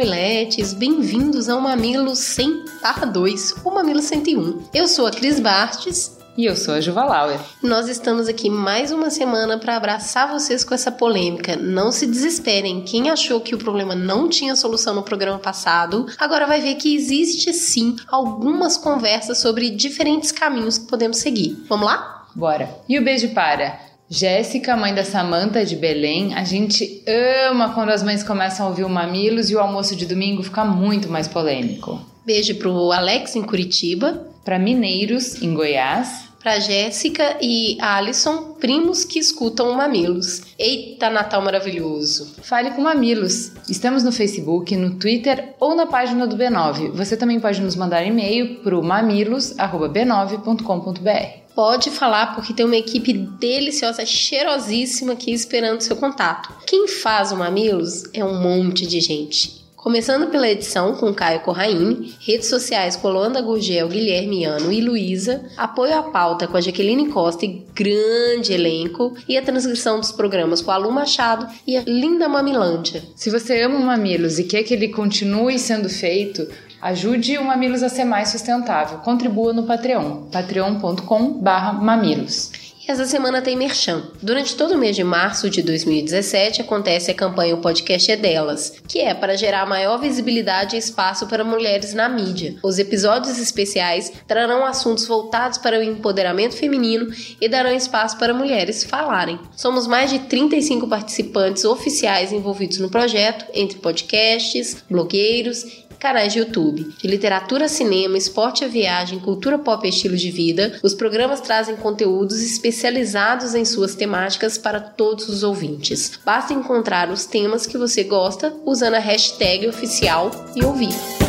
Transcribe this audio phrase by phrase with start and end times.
[0.00, 4.70] mamiletes, bem-vindos ao Mamilo 100 barra 2, o Mamilo 101.
[4.72, 6.18] Eu sou a Cris Bastes.
[6.38, 7.38] E eu sou a Juva Lauer.
[7.62, 11.54] Nós estamos aqui mais uma semana para abraçar vocês com essa polêmica.
[11.54, 12.80] Não se desesperem.
[12.80, 16.96] Quem achou que o problema não tinha solução no programa passado, agora vai ver que
[16.96, 21.62] existe sim algumas conversas sobre diferentes caminhos que podemos seguir.
[21.68, 22.24] Vamos lá?
[22.34, 22.74] Bora.
[22.88, 27.00] E o beijo para Jéssica, mãe da Samanta de Belém, a gente
[27.46, 30.64] ama quando as mães começam a ouvir o Mamilos e o almoço de domingo fica
[30.64, 32.04] muito mais polêmico.
[32.26, 39.20] Beijo pro Alex em Curitiba, para Mineiros em Goiás, para Jéssica e Alisson, primos que
[39.20, 40.42] escutam o Mamilos.
[40.58, 42.34] Eita, Natal maravilhoso!
[42.42, 43.52] Fale com Mamilos.
[43.68, 46.90] Estamos no Facebook, no Twitter ou na página do B9.
[46.92, 54.06] Você também pode nos mandar e-mail pro mamilos@b9.com.br pode falar porque tem uma equipe deliciosa,
[54.06, 56.50] cheirosíssima aqui esperando seu contato.
[56.66, 59.60] Quem faz o Mamilos é um monte de gente.
[59.76, 65.44] Começando pela edição com Caio Corraine, redes sociais com Holanda Gurgel, Guilherme Ano e Luísa,
[65.54, 70.62] apoio à pauta com a Jaqueline Costa e grande elenco, e a transcrição dos programas
[70.62, 73.02] com a Lu Machado e a linda Mamilândia.
[73.14, 76.48] Se você ama o Mamilos e quer que ele continue sendo feito,
[76.82, 78.96] Ajude o Mamilos a ser mais sustentável.
[78.98, 82.52] Contribua no Patreon, patreon.com/mamilos.
[82.82, 84.04] E essa semana tem merchan.
[84.22, 88.72] Durante todo o mês de março de 2017 acontece a campanha O Podcast é Delas,
[88.88, 92.56] que é para gerar maior visibilidade e espaço para mulheres na mídia.
[92.62, 98.82] Os episódios especiais trarão assuntos voltados para o empoderamento feminino e darão espaço para mulheres
[98.82, 99.38] falarem.
[99.54, 106.94] Somos mais de 35 participantes oficiais envolvidos no projeto, entre podcasts, blogueiros canais de YouTube.
[106.98, 111.76] De literatura, cinema, esporte e viagem, cultura pop e estilo de vida, os programas trazem
[111.76, 116.18] conteúdos especializados em suas temáticas para todos os ouvintes.
[116.24, 121.19] Basta encontrar os temas que você gosta usando a hashtag oficial e ouvir.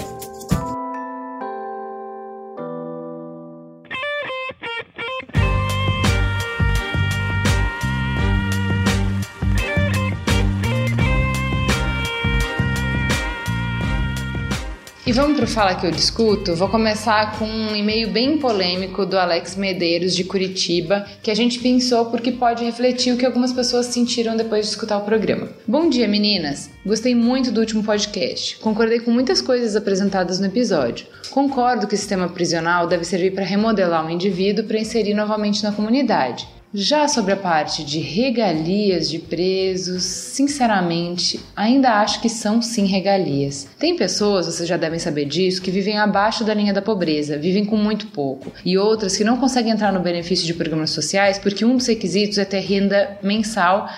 [15.12, 16.56] E vamos para o Fala Que Eu Discuto?
[16.56, 21.60] Vou começar com um e-mail bem polêmico do Alex Medeiros, de Curitiba, que a gente
[21.60, 25.50] pensou porque pode refletir o que algumas pessoas sentiram depois de escutar o programa.
[25.68, 26.70] Bom dia, meninas!
[26.86, 28.58] Gostei muito do último podcast.
[28.60, 31.06] Concordei com muitas coisas apresentadas no episódio.
[31.30, 35.74] Concordo que o sistema prisional deve servir para remodelar o indivíduo para inserir novamente na
[35.74, 36.48] comunidade.
[36.74, 43.68] Já sobre a parte de regalias de presos, sinceramente, ainda acho que são sim regalias.
[43.78, 47.66] Tem pessoas, vocês já devem saber disso, que vivem abaixo da linha da pobreza, vivem
[47.66, 51.66] com muito pouco, e outras que não conseguem entrar no benefício de programas sociais porque
[51.66, 53.90] um dos requisitos é ter renda mensal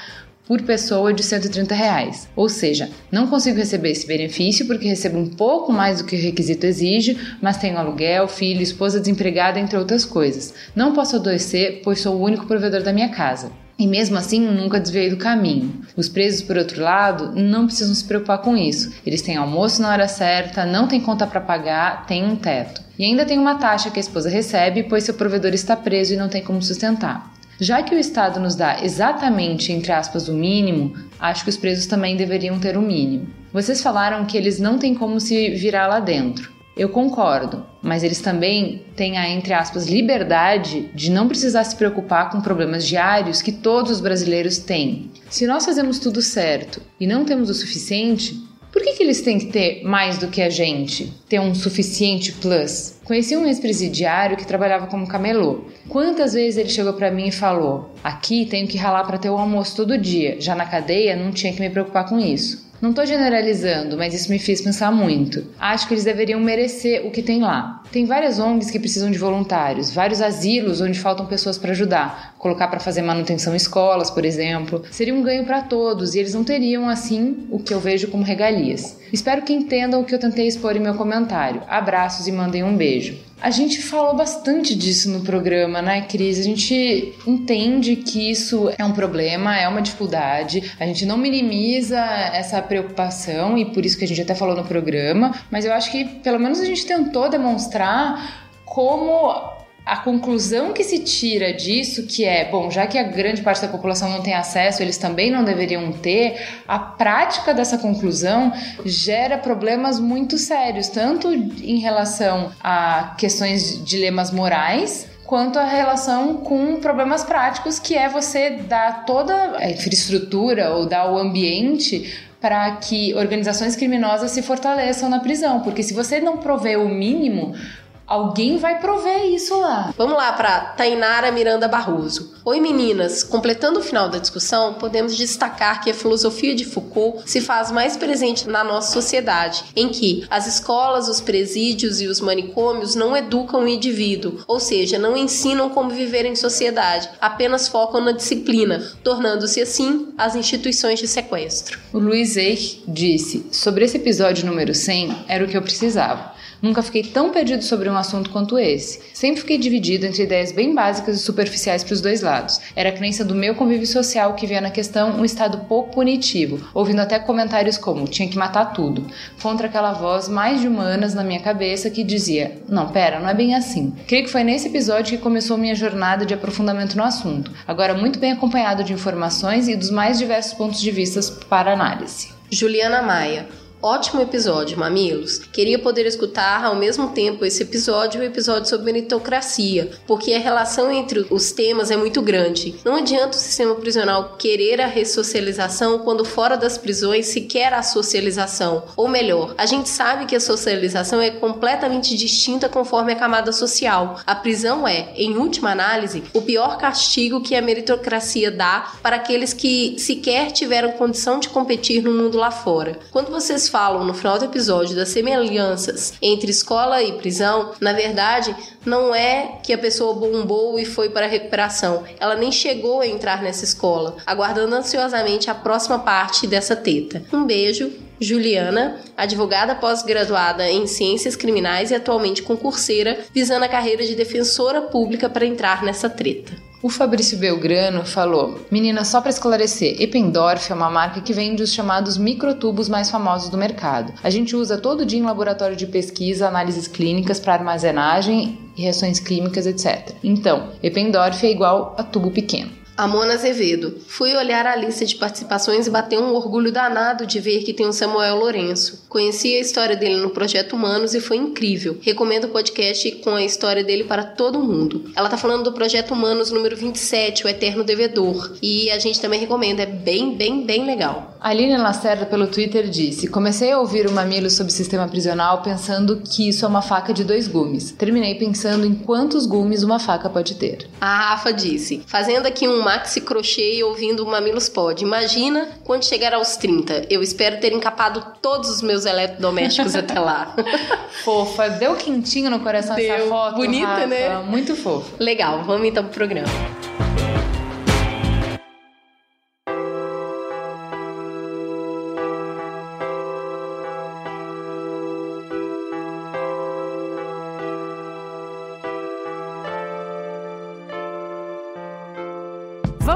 [0.47, 2.27] por pessoa de 130 reais.
[2.35, 6.21] Ou seja, não consigo receber esse benefício porque recebo um pouco mais do que o
[6.21, 10.53] requisito exige, mas tenho aluguel, filho, esposa desempregada, entre outras coisas.
[10.75, 13.51] Não posso adoecer, pois sou o único provedor da minha casa.
[13.77, 15.81] E mesmo assim, nunca desviei do caminho.
[15.97, 18.93] Os presos, por outro lado, não precisam se preocupar com isso.
[19.05, 22.81] Eles têm almoço na hora certa, não têm conta para pagar, têm um teto.
[22.99, 26.17] E ainda tem uma taxa que a esposa recebe, pois seu provedor está preso e
[26.17, 27.33] não tem como sustentar.
[27.59, 31.85] Já que o Estado nos dá exatamente, entre aspas, o mínimo, acho que os presos
[31.85, 33.27] também deveriam ter o mínimo.
[33.51, 36.51] Vocês falaram que eles não têm como se virar lá dentro.
[36.75, 42.31] Eu concordo, mas eles também têm a, entre aspas, liberdade de não precisar se preocupar
[42.31, 45.11] com problemas diários que todos os brasileiros têm.
[45.29, 48.41] Se nós fazemos tudo certo e não temos o suficiente,
[48.73, 51.13] por que, que eles têm que ter mais do que a gente?
[51.29, 52.99] Ter um suficiente plus?
[53.05, 55.65] Conheci um ex-presidiário que trabalhava como camelô.
[55.87, 59.37] Quantas vezes ele chegou para mim e falou: Aqui tenho que ralar para ter o
[59.37, 60.41] almoço todo dia.
[60.41, 62.63] Já na cadeia não tinha que me preocupar com isso.
[62.83, 65.45] Não estou generalizando, mas isso me fez pensar muito.
[65.57, 67.81] Acho que eles deveriam merecer o que tem lá.
[67.93, 72.32] Tem várias ONGs que precisam de voluntários, vários asilos onde faltam pessoas para ajudar.
[72.43, 74.83] Colocar para fazer manutenção em escolas, por exemplo.
[74.91, 78.21] Seria um ganho para todos e eles não teriam assim o que eu vejo como
[78.21, 78.99] regalias.
[79.13, 81.61] Espero que entendam o que eu tentei expor em meu comentário.
[81.69, 83.17] Abraços e mandem um beijo.
[83.41, 86.37] A gente falou bastante disso no programa, né, Cris?
[86.37, 90.73] A gente entende que isso é um problema, é uma dificuldade.
[90.77, 91.99] A gente não minimiza
[92.33, 95.91] essa preocupação e por isso que a gente até falou no programa, mas eu acho
[95.91, 102.23] que pelo menos a gente tentou demonstrar como a conclusão que se tira disso, que
[102.23, 105.43] é, bom, já que a grande parte da população não tem acesso, eles também não
[105.43, 108.53] deveriam ter, a prática dessa conclusão
[108.85, 116.37] gera problemas muito sérios, tanto em relação a questões de dilemas morais, quanto a relação
[116.37, 122.71] com problemas práticos, que é você dar toda a infraestrutura ou dar o ambiente para
[122.75, 127.55] que organizações criminosas se fortaleçam na prisão, porque se você não prover o mínimo,
[128.05, 129.93] Alguém vai prover isso lá.
[129.97, 132.33] Vamos lá para Tainara Miranda Barroso.
[132.45, 137.39] Oi meninas, completando o final da discussão, podemos destacar que a filosofia de Foucault se
[137.39, 142.95] faz mais presente na nossa sociedade, em que as escolas, os presídios e os manicômios
[142.95, 148.11] não educam o indivíduo, ou seja, não ensinam como viver em sociedade, apenas focam na
[148.11, 151.79] disciplina, tornando-se assim as instituições de sequestro.
[151.93, 156.32] O Luiz Eich disse: "Sobre esse episódio número 100, era o que eu precisava.
[156.63, 159.01] Nunca fiquei tão perdido sobre um assunto quanto esse.
[159.13, 162.61] Sempre fiquei dividido entre ideias bem básicas e superficiais para os dois lados.
[162.73, 166.65] Era a crença do meu convívio social que via na questão um estado pouco punitivo,
[166.73, 169.05] ouvindo até comentários como tinha que matar tudo,
[169.41, 173.33] contra aquela voz mais de humanas na minha cabeça que dizia: não, pera, não é
[173.33, 173.93] bem assim.
[174.07, 178.19] Creio que foi nesse episódio que começou minha jornada de aprofundamento no assunto, agora muito
[178.19, 181.19] bem acompanhado de informações e dos mais diversos pontos de vista
[181.49, 182.29] para análise.
[182.49, 183.62] Juliana Maia.
[183.85, 185.39] Ótimo episódio, mamilos.
[185.51, 190.39] Queria poder escutar ao mesmo tempo esse episódio e o episódio sobre meritocracia, porque a
[190.39, 192.75] relação entre os temas é muito grande.
[192.85, 197.83] Não adianta o sistema prisional querer a ressocialização quando fora das prisões se quer a
[197.83, 198.85] socialização.
[198.95, 204.17] Ou melhor, a gente sabe que a socialização é completamente distinta conforme a camada social.
[204.25, 209.51] A prisão é, em última análise, o pior castigo que a meritocracia dá para aqueles
[209.51, 212.97] que sequer tiveram condição de competir no mundo lá fora.
[213.11, 218.55] Quando vocês falam no final do episódio das semelhanças entre escola e prisão, na verdade,
[218.85, 222.03] não é que a pessoa bombou e foi para a recuperação.
[222.19, 227.23] Ela nem chegou a entrar nessa escola, aguardando ansiosamente a próxima parte dessa teta.
[227.33, 227.91] Um beijo
[228.21, 235.27] Juliana, advogada pós-graduada em Ciências Criminais e atualmente concurseira, visando a carreira de defensora pública
[235.27, 236.53] para entrar nessa treta.
[236.83, 241.73] O Fabrício Belgrano falou: Menina, só para esclarecer, Eppendorf é uma marca que vende os
[241.73, 244.11] chamados microtubos mais famosos do mercado.
[244.21, 249.65] A gente usa todo dia em laboratório de pesquisa, análises clínicas para armazenagem, reações químicas,
[249.65, 250.13] etc.
[250.21, 252.82] Então, Eppendorf é igual a tubo pequeno.
[252.95, 253.99] Amona Azevedo.
[254.07, 257.87] Fui olhar a lista de participações e bateu um orgulho danado de ver que tem
[257.87, 259.05] o Samuel Lourenço.
[259.09, 261.97] Conheci a história dele no Projeto Humanos e foi incrível.
[262.01, 265.11] Recomendo o podcast com a história dele para todo mundo.
[265.15, 268.55] Ela tá falando do Projeto Humanos número 27, O Eterno Devedor.
[268.61, 271.32] E a gente também recomenda, é bem, bem, bem legal.
[271.43, 276.47] Aline Lacerda pelo Twitter disse: Comecei a ouvir o Mamilo sobre sistema prisional pensando que
[276.47, 277.91] isso é uma faca de dois gumes.
[277.91, 280.87] Terminei pensando em quantos gumes uma faca pode ter.
[281.01, 285.03] A Rafa disse: Fazendo aqui um maxi crochê e ouvindo o Mamilos Pod.
[285.03, 287.07] Imagina quando chegar aos 30.
[287.09, 290.55] Eu espero ter encapado todos os meus eletrodomésticos até lá.
[291.25, 293.13] Fofa, deu quentinho no coração deu.
[293.13, 293.55] essa foto.
[293.57, 294.07] Bonita, Rafa.
[294.07, 294.39] né?
[294.47, 295.11] Muito fofa.
[295.19, 296.47] Legal, vamos então pro programa.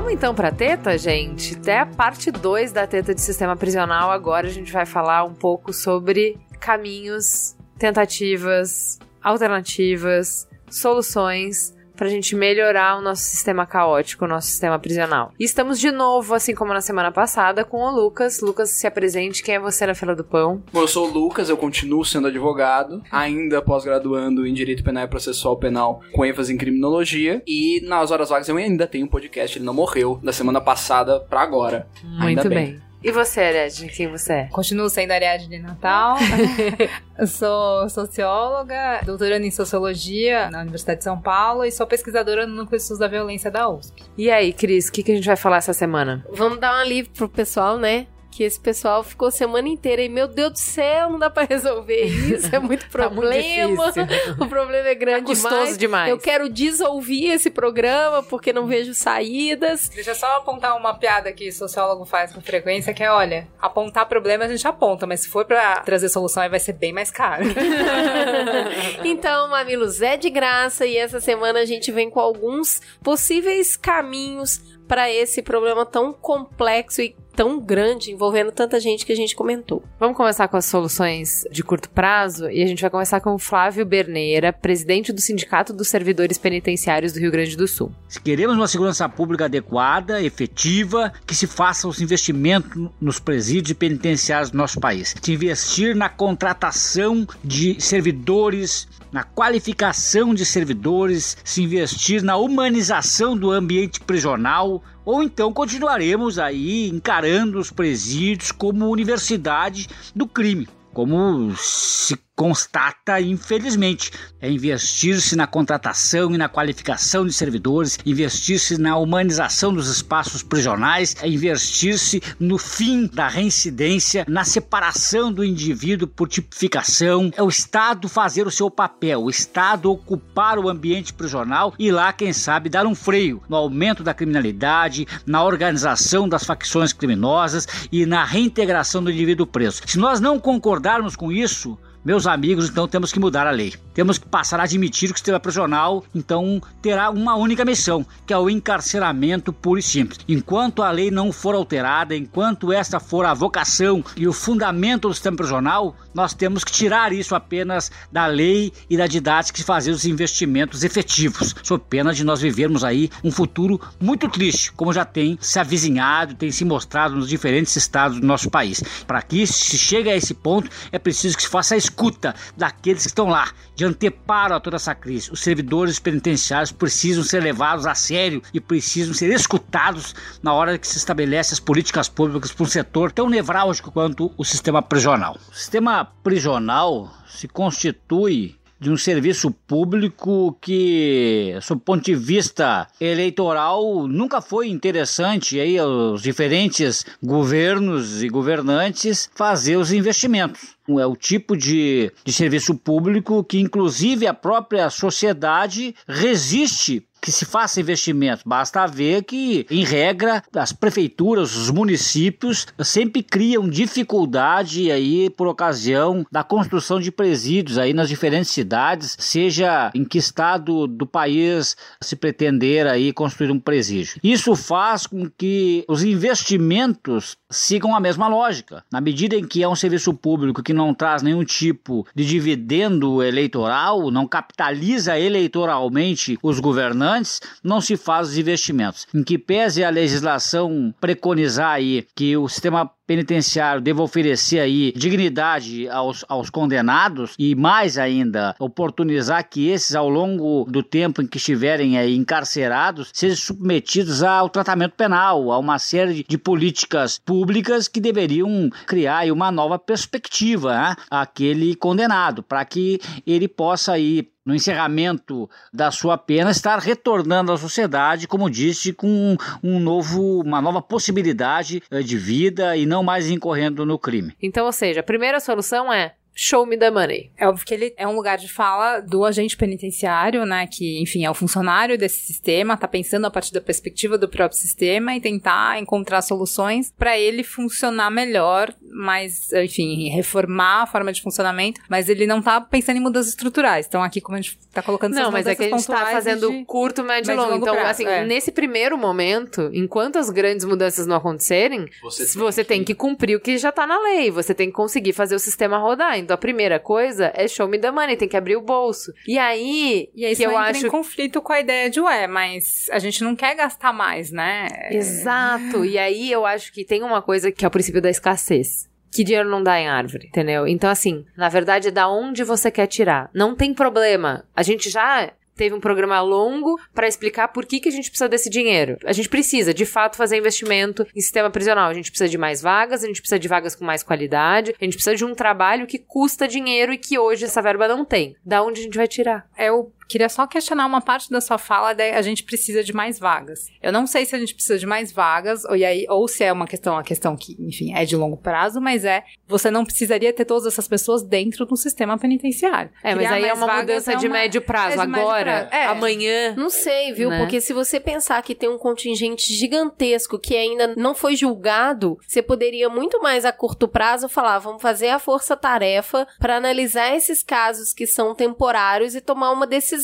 [0.08, 1.54] Vamos então pra teta, gente?
[1.58, 4.10] Até a parte 2 da teta de sistema prisional.
[4.10, 12.98] Agora a gente vai falar um pouco sobre caminhos, tentativas, alternativas, soluções pra gente melhorar
[12.98, 15.32] o nosso sistema caótico, o nosso sistema prisional.
[15.40, 18.40] E estamos de novo, assim como na semana passada, com o Lucas.
[18.40, 20.64] Lucas, se apresente, quem é você na fila do pão?
[20.72, 25.08] Bom, eu sou o Lucas, eu continuo sendo advogado, ainda pós-graduando em Direito Penal e
[25.08, 29.58] Processual Penal com ênfase em Criminologia, e nas horas vagas eu ainda tenho um podcast,
[29.58, 31.88] ele não morreu, da semana passada pra agora.
[32.04, 32.74] Muito bem.
[32.74, 32.87] bem.
[33.04, 34.44] E você, Ariadne, quem você é?
[34.46, 36.18] Continuo sendo Ariadne Natal.
[37.28, 42.78] sou socióloga, doutorando em Sociologia na Universidade de São Paulo e sou pesquisadora no Núcleo
[42.78, 44.04] de Estudos da Violência da USP.
[44.18, 46.26] E aí, Cris, o que, que a gente vai falar essa semana?
[46.34, 48.08] Vamos dar um alívio pro pessoal, né?
[48.38, 52.04] Que esse pessoal ficou semana inteira e, meu Deus do céu, não dá pra resolver
[52.04, 53.92] isso, é muito Tá muito problema.
[53.92, 54.36] difícil.
[54.40, 55.78] o problema é grande Tá custoso demais.
[55.80, 56.10] demais.
[56.12, 59.90] Eu quero desouvir esse programa porque não vejo saídas.
[59.90, 64.06] Deixa eu só apontar uma piada que sociólogo faz com frequência, que é, olha, apontar
[64.06, 67.10] problema a gente aponta, mas se for pra trazer solução aí vai ser bem mais
[67.10, 67.44] caro.
[69.04, 74.62] então, Mamilos é de graça e essa semana a gente vem com alguns possíveis caminhos
[74.88, 79.84] para esse problema tão complexo e tão grande envolvendo tanta gente que a gente comentou.
[80.00, 83.38] Vamos começar com as soluções de curto prazo e a gente vai começar com o
[83.38, 87.92] Flávio Berneira, presidente do Sindicato dos Servidores Penitenciários do Rio Grande do Sul.
[88.10, 93.76] Se queremos uma segurança pública adequada, efetiva, que se faça os investimentos nos presídios e
[93.76, 95.14] penitenciários do nosso país.
[95.22, 103.52] Se investir na contratação de servidores, na qualificação de servidores, se investir na humanização do
[103.52, 112.18] ambiente prisional, ou então continuaremos aí encarando os presídios como universidade do crime, como se
[112.38, 119.90] constata, infelizmente, é investir-se na contratação e na qualificação de servidores, investir-se na humanização dos
[119.90, 127.42] espaços prisionais, é investir-se no fim da reincidência, na separação do indivíduo por tipificação, é
[127.42, 132.32] o Estado fazer o seu papel, o Estado ocupar o ambiente prisional e lá, quem
[132.34, 138.24] sabe, dar um freio no aumento da criminalidade, na organização das facções criminosas e na
[138.24, 139.82] reintegração do indivíduo preso.
[139.88, 143.74] Se nós não concordarmos com isso, meus amigos, então temos que mudar a lei.
[143.94, 148.32] Temos que passar a admitir que o sistema prisional, então, terá uma única missão, que
[148.32, 150.20] é o encarceramento puro e simples.
[150.26, 155.14] Enquanto a lei não for alterada, enquanto esta for a vocação e o fundamento do
[155.14, 159.92] sistema prisional, nós temos que tirar isso apenas da lei e da didática e fazer
[159.92, 165.04] os investimentos efetivos, sob pena de nós vivermos aí um futuro muito triste, como já
[165.04, 168.82] tem se avizinhado, tem se mostrado nos diferentes estados do nosso país.
[169.06, 173.02] Para que se chegue a esse ponto, é preciso que se faça a escuta daqueles
[173.02, 175.32] que estão lá, de anteparo a toda essa crise.
[175.32, 180.14] Os servidores penitenciários precisam ser levados a sério e precisam ser escutados
[180.44, 184.46] na hora que se estabelece as políticas públicas para um setor tão nevrálgico quanto o
[184.46, 185.38] sistema prisional.
[185.52, 194.08] O sistema prisional se constitui de um serviço público que, sob ponto de vista eleitoral,
[194.08, 200.78] nunca foi interessante aí aos diferentes governos e governantes fazer os investimentos.
[200.90, 207.46] É o tipo de, de serviço público que, inclusive, a própria sociedade resiste que se
[207.46, 208.44] faça investimento.
[208.46, 216.26] Basta ver que, em regra, as prefeituras, os municípios sempre criam dificuldade aí por ocasião
[216.32, 222.16] da construção de presídios aí nas diferentes cidades, seja em que estado do país se
[222.16, 224.20] pretender aí construir um presídio.
[224.24, 228.84] Isso faz com que os investimentos sigam a mesma lógica.
[228.92, 233.24] Na medida em que é um serviço público que não traz nenhum tipo de dividendo
[233.24, 239.08] eleitoral, não capitaliza eleitoralmente os governantes, não se faz os investimentos.
[239.14, 245.88] Em que pese a legislação preconizar aí que o sistema penitenciário deva oferecer aí dignidade
[245.88, 251.38] aos, aos condenados e mais ainda oportunizar que esses ao longo do tempo em que
[251.38, 258.02] estiverem aí encarcerados sejam submetidos ao tratamento penal, a uma série de políticas públicas que
[258.02, 265.50] deveriam criar uma nova perspectiva né, àquele condenado para que ele possa aí no encerramento
[265.74, 271.84] da sua pena, estar retornando à sociedade, como disse, com um novo, uma nova possibilidade
[271.92, 274.34] de vida e não mais incorrendo no crime.
[274.42, 277.32] Então, ou seja, a primeira solução é Show me the money.
[277.36, 280.68] É óbvio que ele é um lugar de fala do agente penitenciário, né?
[280.68, 284.58] Que, enfim, é o funcionário desse sistema, tá pensando a partir da perspectiva do próprio
[284.60, 291.24] sistema e tentar encontrar soluções para ele funcionar melhor, mas, enfim, reformar a forma de
[291.24, 293.88] funcionamento, mas ele não tá pensando em mudanças estruturais.
[293.88, 296.52] Então, aqui, como a gente tá colocando Não, mas é que a gente tá fazendo
[296.52, 296.66] de...
[296.66, 297.50] curto, médio e longo.
[297.52, 298.24] longo Então, prazo, assim, é.
[298.24, 303.00] nesse primeiro momento, enquanto as grandes mudanças não acontecerem, Você você, tem tem, que- que...
[303.00, 304.30] cumprir o que já tá na lei.
[304.30, 306.18] Você tem que conseguir fazer o sistema rodar.
[306.28, 309.14] Então, a primeira coisa é show me the money, tem que abrir o bolso.
[309.26, 312.28] E aí, E aí que eu entra acho em conflito com a ideia de, ué,
[312.28, 314.68] mas a gente não quer gastar mais, né?
[314.92, 315.86] Exato.
[315.86, 318.90] E aí eu acho que tem uma coisa que é o princípio da escassez.
[319.10, 320.68] Que dinheiro não dá em árvore, entendeu?
[320.68, 323.30] Então, assim, na verdade é da onde você quer tirar.
[323.34, 324.44] Não tem problema.
[324.54, 328.30] A gente já teve um programa longo pra explicar por que, que a gente precisa
[328.30, 328.98] desse dinheiro.
[329.04, 331.90] A gente precisa, de fato, fazer investimento em sistema prisional.
[331.90, 334.86] A gente precisa de mais vagas, a gente precisa de vagas com mais qualidade, a
[334.86, 338.36] gente precisa de um trabalho que custa dinheiro e que hoje essa verba não tem.
[338.46, 339.48] Da onde a gente vai tirar?
[339.58, 342.94] É o Queria só questionar uma parte da sua fala, daí a gente precisa de
[342.94, 343.68] mais vagas.
[343.82, 346.52] Eu não sei se a gente precisa de mais vagas, ou, aí, ou se é
[346.54, 350.32] uma questão, uma questão que, enfim, é de longo prazo, mas é, você não precisaria
[350.32, 352.90] ter todas essas pessoas dentro do sistema penitenciário.
[353.04, 355.00] É, mas Criar aí é uma mudança é de uma- médio prazo.
[355.02, 355.70] é de médio Agora, prazo.
[355.74, 355.86] É.
[355.88, 356.54] amanhã.
[356.56, 357.30] Não sei, viu?
[357.30, 357.40] Né?
[357.40, 362.42] Porque se você pensar que tem um contingente gigantesco que ainda não foi julgado, você
[362.42, 367.94] poderia muito mais a curto prazo falar, vamos fazer a força-tarefa para analisar esses casos
[367.94, 369.97] que são temporários e tomar uma decisão.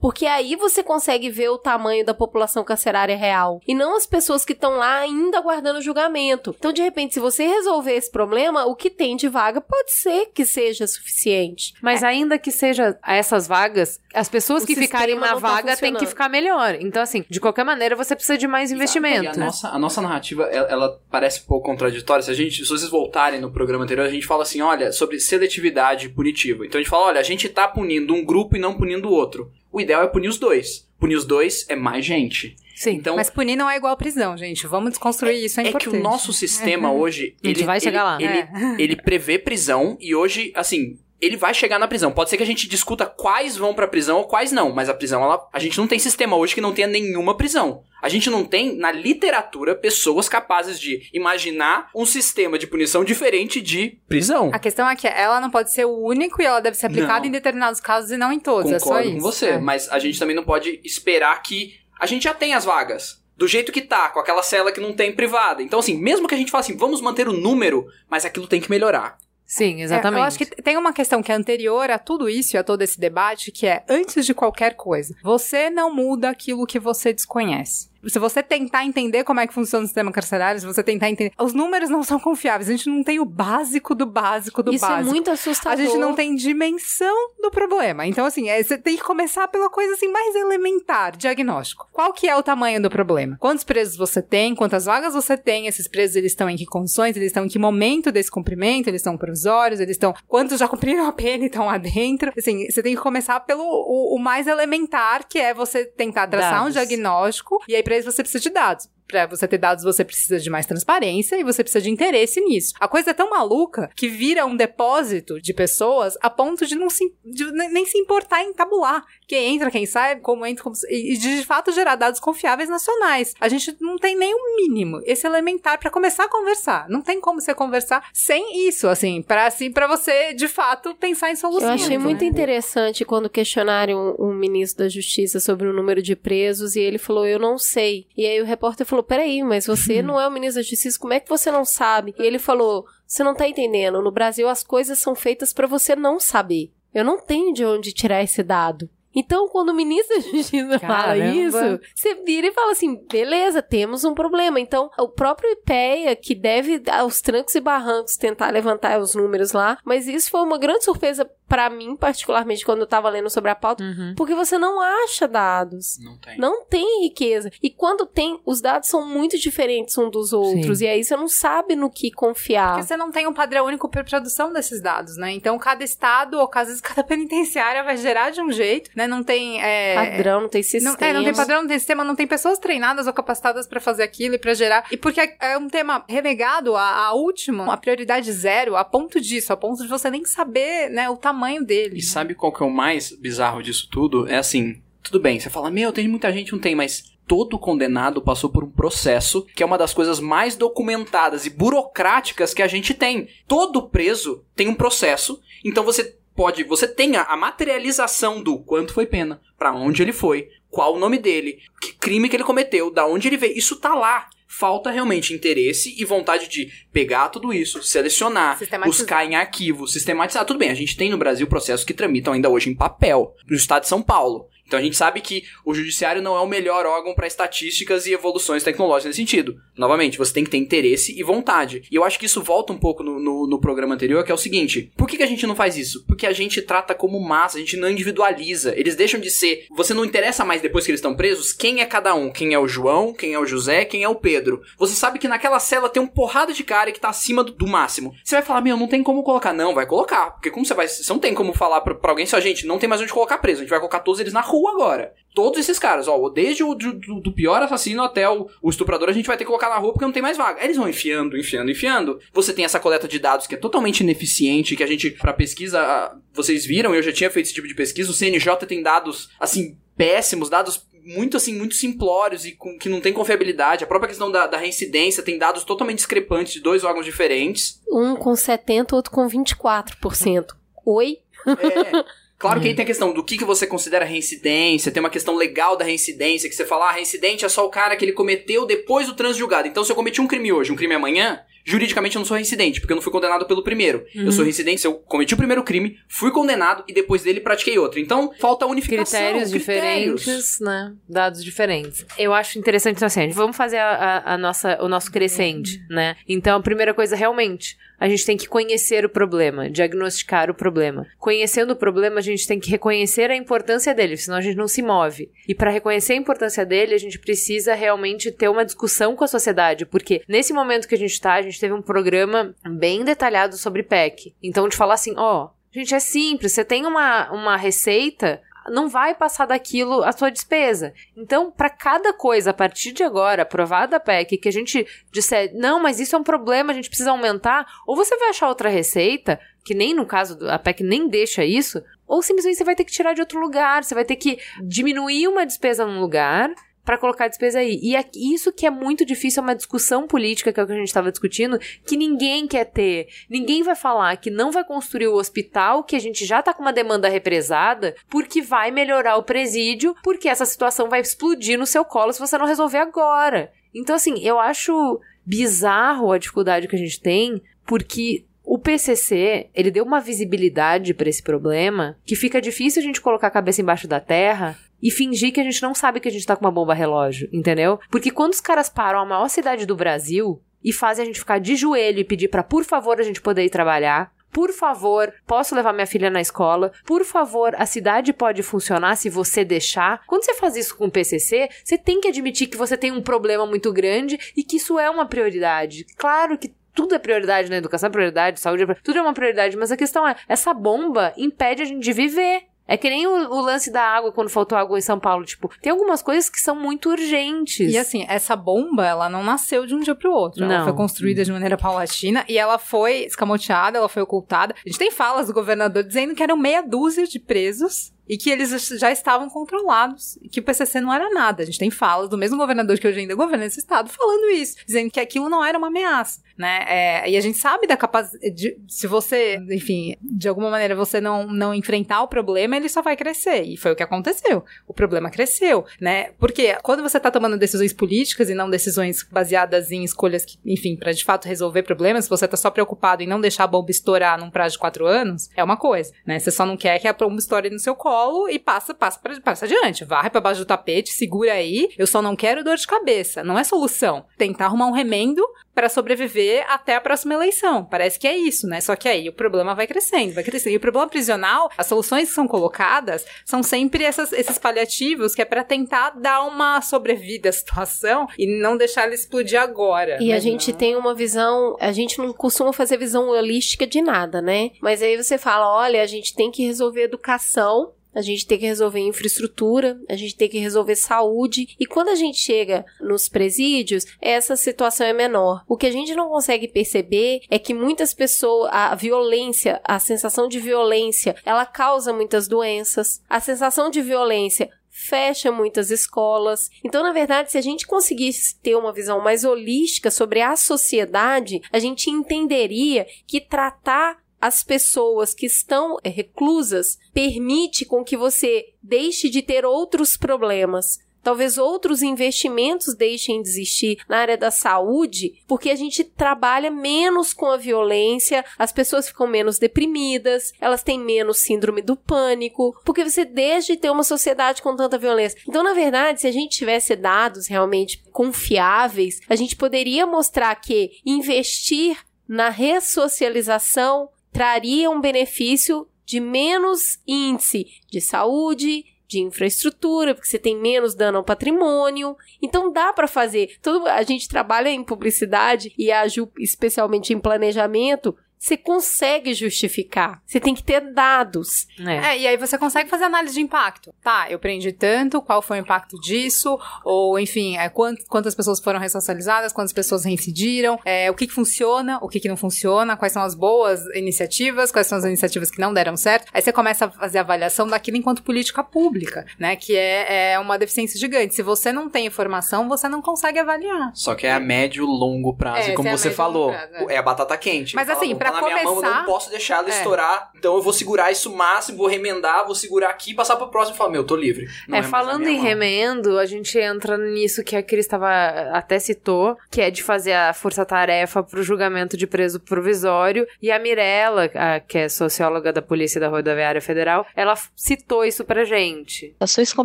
[0.00, 3.60] Porque aí você consegue ver o tamanho da população carcerária real.
[3.66, 6.54] E não as pessoas que estão lá ainda aguardando julgamento.
[6.58, 10.26] Então, de repente, se você resolver esse problema, o que tem de vaga pode ser
[10.34, 11.72] que seja suficiente.
[11.82, 15.94] Mas ainda que seja essas vagas, as pessoas O que ficarem na tá vaga têm
[15.94, 16.76] que ficar melhor.
[16.80, 19.28] Então, assim, de qualquer maneira, você precisa de mais investimento.
[19.28, 22.22] a, nossa, a nossa narrativa, ela, ela parece um pouco contraditória.
[22.22, 25.20] Se, a gente, se vocês voltarem no programa anterior, a gente fala assim, olha, sobre
[25.20, 26.66] seletividade punitiva.
[26.66, 29.12] Então a gente fala, olha, a gente tá punindo um grupo e não punindo o
[29.12, 29.50] outro.
[29.72, 30.88] O ideal é punir os dois.
[30.98, 32.56] Punir os dois é mais gente.
[32.74, 32.92] Sim.
[32.92, 34.66] Então, Mas punir não é igual prisão, gente.
[34.66, 35.96] Vamos desconstruir isso, é, é que importante.
[35.96, 38.48] o nosso sistema hoje, ele, vai chegar ele, lá.
[38.70, 42.12] Ele, ele prevê prisão e hoje, assim, ele vai chegar na prisão.
[42.12, 44.94] Pode ser que a gente discuta quais vão pra prisão ou quais não, mas a
[44.94, 47.82] prisão, ela, a gente não tem sistema hoje que não tenha nenhuma prisão.
[48.00, 53.60] A gente não tem na literatura pessoas capazes de imaginar um sistema de punição diferente
[53.60, 54.50] de prisão.
[54.52, 57.20] A questão é que ela não pode ser o único e ela deve ser aplicada
[57.20, 57.26] Não.
[57.26, 58.70] em determinados casos e não em todos.
[58.70, 59.16] é só Concordo isso.
[59.16, 59.58] com você, É.
[59.58, 63.18] mas a gente também não pode esperar que a gente já tem as vagas.
[63.36, 65.62] Do jeito que tá, com aquela cela que não tem privada.
[65.62, 68.60] Então, assim, mesmo que a gente fale assim, vamos manter o número, mas aquilo tem
[68.60, 69.16] que melhorar.
[69.48, 70.18] Sim, exatamente.
[70.18, 72.62] É, eu acho que tem uma questão que é anterior a tudo isso e a
[72.62, 77.14] todo esse debate, que é, antes de qualquer coisa, você não muda aquilo que você
[77.14, 77.88] desconhece.
[78.06, 81.32] Se você tentar entender como é que funciona o sistema carcerário, se você tentar entender.
[81.38, 82.68] Os números não são confiáveis.
[82.68, 85.08] A gente não tem o básico do básico do Isso básico.
[85.08, 85.84] é muito A assustador.
[85.84, 88.06] gente não tem dimensão do problema.
[88.06, 91.88] Então, assim, é, você tem que começar pela coisa assim mais elementar, diagnóstico.
[91.92, 93.36] Qual que é o tamanho do problema?
[93.40, 94.54] Quantos presos você tem?
[94.54, 95.66] Quantas vagas você tem?
[95.66, 97.16] Esses presos, eles estão em que condições?
[97.16, 98.88] Eles estão em que momento desse cumprimento?
[98.88, 99.80] Eles estão provisórios?
[99.80, 100.14] Eles estão...
[100.26, 102.32] Quantos já cumpriram a pena e estão lá dentro?
[102.36, 106.60] Assim, você tem que começar pelo o, o mais elementar, que é você tentar traçar
[106.60, 106.74] um Dados.
[106.74, 107.62] diagnóstico.
[107.68, 108.86] E aí, pra isso, você precisa de dados.
[109.08, 112.74] Pra você ter dados, você precisa de mais transparência e você precisa de interesse nisso.
[112.78, 116.90] A coisa é tão maluca que vira um depósito de pessoas a ponto de não
[116.90, 119.02] se, de nem se importar em tabular.
[119.26, 123.34] Quem entra, quem sai, como entra, como, e de, de fato gerar dados confiáveis nacionais.
[123.40, 126.86] A gente não tem nem o mínimo, esse elementar pra começar a conversar.
[126.88, 131.28] Não tem como você conversar sem isso, assim, para assim, para você de fato pensar
[131.28, 131.82] em Eu soluções.
[131.82, 132.04] achei né?
[132.04, 136.80] muito interessante quando questionaram um, um ministro da Justiça sobre o número de presos e
[136.80, 138.06] ele falou, eu não sei.
[138.16, 141.12] E aí o repórter falou, peraí, mas você não é o ministro da Justiça, como
[141.12, 142.14] é que você não sabe?
[142.18, 145.96] E ele falou, você não tá entendendo, no Brasil as coisas são feitas pra você
[145.96, 146.70] não saber.
[146.92, 148.88] Eu não tenho de onde tirar esse dado.
[149.14, 151.34] Então, quando o ministro da Justiça fala Caramba.
[151.34, 154.60] isso, você vira e fala assim: beleza, temos um problema.
[154.60, 159.78] Então, o próprio IPEA, que deve aos trancos e barrancos tentar levantar os números lá,
[159.84, 163.54] mas isso foi uma grande surpresa pra mim, particularmente, quando eu tava lendo sobre a
[163.54, 164.14] pauta, Uhum.
[164.16, 165.98] porque você não acha dados.
[165.98, 166.38] Não tem.
[166.38, 167.50] Não tem riqueza.
[167.62, 170.78] E quando tem, os dados são muito diferentes um dos outros.
[170.78, 170.84] Sim.
[170.84, 172.72] E aí você não sabe no que confiar.
[172.74, 175.30] Porque você não tem um padrão único para produção desses dados, né?
[175.32, 179.06] Então, cada estado, ou às vezes cada penitenciária vai gerar de um jeito, né?
[179.06, 179.62] Não tem.
[179.62, 180.96] É, Padrão, não tem Não, sistema.
[181.00, 184.02] é, não tem padrão, não tem sistema, não tem pessoas treinadas ou capacitadas pra fazer
[184.02, 184.84] aquilo e pra gerar.
[184.90, 189.20] E porque é, é um tema relegado a, a última, a prioridade zero, a ponto
[189.20, 191.98] disso, a ponto de você nem saber, né, o tamanho dele.
[191.98, 194.28] E sabe qual que é o mais bizarro disso tudo?
[194.28, 198.22] É assim, tudo bem, você fala, meu, tem muita gente, não tem, mas todo condenado
[198.22, 202.66] passou por um processo que é uma das coisas mais documentadas e burocráticas que a
[202.66, 203.28] gente tem.
[203.46, 209.06] Todo preso tem um processo, então você pode, você tem a, materialização do quanto foi
[209.06, 213.06] pena, pra onde ele foi, qual o nome dele, que crime que ele cometeu, da
[213.06, 214.28] onde ele veio, isso tá lá.
[214.50, 220.44] Falta realmente interesse e vontade de pegar tudo isso, selecionar, buscar em arquivo, sistematizar.
[220.46, 223.54] Tudo bem, a gente tem no Brasil processos que tramitam ainda hoje em papel, no
[223.54, 224.48] estado de São Paulo.
[224.68, 228.12] Então a gente sabe que o judiciário não é o melhor órgão para estatísticas e
[228.12, 229.58] evoluções tecnológicas nesse sentido.
[229.76, 231.82] Novamente, você tem que ter interesse e vontade.
[231.90, 234.34] E eu acho que isso volta um pouco no, no, no programa anterior, que é
[234.34, 236.04] o seguinte: por que, que a gente não faz isso?
[236.06, 238.78] Porque a gente trata como massa, a gente não individualiza.
[238.78, 239.66] Eles deixam de ser.
[239.70, 242.30] Você não interessa mais depois que eles estão presos quem é cada um.
[242.30, 244.60] Quem é o João, quem é o José, quem é o Pedro.
[244.78, 247.66] Você sabe que naquela cela tem um porrada de cara que tá acima do, do
[247.66, 248.14] máximo.
[248.22, 249.54] Você vai falar, meu, não tem como colocar.
[249.54, 250.32] Não, vai colocar.
[250.32, 250.86] Porque como você vai.
[250.86, 253.38] Você não tem como falar pra, pra alguém só, gente, não tem mais onde colocar
[253.38, 253.60] preso.
[253.60, 254.57] A gente vai colocar todos eles na rua.
[254.58, 255.14] Rua agora.
[255.34, 259.12] Todos esses caras, ó, desde o do, do pior assassino até o, o, estuprador, a
[259.12, 260.60] gente vai ter que colocar na rua porque não tem mais vaga.
[260.60, 262.18] Aí eles vão enfiando, enfiando, enfiando.
[262.32, 266.16] Você tem essa coleta de dados que é totalmente ineficiente, que a gente, pra pesquisa,
[266.32, 269.78] vocês viram, eu já tinha feito esse tipo de pesquisa, o CNJ tem dados, assim,
[269.96, 273.84] péssimos, dados muito assim, muito simplórios e com, que não tem confiabilidade.
[273.84, 277.80] A própria questão da, da reincidência tem dados totalmente discrepantes de dois órgãos diferentes.
[277.88, 280.46] Um com 70, outro com 24%.
[280.84, 281.18] Oi?
[281.46, 282.04] É.
[282.38, 285.34] Claro que aí tem a questão do que, que você considera reincidência, tem uma questão
[285.34, 288.64] legal da reincidência, que você fala, ah, reincidente é só o cara que ele cometeu
[288.64, 289.66] depois do transjulgado.
[289.66, 292.80] Então, se eu cometi um crime hoje, um crime amanhã, juridicamente eu não sou reincidente,
[292.80, 294.06] porque eu não fui condenado pelo primeiro.
[294.14, 294.26] Uhum.
[294.26, 297.76] Eu sou reincidente se eu cometi o primeiro crime, fui condenado e depois dele pratiquei
[297.76, 297.98] outro.
[297.98, 299.18] Então, falta unificação.
[299.18, 300.20] Critérios, critérios.
[300.22, 300.94] diferentes, né?
[301.08, 302.06] Dados diferentes.
[302.16, 305.96] Eu acho interessante, então, assim, vamos fazer a, a, a nossa, o nosso crescente, uhum.
[305.96, 306.16] né?
[306.28, 311.06] Então, a primeira coisa, realmente, a gente tem que conhecer o problema, diagnosticar o problema.
[311.18, 314.68] Conhecendo o problema, a gente tem que reconhecer a importância dele, senão a gente não
[314.68, 315.30] se move.
[315.46, 319.28] E para reconhecer a importância dele, a gente precisa realmente ter uma discussão com a
[319.28, 323.56] sociedade, porque nesse momento que a gente tá, a gente teve um programa bem detalhado
[323.56, 324.34] sobre PEC.
[324.42, 326.52] Então, de falar assim, ó, oh, Gente, é simples.
[326.52, 330.92] Você tem uma, uma receita, não vai passar daquilo a sua despesa.
[331.16, 335.52] Então, para cada coisa a partir de agora, aprovada a PEC, que a gente disser,
[335.54, 338.68] não, mas isso é um problema, a gente precisa aumentar, ou você vai achar outra
[338.68, 342.84] receita, que nem no caso a PEC nem deixa isso, ou simplesmente você vai ter
[342.84, 346.50] que tirar de outro lugar, você vai ter que diminuir uma despesa num lugar
[346.88, 347.78] para colocar a despesa aí.
[347.82, 350.72] E é isso que é muito difícil, é uma discussão política, que é o que
[350.72, 353.08] a gente estava discutindo, que ninguém quer ter.
[353.28, 356.62] Ninguém vai falar que não vai construir o hospital, que a gente já tá com
[356.62, 361.84] uma demanda represada, porque vai melhorar o presídio, porque essa situação vai explodir no seu
[361.84, 363.52] colo se você não resolver agora.
[363.74, 369.70] Então, assim, eu acho bizarro a dificuldade que a gente tem, porque o PCC, ele
[369.70, 373.86] deu uma visibilidade para esse problema que fica difícil a gente colocar a cabeça embaixo
[373.86, 376.52] da terra e fingir que a gente não sabe que a gente tá com uma
[376.52, 377.78] bomba relógio, entendeu?
[377.90, 381.38] Porque quando os caras param a maior cidade do Brasil e fazem a gente ficar
[381.38, 385.54] de joelho e pedir para por favor a gente poder ir trabalhar, por favor, posso
[385.54, 386.72] levar minha filha na escola?
[386.84, 390.02] Por favor, a cidade pode funcionar se você deixar?
[390.06, 393.02] Quando você faz isso com o PCC, você tem que admitir que você tem um
[393.02, 395.86] problema muito grande e que isso é uma prioridade.
[395.96, 399.56] Claro que tudo é prioridade na educação, é prioridade, saúde, é, tudo é uma prioridade,
[399.56, 402.42] mas a questão é, essa bomba impede a gente de viver.
[402.68, 405.24] É que nem o, o, lance da água quando faltou água em São Paulo.
[405.24, 407.72] Tipo, tem algumas coisas que são muito urgentes.
[407.72, 410.44] E assim, essa bomba, ela não nasceu de um dia pro outro.
[410.44, 410.64] Ela não.
[410.64, 414.54] foi construída de maneira paulatina e ela foi escamoteada, ela foi ocultada.
[414.54, 418.30] A gente tem falas do governador dizendo que eram meia dúzia de presos e que
[418.30, 421.42] eles já estavam controlados, que o PCC não era nada.
[421.42, 424.56] A gente tem falas do mesmo governador que hoje ainda governa esse estado falando isso,
[424.66, 426.64] dizendo que aquilo não era uma ameaça, né?
[426.66, 431.26] É, e a gente sabe da capacidade, se você, enfim, de alguma maneira você não,
[431.26, 434.44] não enfrentar o problema, ele só vai crescer, e foi o que aconteceu.
[434.66, 436.10] O problema cresceu, né?
[436.18, 440.76] Porque quando você está tomando decisões políticas e não decisões baseadas em escolhas que, enfim,
[440.76, 443.70] para de fato resolver problemas, se você está só preocupado em não deixar a bomba
[443.70, 446.18] estourar num prazo de quatro anos, é uma coisa, né?
[446.18, 448.98] Você só não quer que a bomba estoure no seu colo colo e passa, passa,
[449.00, 449.84] pra, passa adiante.
[449.84, 451.68] Varre pra baixo do tapete, segura aí.
[451.76, 453.24] Eu só não quero dor de cabeça.
[453.24, 454.04] Não é solução.
[454.16, 455.22] Tentar arrumar um remendo
[455.54, 457.64] para sobreviver até a próxima eleição.
[457.64, 458.60] Parece que é isso, né?
[458.60, 460.54] Só que aí o problema vai crescendo, vai crescendo.
[460.54, 465.22] E o problema prisional, as soluções que são colocadas são sempre essas, esses paliativos que
[465.22, 469.98] é para tentar dar uma sobrevida à situação e não deixar ela explodir agora.
[470.00, 474.22] E a gente tem uma visão, a gente não costuma fazer visão holística de nada,
[474.22, 474.50] né?
[474.62, 478.46] Mas aí você fala, olha, a gente tem que resolver educação a gente tem que
[478.46, 481.56] resolver infraestrutura, a gente tem que resolver saúde.
[481.58, 485.42] E quando a gente chega nos presídios, essa situação é menor.
[485.48, 490.28] O que a gente não consegue perceber é que muitas pessoas, a violência, a sensação
[490.28, 493.02] de violência, ela causa muitas doenças.
[493.10, 496.48] A sensação de violência fecha muitas escolas.
[496.62, 501.40] Então, na verdade, se a gente conseguisse ter uma visão mais holística sobre a sociedade,
[501.52, 508.52] a gente entenderia que tratar as pessoas que estão eh, reclusas permite com que você
[508.62, 510.78] deixe de ter outros problemas.
[511.02, 517.12] Talvez outros investimentos deixem de existir na área da saúde, porque a gente trabalha menos
[517.12, 522.84] com a violência, as pessoas ficam menos deprimidas, elas têm menos síndrome do pânico, porque
[522.84, 525.18] você deixa de ter uma sociedade com tanta violência.
[525.26, 530.72] Então, na verdade, se a gente tivesse dados realmente confiáveis, a gente poderia mostrar que
[530.84, 540.18] investir na ressocialização traria um benefício de menos índice de saúde, de infraestrutura, porque você
[540.18, 541.96] tem menos dano ao patrimônio.
[542.20, 543.38] Então dá para fazer.
[543.40, 545.84] Todo, a gente trabalha em publicidade e a
[546.18, 550.02] especialmente em planejamento, você consegue justificar.
[550.06, 551.46] Você tem que ter dados.
[551.60, 551.94] É.
[551.94, 551.98] é.
[551.98, 553.72] e aí você consegue fazer análise de impacto.
[553.82, 556.38] Tá, eu prendi tanto, qual foi o impacto disso?
[556.64, 561.12] Ou, enfim, é, quant, quantas pessoas foram ressocializadas, quantas pessoas reincidiram, é, o que, que
[561.12, 565.30] funciona, o que, que não funciona, quais são as boas iniciativas, quais são as iniciativas
[565.30, 566.10] que não deram certo.
[566.12, 569.36] Aí você começa a fazer a avaliação daquilo enquanto política pública, né?
[569.36, 571.14] Que é, é uma deficiência gigante.
[571.14, 573.70] Se você não tem informação, você não consegue avaliar.
[573.74, 576.30] Só que é a médio longo prazo, é, como é você falou.
[576.30, 576.74] Prazo, é.
[576.74, 576.78] é.
[576.78, 577.54] a batata quente.
[577.54, 578.20] Mas assim, começar...
[578.20, 579.50] na minha mão, eu não posso deixar ela é.
[579.50, 580.10] estourar.
[580.16, 583.58] Então eu vou segurar isso máximo, vou remendar, vou segurar aqui, passar pro próximo e
[583.58, 584.28] falar, meu, eu tô livre.
[584.46, 585.24] Não é, falando em mão.
[585.24, 587.88] remendo, a gente entra nisso que a Cris estava
[588.32, 593.06] até citou, que é de fazer a força-tarefa pro julgamento de preso provisório.
[593.22, 598.04] E a Mirella, a, que é socióloga da Polícia da Rodoviária Federal, ela citou isso
[598.04, 598.94] pra gente.
[599.00, 599.44] Ações com o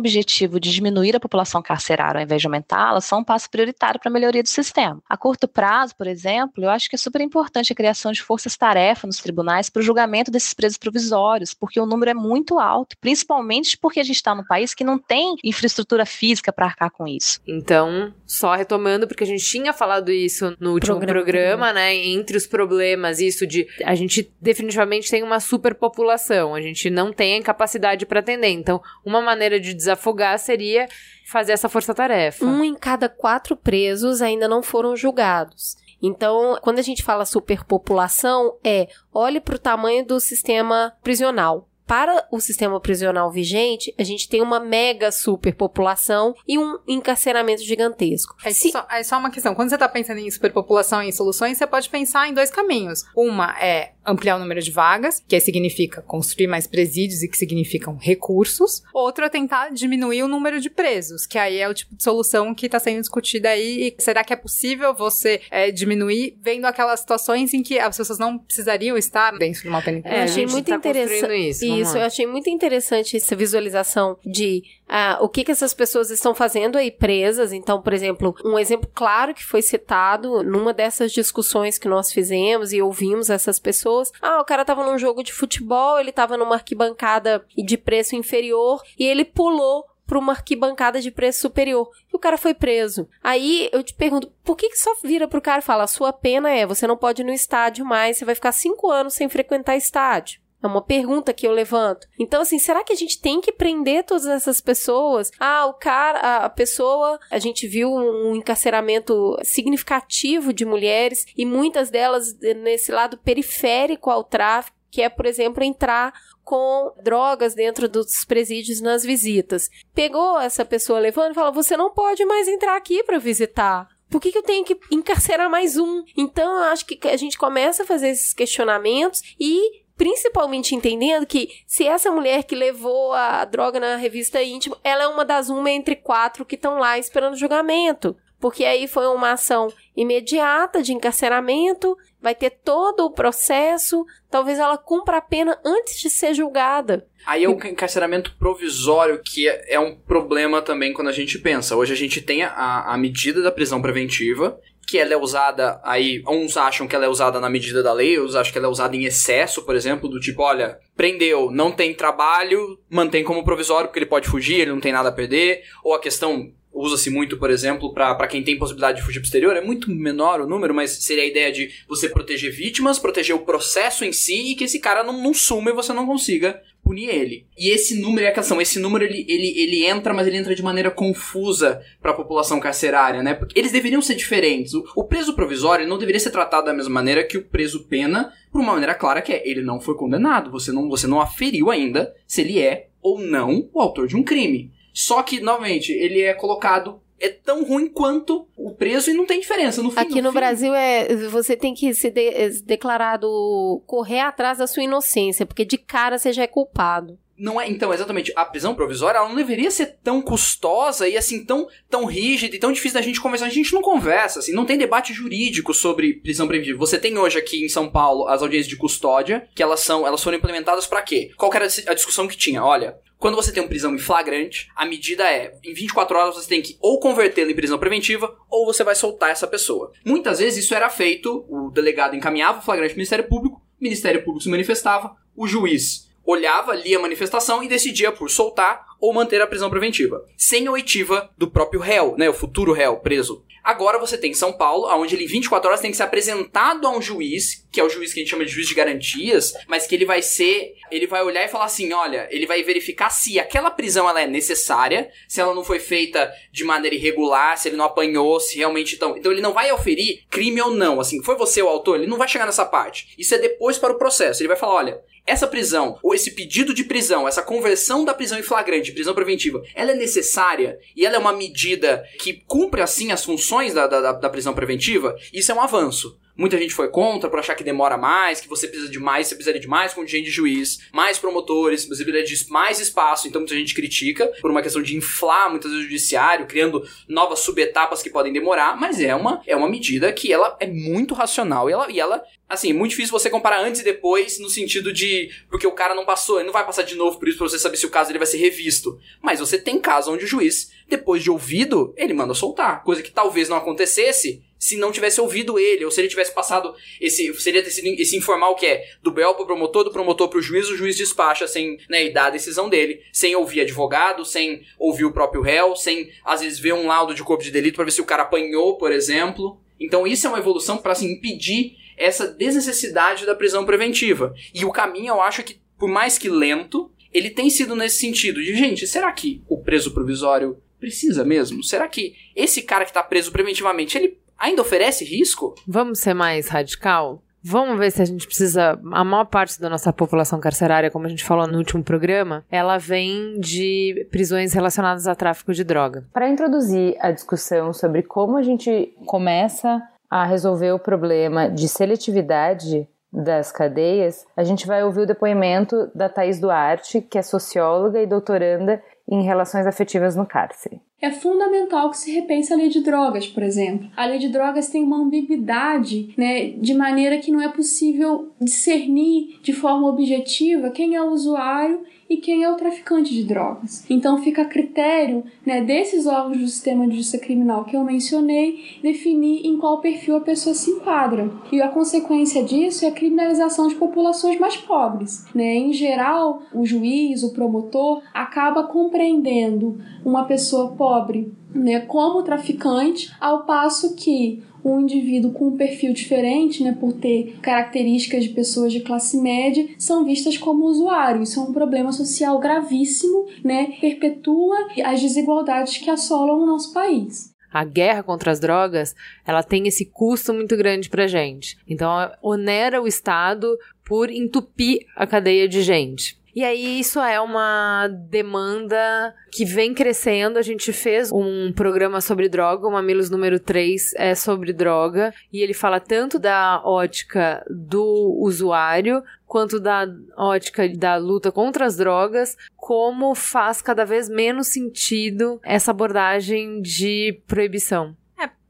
[0.00, 4.10] objetivo de diminuir a população carcerária ao invés de aumentá-la são um passo prioritário para
[4.10, 5.00] a melhoria do sistema.
[5.08, 8.22] A curto prazo, por exemplo, eu acho que é super importante a criação de
[8.54, 12.96] forças-tarefa nos tribunais para o julgamento desses presos provisórios, porque o número é muito alto,
[13.00, 17.06] principalmente porque a gente está num país que não tem infraestrutura física para arcar com
[17.06, 17.40] isso.
[17.46, 21.94] Então, só retomando, porque a gente tinha falado isso no último programa, programa né?
[21.94, 27.38] Entre os problemas, isso de a gente definitivamente tem uma superpopulação, a gente não tem
[27.38, 28.48] a capacidade para atender.
[28.48, 30.88] Então, uma maneira de desafogar seria
[31.26, 32.44] fazer essa força-tarefa.
[32.44, 35.76] Um em cada quatro presos ainda não foram julgados.
[36.06, 42.26] Então, quando a gente fala superpopulação, é olhe para o tamanho do sistema prisional para
[42.30, 48.34] o sistema prisional vigente, a gente tem uma mega superpopulação e um encarceramento gigantesco.
[48.44, 48.70] É, Se...
[48.70, 49.54] só, é só uma questão.
[49.54, 53.04] Quando você está pensando em superpopulação e em soluções, você pode pensar em dois caminhos.
[53.14, 57.96] Uma é ampliar o número de vagas, que significa construir mais presídios e que significam
[57.96, 58.82] recursos.
[58.92, 62.54] Outra é tentar diminuir o número de presos, que aí é o tipo de solução
[62.54, 63.88] que está sendo discutida aí.
[63.88, 68.18] E será que é possível você é, diminuir vendo aquelas situações em que as pessoas
[68.18, 70.20] não precisariam estar dentro de uma penitenciária?
[70.20, 71.64] É, achei muito tá interessante isso.
[71.80, 76.34] Isso, eu achei muito interessante essa visualização de ah, o que, que essas pessoas estão
[76.34, 77.52] fazendo aí presas.
[77.52, 82.72] Então, por exemplo, um exemplo claro que foi citado numa dessas discussões que nós fizemos
[82.72, 84.12] e ouvimos essas pessoas.
[84.20, 88.82] Ah, o cara tava num jogo de futebol, ele tava numa arquibancada de preço inferior
[88.98, 91.90] e ele pulou para uma arquibancada de preço superior.
[92.12, 93.08] E o cara foi preso.
[93.22, 96.12] Aí eu te pergunto, por que, que só vira pro cara e fala: a sua
[96.12, 99.28] pena é, você não pode ir no estádio mais, você vai ficar cinco anos sem
[99.28, 100.43] frequentar estádio?
[100.64, 102.08] É uma pergunta que eu levanto.
[102.18, 105.30] Então, assim, será que a gente tem que prender todas essas pessoas?
[105.38, 111.90] Ah, o cara, a pessoa, a gente viu um encarceramento significativo de mulheres e muitas
[111.90, 118.24] delas nesse lado periférico ao tráfico, que é, por exemplo, entrar com drogas dentro dos
[118.24, 119.68] presídios nas visitas.
[119.94, 123.86] Pegou essa pessoa levando e fala: você não pode mais entrar aqui para visitar.
[124.08, 126.04] Por que, que, eu tenho que encarcerar mais um?
[126.16, 131.48] Então, eu acho que a gente começa a fazer esses questionamentos e principalmente entendendo que
[131.66, 135.70] se essa mulher que levou a droga na revista íntima, ela é uma das uma
[135.70, 138.16] entre quatro que estão lá esperando julgamento.
[138.40, 144.76] Porque aí foi uma ação imediata de encarceramento, vai ter todo o processo, talvez ela
[144.76, 147.06] cumpra a pena antes de ser julgada.
[147.24, 151.74] Aí é o encarceramento provisório que é, é um problema também quando a gente pensa.
[151.74, 156.22] Hoje a gente tem a, a medida da prisão preventiva que ela é usada aí,
[156.28, 158.70] uns acham que ela é usada na medida da lei, outros acham que ela é
[158.70, 163.88] usada em excesso, por exemplo, do tipo, olha, prendeu, não tem trabalho, mantém como provisório
[163.88, 167.38] porque ele pode fugir, ele não tem nada a perder, ou a questão usa-se muito,
[167.38, 170.74] por exemplo, para quem tem possibilidade de fugir pro exterior, é muito menor o número,
[170.74, 174.64] mas seria a ideia de você proteger vítimas, proteger o processo em si e que
[174.64, 177.46] esse cara não, não suma e você não consiga punir ele.
[177.58, 180.54] E esse número é a questão, esse número ele, ele, ele entra, mas ele entra
[180.54, 183.34] de maneira confusa para a população carcerária, né?
[183.34, 184.74] Porque eles deveriam ser diferentes.
[184.74, 188.32] O, o preso provisório não deveria ser tratado da mesma maneira que o preso pena,
[188.52, 191.70] por uma maneira clara que é, ele não foi condenado, você não, você não aferiu
[191.70, 194.70] ainda se ele é ou não o autor de um crime.
[194.92, 199.40] Só que, novamente, ele é colocado é tão ruim quanto o preso e não tem
[199.40, 199.98] diferença no fim.
[199.98, 204.82] Aqui no, no Brasil é você tem que se de, declarado correr atrás da sua
[204.82, 207.18] inocência, porque de cara você já é culpado.
[207.36, 211.44] Não é, então, exatamente, a prisão provisória ela não deveria ser tão custosa e assim,
[211.44, 213.46] tão, tão rígida e tão difícil da gente conversar.
[213.46, 216.78] A gente não conversa, assim, não tem debate jurídico sobre prisão preventiva.
[216.78, 220.22] Você tem hoje aqui em São Paulo as audiências de custódia, que elas são, elas
[220.22, 221.32] foram implementadas para quê?
[221.36, 222.64] Qual era a discussão que tinha?
[222.64, 226.46] Olha, quando você tem uma prisão em flagrante, a medida é, em 24 horas você
[226.46, 229.92] tem que ou convertê-la em prisão preventiva, ou você vai soltar essa pessoa.
[230.04, 234.22] Muitas vezes isso era feito, o delegado encaminhava o flagrante ao Ministério Público, o Ministério
[234.22, 239.42] Público se manifestava, o juiz olhava, lia a manifestação e decidia por soltar ou manter
[239.42, 243.44] a prisão preventiva, sem oitiva do próprio réu, né, o futuro réu preso.
[243.62, 246.90] Agora você tem São Paulo, onde ele em 24 horas tem que ser apresentado a
[246.90, 249.86] um juiz, que é o juiz que a gente chama de juiz de garantias, mas
[249.86, 253.38] que ele vai ser, ele vai olhar e falar assim, olha, ele vai verificar se
[253.38, 257.76] aquela prisão ela é necessária, se ela não foi feita de maneira irregular, se ele
[257.76, 261.36] não apanhou, se realmente então, então ele não vai oferir crime ou não, assim, foi
[261.36, 263.14] você o autor, ele não vai chegar nessa parte.
[263.18, 264.42] Isso é depois para o processo.
[264.42, 268.38] Ele vai falar, olha, essa prisão, ou esse pedido de prisão, essa conversão da prisão
[268.38, 273.10] em flagrante, prisão preventiva, ela é necessária e ela é uma medida que cumpre assim
[273.10, 276.18] as funções da, da, da prisão preventiva, isso é um avanço.
[276.36, 279.36] Muita gente foi contra por achar que demora mais, que você precisa de mais, você
[279.36, 283.54] precisaria de mais contingente de juiz, mais promotores, você precisaria de mais espaço, então muita
[283.54, 288.10] gente critica por uma questão de inflar muitas vezes o judiciário, criando novas subetapas que
[288.10, 291.90] podem demorar, mas é uma, é uma medida que ela é muito racional e ela,
[291.90, 295.66] e ela assim, é muito difícil você comparar antes e depois no sentido de porque
[295.66, 297.76] o cara não passou, ele não vai passar de novo por isso pra você saber
[297.76, 298.98] se o caso ele vai ser revisto.
[299.22, 303.10] Mas você tem caso onde o juiz, depois de ouvido, ele manda soltar, coisa que
[303.10, 307.34] talvez não acontecesse se não tivesse ouvido ele, ou se ele tivesse passado esse.
[307.34, 310.76] Seria esse, esse informal que é do BEL pro promotor, do promotor pro juiz, o
[310.76, 315.12] juiz despacha sem né, e dá a decisão dele, sem ouvir advogado, sem ouvir o
[315.12, 318.00] próprio réu, sem às vezes ver um laudo de corpo de delito para ver se
[318.00, 319.60] o cara apanhou, por exemplo.
[319.78, 324.34] Então isso é uma evolução para assim, impedir essa desnecessidade da prisão preventiva.
[324.54, 328.42] E o caminho, eu acho que, por mais que lento, ele tem sido nesse sentido
[328.42, 331.62] de, gente, será que o preso provisório precisa mesmo?
[331.62, 335.54] Será que esse cara que está preso preventivamente, ele ainda oferece risco?
[335.66, 337.22] Vamos ser mais radical?
[337.46, 338.80] Vamos ver se a gente precisa.
[338.90, 342.78] A maior parte da nossa população carcerária, como a gente falou no último programa, ela
[342.78, 346.04] vem de prisões relacionadas a tráfico de droga.
[346.10, 352.88] Para introduzir a discussão sobre como a gente começa a resolver o problema de seletividade
[353.12, 358.06] das cadeias, a gente vai ouvir o depoimento da Thais Duarte, que é socióloga e
[358.06, 360.80] doutoranda em relações afetivas no cárcere.
[361.04, 363.90] É fundamental que se repense a lei de drogas, por exemplo.
[363.94, 369.38] A lei de drogas tem uma ambiguidade, né, de maneira que não é possível discernir
[369.42, 373.84] de forma objetiva quem é o usuário e quem é o traficante de drogas.
[373.88, 378.78] Então fica a critério né, desses órgãos do sistema de justiça criminal que eu mencionei
[378.82, 381.30] definir em qual perfil a pessoa se enquadra.
[381.50, 385.26] E a consequência disso é a criminalização de populações mais pobres.
[385.34, 385.56] Né?
[385.56, 393.44] Em geral, o juiz, o promotor, acaba compreendendo uma pessoa pobre né, como traficante, ao
[393.44, 398.80] passo que um indivíduo com um perfil diferente, né, por ter características de pessoas de
[398.80, 401.30] classe média, são vistas como usuários.
[401.30, 407.34] Isso é um problema social gravíssimo, né, perpetua as desigualdades que assolam o nosso país
[407.54, 411.56] a guerra contra as drogas, ela tem esse custo muito grande pra gente.
[411.68, 411.88] Então,
[412.20, 416.18] onera o Estado por entupir a cadeia de gente.
[416.34, 420.38] E aí isso é uma demanda que vem crescendo.
[420.38, 425.40] A gente fez um programa sobre droga, o Mamilos número 3 é sobre droga, e
[425.40, 432.36] ele fala tanto da ótica do usuário quanto da ótica da luta contra as drogas,
[432.56, 437.96] como faz cada vez menos sentido essa abordagem de proibição.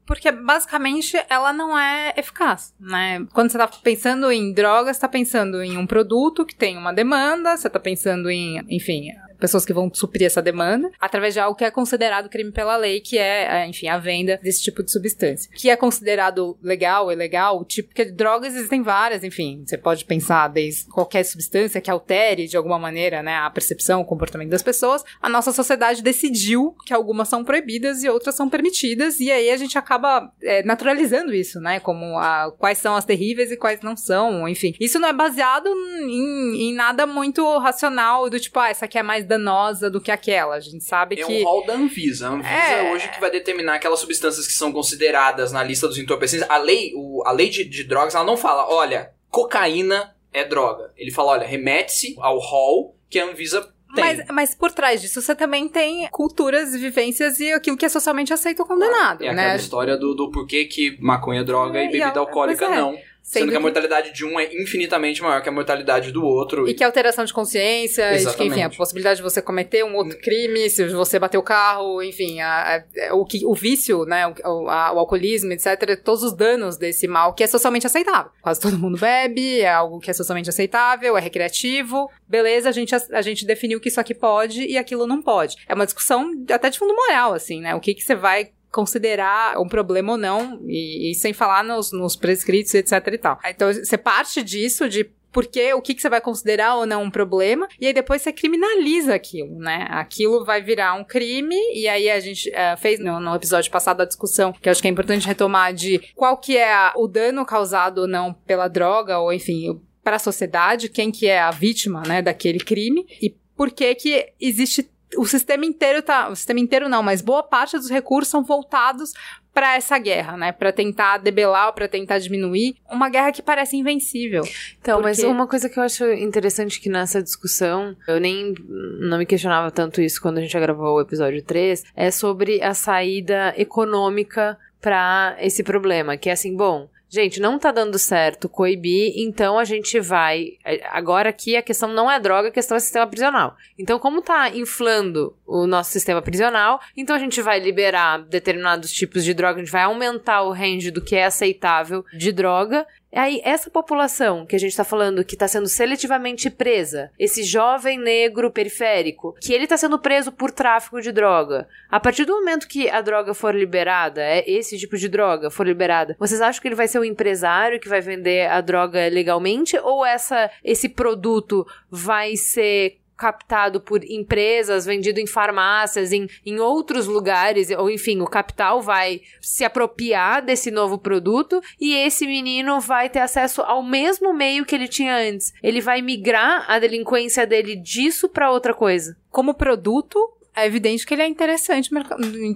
[0.05, 3.25] Porque basicamente ela não é eficaz, né?
[3.33, 7.57] Quando você tá pensando em drogas, tá pensando em um produto que tem uma demanda,
[7.57, 11.63] você tá pensando em, enfim, pessoas que vão suprir essa demanda, através de algo que
[11.63, 15.49] é considerado crime pela lei, que é, é, enfim, a venda desse tipo de substância.
[15.53, 20.85] Que é considerado legal, ilegal, tipo, porque drogas existem várias, enfim, você pode pensar desde
[20.85, 25.03] qualquer substância que altere de alguma maneira, né, a percepção, o comportamento das pessoas.
[25.21, 29.57] A nossa sociedade decidiu que algumas são proibidas e outras são permitidas, e aí a
[29.57, 33.95] gente acaba é, naturalizando isso, né, como a, quais são as terríveis e quais não
[33.95, 34.73] são, enfim.
[34.79, 39.03] Isso não é baseado em, em nada muito racional, do tipo, ah, essa aqui é
[39.03, 40.55] mais danosa do que aquela.
[40.55, 41.33] A gente sabe é que.
[41.33, 42.27] É um rol da Anvisa.
[42.27, 45.97] A Anvisa é hoje que vai determinar aquelas substâncias que são consideradas na lista dos
[45.97, 46.49] entorpecentes.
[46.49, 50.93] A lei, o, a lei de, de drogas, ela não fala, olha, cocaína é droga.
[50.95, 55.33] Ele fala, olha, remete-se ao rol que a Anvisa mas, mas, por trás disso você
[55.33, 59.23] também tem culturas, vivências e aquilo que é socialmente aceito ou condenado.
[59.23, 59.43] É né?
[59.43, 62.75] aquela história do, do porquê que maconha é droga é, e bebida alcoólica é.
[62.75, 62.97] não.
[63.25, 66.69] Sendo, que a mortalidade de um é infinitamente maior que a mortalidade do outro.
[66.69, 69.83] E que a alteração de consciência, e de que, enfim, a possibilidade de você cometer
[69.83, 74.05] um outro crime, se você bater o carro, enfim, a, a, o, que, o vício,
[74.05, 78.31] né, o, a, o, alcoolismo, etc., todos os danos desse mal que é socialmente aceitável.
[78.43, 82.07] Quase todo mundo bebe, é algo que é socialmente aceitável, é recreativo.
[82.27, 85.55] Beleza, a gente, a gente definiu que isso aqui pode e aquilo não pode.
[85.67, 87.73] É uma discussão até de fundo moral, assim, né?
[87.73, 91.93] O que, que você vai considerar um problema ou não, e, e sem falar nos,
[91.93, 93.39] nos prescritos, etc e tal.
[93.47, 97.11] Então, você parte disso de porque o que, que você vai considerar ou não um
[97.11, 99.85] problema, e aí depois você criminaliza aquilo, né?
[99.89, 104.01] Aquilo vai virar um crime, e aí a gente uh, fez no, no, episódio passado
[104.01, 107.45] a discussão, que acho que é importante retomar, de qual que é a, o dano
[107.45, 112.01] causado ou não pela droga, ou enfim, para a sociedade, quem que é a vítima,
[112.05, 116.89] né, daquele crime, e por que que existe o sistema inteiro tá, o sistema inteiro
[116.89, 119.13] não, mas boa parte dos recursos são voltados
[119.53, 120.51] para essa guerra, né?
[120.51, 124.43] Para tentar debelar, para tentar diminuir uma guerra que parece invencível.
[124.81, 125.21] Então, porque...
[125.21, 128.53] mas uma coisa que eu acho interessante que nessa discussão, eu nem
[128.99, 132.73] não me questionava tanto isso quando a gente gravou o episódio 3, é sobre a
[132.73, 139.13] saída econômica para esse problema, que é assim, bom, gente, não tá dando certo coibir,
[139.15, 140.57] então a gente vai.
[140.91, 143.55] Agora aqui a questão não é droga, a questão é sistema prisional.
[143.79, 149.23] Então, como tá inflando o nosso sistema prisional, então a gente vai liberar determinados tipos
[149.23, 152.85] de droga, a gente vai aumentar o range do que é aceitável de droga,
[153.15, 157.97] Aí, essa população que a gente está falando que está sendo seletivamente presa, esse jovem
[157.97, 162.67] negro periférico, que ele está sendo preso por tráfico de droga, a partir do momento
[162.67, 166.67] que a droga for liberada, é esse tipo de droga for liberada, vocês acham que
[166.67, 169.77] ele vai ser o empresário que vai vender a droga legalmente?
[169.77, 177.07] Ou essa, esse produto vai ser captado por empresas, vendido em farmácias, em, em outros
[177.07, 183.09] lugares, ou enfim, o capital vai se apropriar desse novo produto e esse menino vai
[183.09, 185.53] ter acesso ao mesmo meio que ele tinha antes.
[185.63, 189.17] Ele vai migrar a delinquência dele disso para outra coisa.
[189.29, 190.19] Como produto,
[190.55, 191.89] é evidente que ele é interessante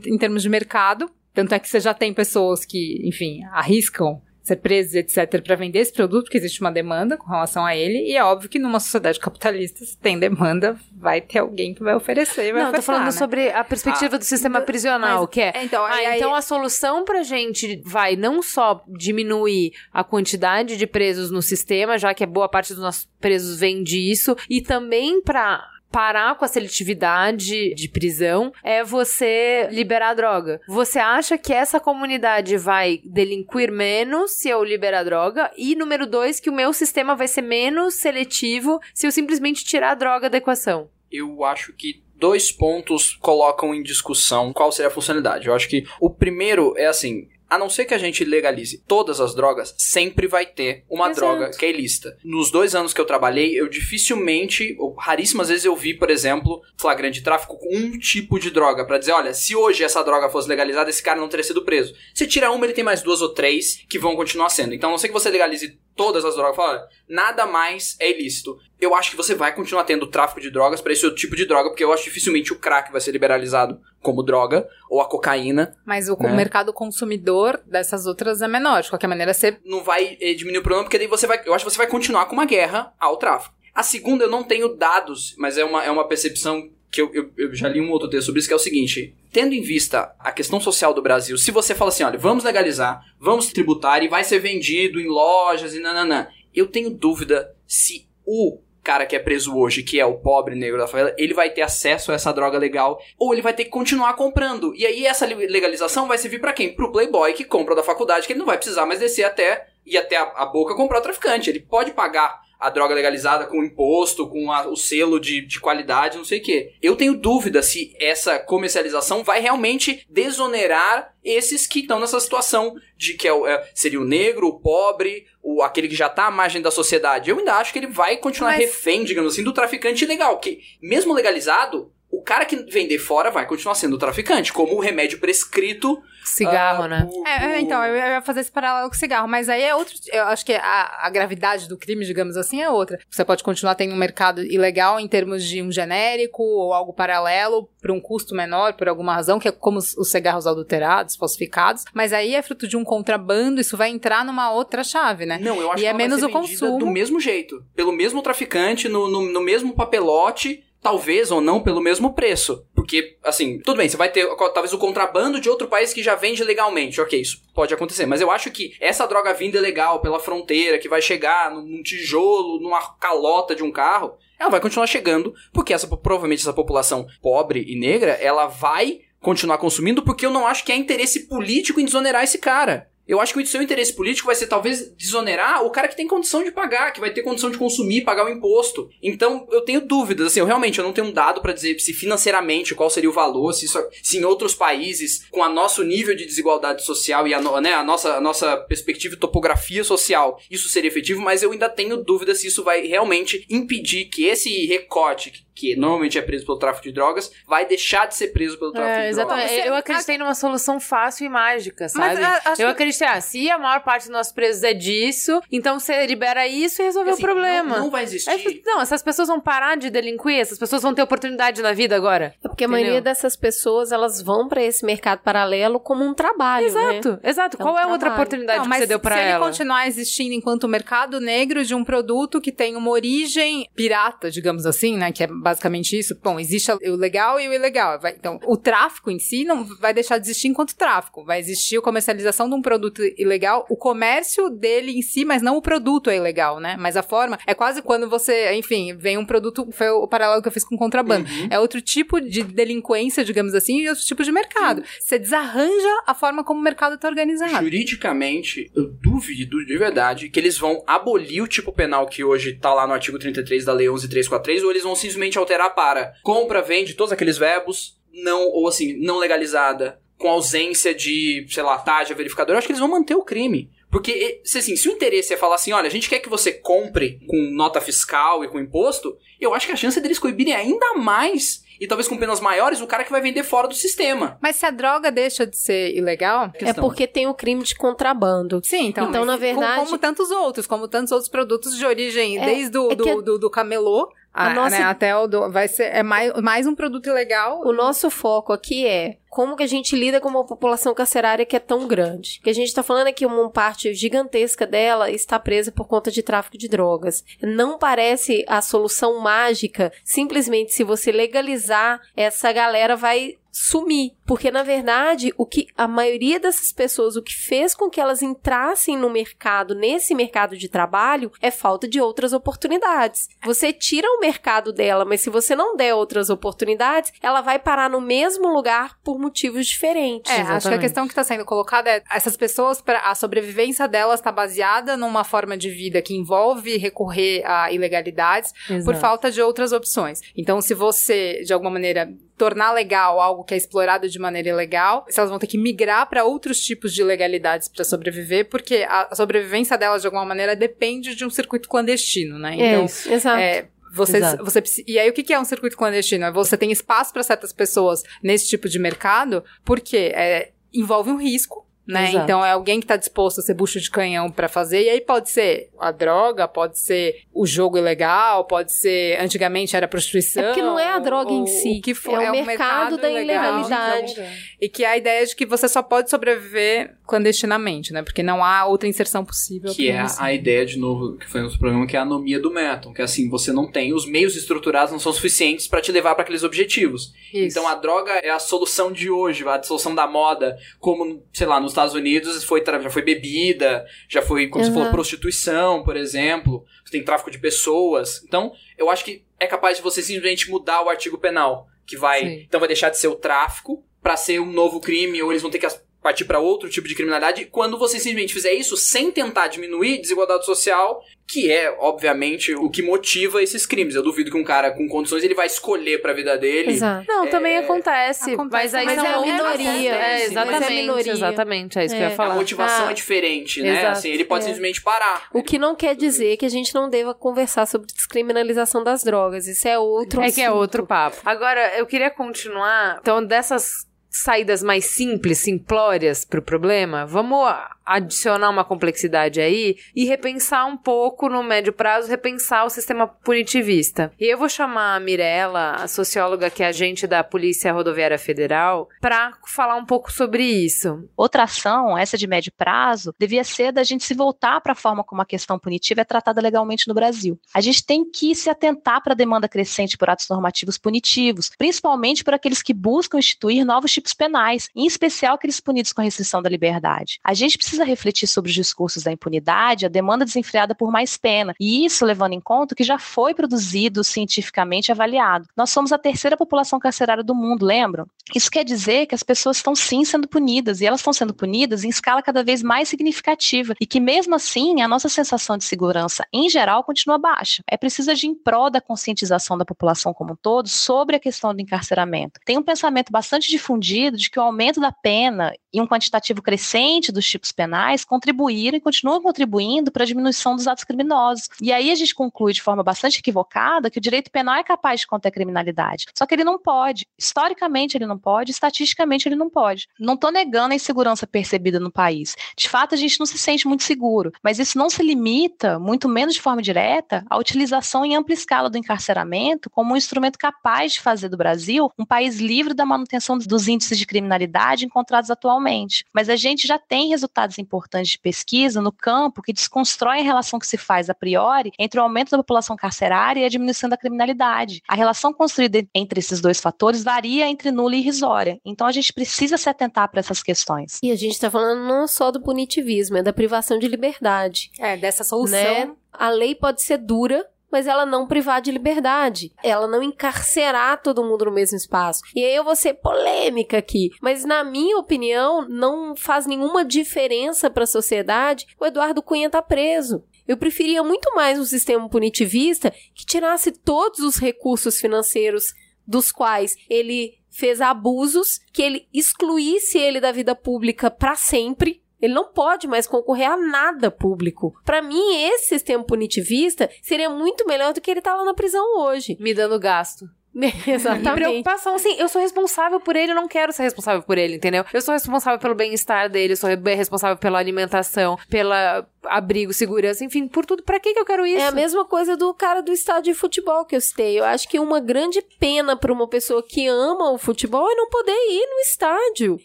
[0.06, 1.10] em termos de mercado.
[1.34, 4.22] Tanto é que você já tem pessoas que, enfim, arriscam
[4.56, 8.16] presos, etc., para vender esse produto, porque existe uma demanda com relação a ele, e
[8.16, 12.52] é óbvio que numa sociedade capitalista, se tem demanda, vai ter alguém que vai oferecer.
[12.54, 13.12] Vai Não, ofertar, tô falando né?
[13.12, 15.54] sobre a perspectiva ah, do sistema prisional, mas, que é.
[15.64, 20.88] Então, ah, aí, então a solução pra gente vai não só diminuir a quantidade de
[20.88, 25.22] presos no sistema, já que a boa parte dos nossos presos vem disso, e também
[25.22, 30.62] para parar com a seletividade de prisão é você liberar droga.
[30.68, 35.52] Você acha que essa comunidade vai delinquir menos se eu liberar droga?
[35.58, 39.92] E número dois, que o meu sistema vai ser menos seletivo se eu simplesmente tirar
[39.92, 40.90] a droga da equação?
[41.12, 45.48] Eu acho que dois pontos colocam em discussão qual seria a funcionalidade.
[45.48, 49.20] Eu acho que o primeiro é assim, a não ser que a gente legalize todas
[49.20, 51.20] as drogas, sempre vai ter uma Exato.
[51.20, 52.18] droga que é ilícita.
[52.24, 56.62] Nos dois anos que eu trabalhei, eu dificilmente, ou raríssimas vezes eu vi, por exemplo,
[56.78, 60.30] flagrante de tráfico com um tipo de droga, para dizer, olha, se hoje essa droga
[60.30, 61.96] fosse legalizada, esse cara não teria sido preso.
[62.14, 64.74] Se tira uma, ele tem mais duas ou três que vão continuar sendo.
[64.76, 68.58] Então, a não ser que você legalize todas as drogas, fala, nada mais é ilícito.
[68.80, 71.46] Eu acho que você vai continuar tendo tráfico de drogas para esse outro tipo de
[71.46, 75.76] droga, porque eu acho dificilmente o crack vai ser liberalizado como droga, ou a cocaína.
[75.86, 76.34] Mas o né?
[76.34, 79.58] mercado consumidor dessas outras é menor, de qualquer maneira você...
[79.66, 81.42] Não vai eh, diminuir o problema, porque daí você vai...
[81.46, 83.54] Eu acho que você vai continuar com uma guerra ao tráfico.
[83.76, 87.32] A segunda, eu não tenho dados, mas é uma, é uma percepção que eu, eu,
[87.38, 90.14] eu, já li um outro texto sobre isso, que é o seguinte: tendo em vista
[90.20, 94.08] a questão social do Brasil, se você fala assim, olha, vamos legalizar, vamos tributar e
[94.08, 98.60] vai ser vendido em lojas e nananã, eu tenho dúvida se o
[98.90, 101.62] cara que é preso hoje, que é o pobre negro da favela, ele vai ter
[101.62, 104.74] acesso a essa droga legal ou ele vai ter que continuar comprando.
[104.76, 106.74] E aí essa legalização vai servir para quem?
[106.74, 109.96] Pro playboy que compra da faculdade, que ele não vai precisar mais descer até ir
[109.96, 111.52] até a, a boca comprar o traficante.
[111.52, 116.18] Ele pode pagar a droga legalizada com imposto, com a, o selo de, de qualidade,
[116.18, 116.74] não sei o que.
[116.82, 123.14] Eu tenho dúvida se essa comercialização vai realmente desonerar esses que estão nessa situação de
[123.14, 126.62] que é, é, seria o negro, o pobre, o, aquele que já está à margem
[126.62, 127.30] da sociedade.
[127.30, 128.60] Eu ainda acho que ele vai continuar Mas...
[128.60, 133.46] refém, digamos assim, do traficante ilegal, que mesmo legalizado, o cara que vender fora vai
[133.46, 136.02] continuar sendo traficante, como o remédio prescrito.
[136.24, 137.08] Cigarro, uh, né?
[137.10, 139.96] O, é, é, então, eu ia fazer esse paralelo com cigarro, mas aí é outro.
[140.12, 143.00] Eu acho que a, a, gravidade do crime, digamos assim, é outra.
[143.10, 147.70] Você pode continuar tendo um mercado ilegal em termos de um genérico ou algo paralelo
[147.82, 151.86] por um custo menor, por alguma razão, que é como os, os cigarros adulterados, falsificados,
[151.94, 155.40] mas aí é fruto de um contrabando, isso vai entrar numa outra chave, né?
[155.42, 156.80] Não, eu acho e que é menos o consumo.
[156.80, 161.82] do mesmo jeito, pelo mesmo traficante, no, no, no mesmo papelote talvez ou não pelo
[161.82, 162.66] mesmo preço.
[162.74, 166.16] Porque, assim, tudo bem, você vai ter talvez o contrabando de outro país que já
[166.16, 167.02] vende legalmente.
[167.02, 168.06] Ok, isso pode acontecer.
[168.06, 172.60] Mas eu acho que essa droga vinda legal pela fronteira, que vai chegar num tijolo,
[172.60, 177.66] numa calota de um carro, ela vai continuar chegando, porque essa provavelmente essa população pobre
[177.68, 181.86] e negra, ela vai continuar consumindo, porque eu não acho que é interesse político em
[181.86, 182.89] desonerar esse cara.
[183.10, 186.06] Eu acho que o seu interesse político vai ser talvez desonerar o cara que tem
[186.06, 188.88] condição de pagar, que vai ter condição de consumir, pagar o imposto.
[189.02, 191.92] Então, eu tenho dúvidas, assim, eu realmente eu não tenho um dado para dizer se
[191.92, 196.16] financeiramente qual seria o valor, se, isso, se em outros países, com a nosso nível
[196.16, 200.70] de desigualdade social e a, né, a, nossa, a nossa perspectiva e topografia social, isso
[200.70, 205.48] seria efetivo, mas eu ainda tenho dúvida se isso vai realmente impedir que esse recorte,
[205.60, 208.98] que normalmente é preso pelo tráfico de drogas, vai deixar de ser preso pelo tráfico
[209.00, 209.36] É, de drogas.
[209.40, 209.68] exatamente.
[209.68, 212.16] Eu acreditei numa solução fácil e mágica, sabe?
[212.16, 214.74] Mas, a- acho eu que- acreditei, ah, se a maior parte dos nossos presos é
[214.74, 217.76] disso, então você libera isso e resolveu Assim, o problema.
[217.78, 218.30] Não, não vai existir.
[218.30, 221.96] Aí, não, essas pessoas vão parar de delinquir, essas pessoas vão ter oportunidade na vida
[221.96, 222.34] agora.
[222.44, 222.70] É porque a Entendeu?
[222.70, 226.98] maioria dessas pessoas, elas vão pra esse mercado paralelo como um trabalho, né?
[226.98, 227.58] Exato, exato.
[227.58, 228.22] É um Qual é a outra trabalho.
[228.22, 229.46] oportunidade Não, que mas você deu pra se ela?
[229.46, 234.66] ele continuar existindo enquanto mercado negro de um produto que tem uma origem pirata, digamos
[234.66, 235.12] assim, né?
[235.12, 236.18] Que é basicamente isso.
[236.24, 238.00] Bom, existe o legal e o ilegal.
[238.00, 241.24] Vai- então, o tráfico em si não vai deixar de existir enquanto tráfico.
[241.26, 245.58] Vai existir a comercialização de um produto ilegal, o comércio dele em si, mas não
[245.58, 246.76] o produto é ilegal, né?
[246.80, 250.48] Mas a forma é quase quando você, enfim, vem um produto, foi o paralelo que
[250.48, 251.28] eu fiz com contrabando.
[251.50, 254.84] É outro tipo de delinquência, digamos assim, e outro tipo de mercado.
[255.00, 257.64] Você desarranja a forma como o mercado está organizado.
[257.64, 262.74] Juridicamente, eu duvido de verdade que eles vão abolir o tipo penal que hoje tá
[262.74, 266.94] lá no artigo 33 da Lei 11343 ou eles vão simplesmente alterar para compra, vende,
[266.94, 272.56] todos aqueles verbos, não, ou assim, não legalizada, com ausência de, sei lá, taxa verificadora.
[272.56, 273.70] Eu acho que eles vão manter o crime.
[273.92, 276.52] Porque, se, assim, se o interesse é falar assim, olha, a gente quer que você
[276.52, 280.94] compre com nota fiscal e com imposto, eu acho que a chance deles coibirem ainda
[280.94, 284.38] mais, e talvez com penas maiores, o cara que vai vender fora do sistema.
[284.44, 286.52] Mas se a droga deixa de ser ilegal.
[286.60, 288.62] É porque tem o crime de contrabando.
[288.64, 289.10] Sim, então.
[289.10, 292.46] Então, mas na verdade- Como, como tantos outros, como tantos outros produtos de origem, É,
[292.46, 295.50] desde o é do, a- do, do camelô A a- nossa- né, até o do.
[295.52, 295.86] Vai ser.
[295.96, 297.62] É mais, mais um produto ilegal.
[297.66, 301.56] O nosso foco aqui é como que a gente lida com uma população carcerária que
[301.56, 302.40] é tão grande.
[302.44, 306.22] Que a gente tá falando aqui uma parte gigantesca dela está presa por conta de
[306.24, 307.24] tráfico de drogas.
[307.42, 314.62] Não parece a solução mágica, simplesmente se você legalizar, essa galera vai sumir, porque na
[314.62, 319.10] verdade o que a maioria dessas pessoas o que fez com que elas entrassem no
[319.10, 323.28] mercado, nesse mercado de trabalho, é falta de outras oportunidades.
[323.44, 327.90] Você tira o mercado dela, mas se você não der outras oportunidades, ela vai parar
[327.90, 330.32] no mesmo lugar por motivos diferentes.
[330.32, 330.82] É, acho que a Exatamente.
[330.82, 335.24] questão que está sendo colocada é essas pessoas, pra, a sobrevivência delas está baseada numa
[335.24, 338.54] forma de vida que envolve recorrer a ilegalidades
[338.86, 340.22] por falta de outras opções.
[340.38, 345.06] Então, se você, de alguma maneira, tornar legal algo que é explorado de maneira ilegal,
[345.10, 349.16] se elas vão ter que migrar para outros tipos de legalidades para sobreviver, porque a
[349.16, 352.58] sobrevivência delas, de alguma maneira, depende de um circuito clandestino, né?
[352.60, 353.40] É Então, isso, exato.
[353.40, 354.44] é, você, Exato.
[354.44, 356.26] você e aí o que que é um circuito clandestino?
[356.26, 361.18] É Você tem espaço para certas pessoas nesse tipo de mercado, porque é, envolve um
[361.18, 361.66] risco.
[361.90, 362.10] Né?
[362.10, 362.24] Exato.
[362.24, 365.02] Então é alguém que está disposto a ser bucho de canhão para fazer, e aí
[365.02, 370.44] pode ser a droga, pode ser o jogo ilegal, pode ser antigamente era prostituição.
[370.44, 373.10] É porque não é a droga em si, o que for, é o mercado da
[373.10, 373.60] ilegal.
[373.64, 374.14] ilegalidade.
[374.62, 378.04] E que é a ideia de que você só pode sobreviver clandestinamente, né?
[378.04, 379.74] Porque não há outra inserção possível.
[379.74, 380.22] Que é assim.
[380.22, 382.94] a ideia, de novo, que foi outro programa, que é a anomia do Meton.
[382.94, 386.14] Que é assim, você não tem, os meios estruturados não são suficientes pra te levar
[386.14, 387.12] pra aqueles objetivos.
[387.34, 387.58] Isso.
[387.58, 390.56] Então a droga é a solução de hoje, a solução da moda.
[390.80, 394.80] Como, sei lá, nos Estados Unidos foi, já foi bebida, já foi, como você Exato.
[394.80, 396.66] falou, prostituição, por exemplo.
[396.84, 398.22] Você tem tráfico de pessoas.
[398.24, 401.68] Então, eu acho que é capaz de você simplesmente mudar o artigo penal.
[401.86, 402.22] Que vai.
[402.22, 402.44] Sim.
[402.48, 405.52] Então vai deixar de ser o tráfico pra ser um novo crime, ou eles vão
[405.52, 405.66] ter que
[406.10, 407.46] partir pra outro tipo de criminalidade.
[407.46, 412.82] Quando você simplesmente fizer isso sem tentar diminuir desigualdade social, que é, obviamente, o que
[412.82, 413.94] motiva esses crimes.
[413.94, 416.72] Eu duvido que um cara com condições ele vai escolher pra vida dele.
[416.72, 417.06] Exato.
[417.08, 420.24] Não, também acontece, Acontece, mas aí mas são é a outras- minoria, É, mas é
[420.24, 421.12] a exatamente, minoria.
[421.12, 422.08] exatamente, é isso que eu É.
[422.08, 422.34] ia A falar.
[422.34, 423.78] motivação Ah, é diferente, né?
[423.78, 423.92] exato.
[424.00, 424.48] Assim, ele pode É.
[424.48, 425.28] simplesmente parar.
[425.32, 429.48] O que não quer dizer que a gente não deva conversar sobre descriminalização das drogas.
[429.48, 430.58] Isso é outro É que é assunto.
[430.60, 431.18] outro papo.
[431.24, 432.98] Agora, eu queria continuar.
[433.02, 437.48] Então, dessas saídas mais simples, simplórias pro problema, vamos
[437.86, 444.12] adicionar uma complexidade aí e repensar um pouco no médio prazo, repensar o sistema punitivista.
[444.20, 448.88] E eu vou chamar a Mirella, a socióloga que é agente da Polícia Rodoviária Federal,
[449.02, 451.04] pra falar um pouco sobre isso.
[451.18, 455.04] Outra ação, essa de médio prazo, devia ser da gente se voltar para a forma
[455.04, 457.40] como a questão punitiva é tratada legalmente no Brasil.
[457.54, 462.24] A gente tem que se atentar para a demanda crescente por atos normativos punitivos, principalmente
[462.24, 466.50] por aqueles que buscam instituir novos tipos penais, em especial aqueles punidos com restrição da
[466.50, 467.20] liberdade.
[467.24, 471.54] A gente precisa refletir sobre os discursos da impunidade, a demanda desenfreada por mais pena,
[471.60, 475.48] e isso levando em conta que já foi produzido cientificamente avaliado.
[475.56, 478.08] Nós somos a terceira população carcerária do mundo, lembram?
[478.34, 481.84] Isso quer dizer que as pessoas estão sim sendo punidas, e elas estão sendo punidas
[481.84, 486.26] em escala cada vez mais significativa, e que mesmo assim a nossa sensação de segurança
[486.32, 487.64] em geral continua baixa.
[487.68, 491.54] É preciso agir em prol da conscientização da população como um todo sobre a questão
[491.54, 492.40] do encarceramento.
[492.46, 497.12] Tem um pensamento bastante difundido de que o aumento da pena e um quantitativo crescente
[497.12, 501.50] dos tipos penais contribuíram e continuam contribuindo para a diminuição dos atos criminosos.
[501.62, 505.02] E aí a gente conclui de forma bastante equivocada que o direito penal é capaz
[505.02, 506.08] de conter a criminalidade.
[506.18, 507.06] Só que ele não pode.
[507.18, 509.88] Historicamente ele não pode, estatisticamente ele não pode.
[510.00, 512.36] Não estou negando a insegurança percebida no país.
[512.58, 516.10] De fato, a gente não se sente muito seguro, mas isso não se limita, muito
[516.10, 520.94] menos de forma direta, à utilização em ampla escala do encarceramento como um instrumento capaz
[520.94, 526.06] de fazer do Brasil um país livre da manutenção dos índices de criminalidade encontrados atualmente.
[526.14, 530.60] Mas a gente já tem resultados importantes de pesquisa no campo que desconstroem a relação
[530.60, 533.98] que se faz a priori entre o aumento da população carcerária e a diminuição da
[533.98, 534.82] criminalidade.
[534.88, 538.60] A relação construída entre esses dois fatores varia entre nula e irrisória.
[538.66, 541.00] Então a gente precisa se atentar para essas questões.
[541.04, 544.72] E a gente está falando não só do punitivismo, é da privação de liberdade.
[544.80, 545.58] É, dessa solução.
[545.58, 545.92] Né?
[546.12, 549.52] A lei pode ser dura, mas ela não privar de liberdade.
[549.64, 552.22] Ela não encarcerar todo mundo no mesmo espaço.
[552.36, 557.70] E aí eu vou ser polêmica aqui, mas na minha opinião, não faz nenhuma diferença
[557.70, 560.24] para a sociedade o Eduardo Cunha tá preso.
[560.48, 565.74] Eu preferia muito mais um sistema punitivista que tirasse todos os recursos financeiros
[566.08, 572.34] dos quais ele fez abusos, que ele excluísse ele da vida pública para sempre, ele
[572.34, 574.74] não pode mais concorrer a nada público.
[574.86, 579.00] Para mim, esse sistema punitivista seria muito melhor do que ele tá lá na prisão
[579.00, 579.38] hoje.
[579.40, 580.30] Me dando gasto.
[580.88, 581.30] Exatamente.
[581.30, 584.56] E preocupação, assim, eu sou responsável por ele, eu não quero ser responsável por ele,
[584.56, 584.84] entendeu?
[584.94, 590.48] Eu sou responsável pelo bem-estar dele, eu sou responsável pela alimentação, pela abrigo, segurança, enfim,
[590.48, 590.84] por tudo.
[590.84, 591.60] Pra que que eu quero isso?
[591.60, 594.40] É a mesma coisa do cara do estádio de futebol que eu citei.
[594.40, 598.10] Eu acho que uma grande pena para uma pessoa que ama o futebol é não
[598.10, 599.60] poder ir no estádio.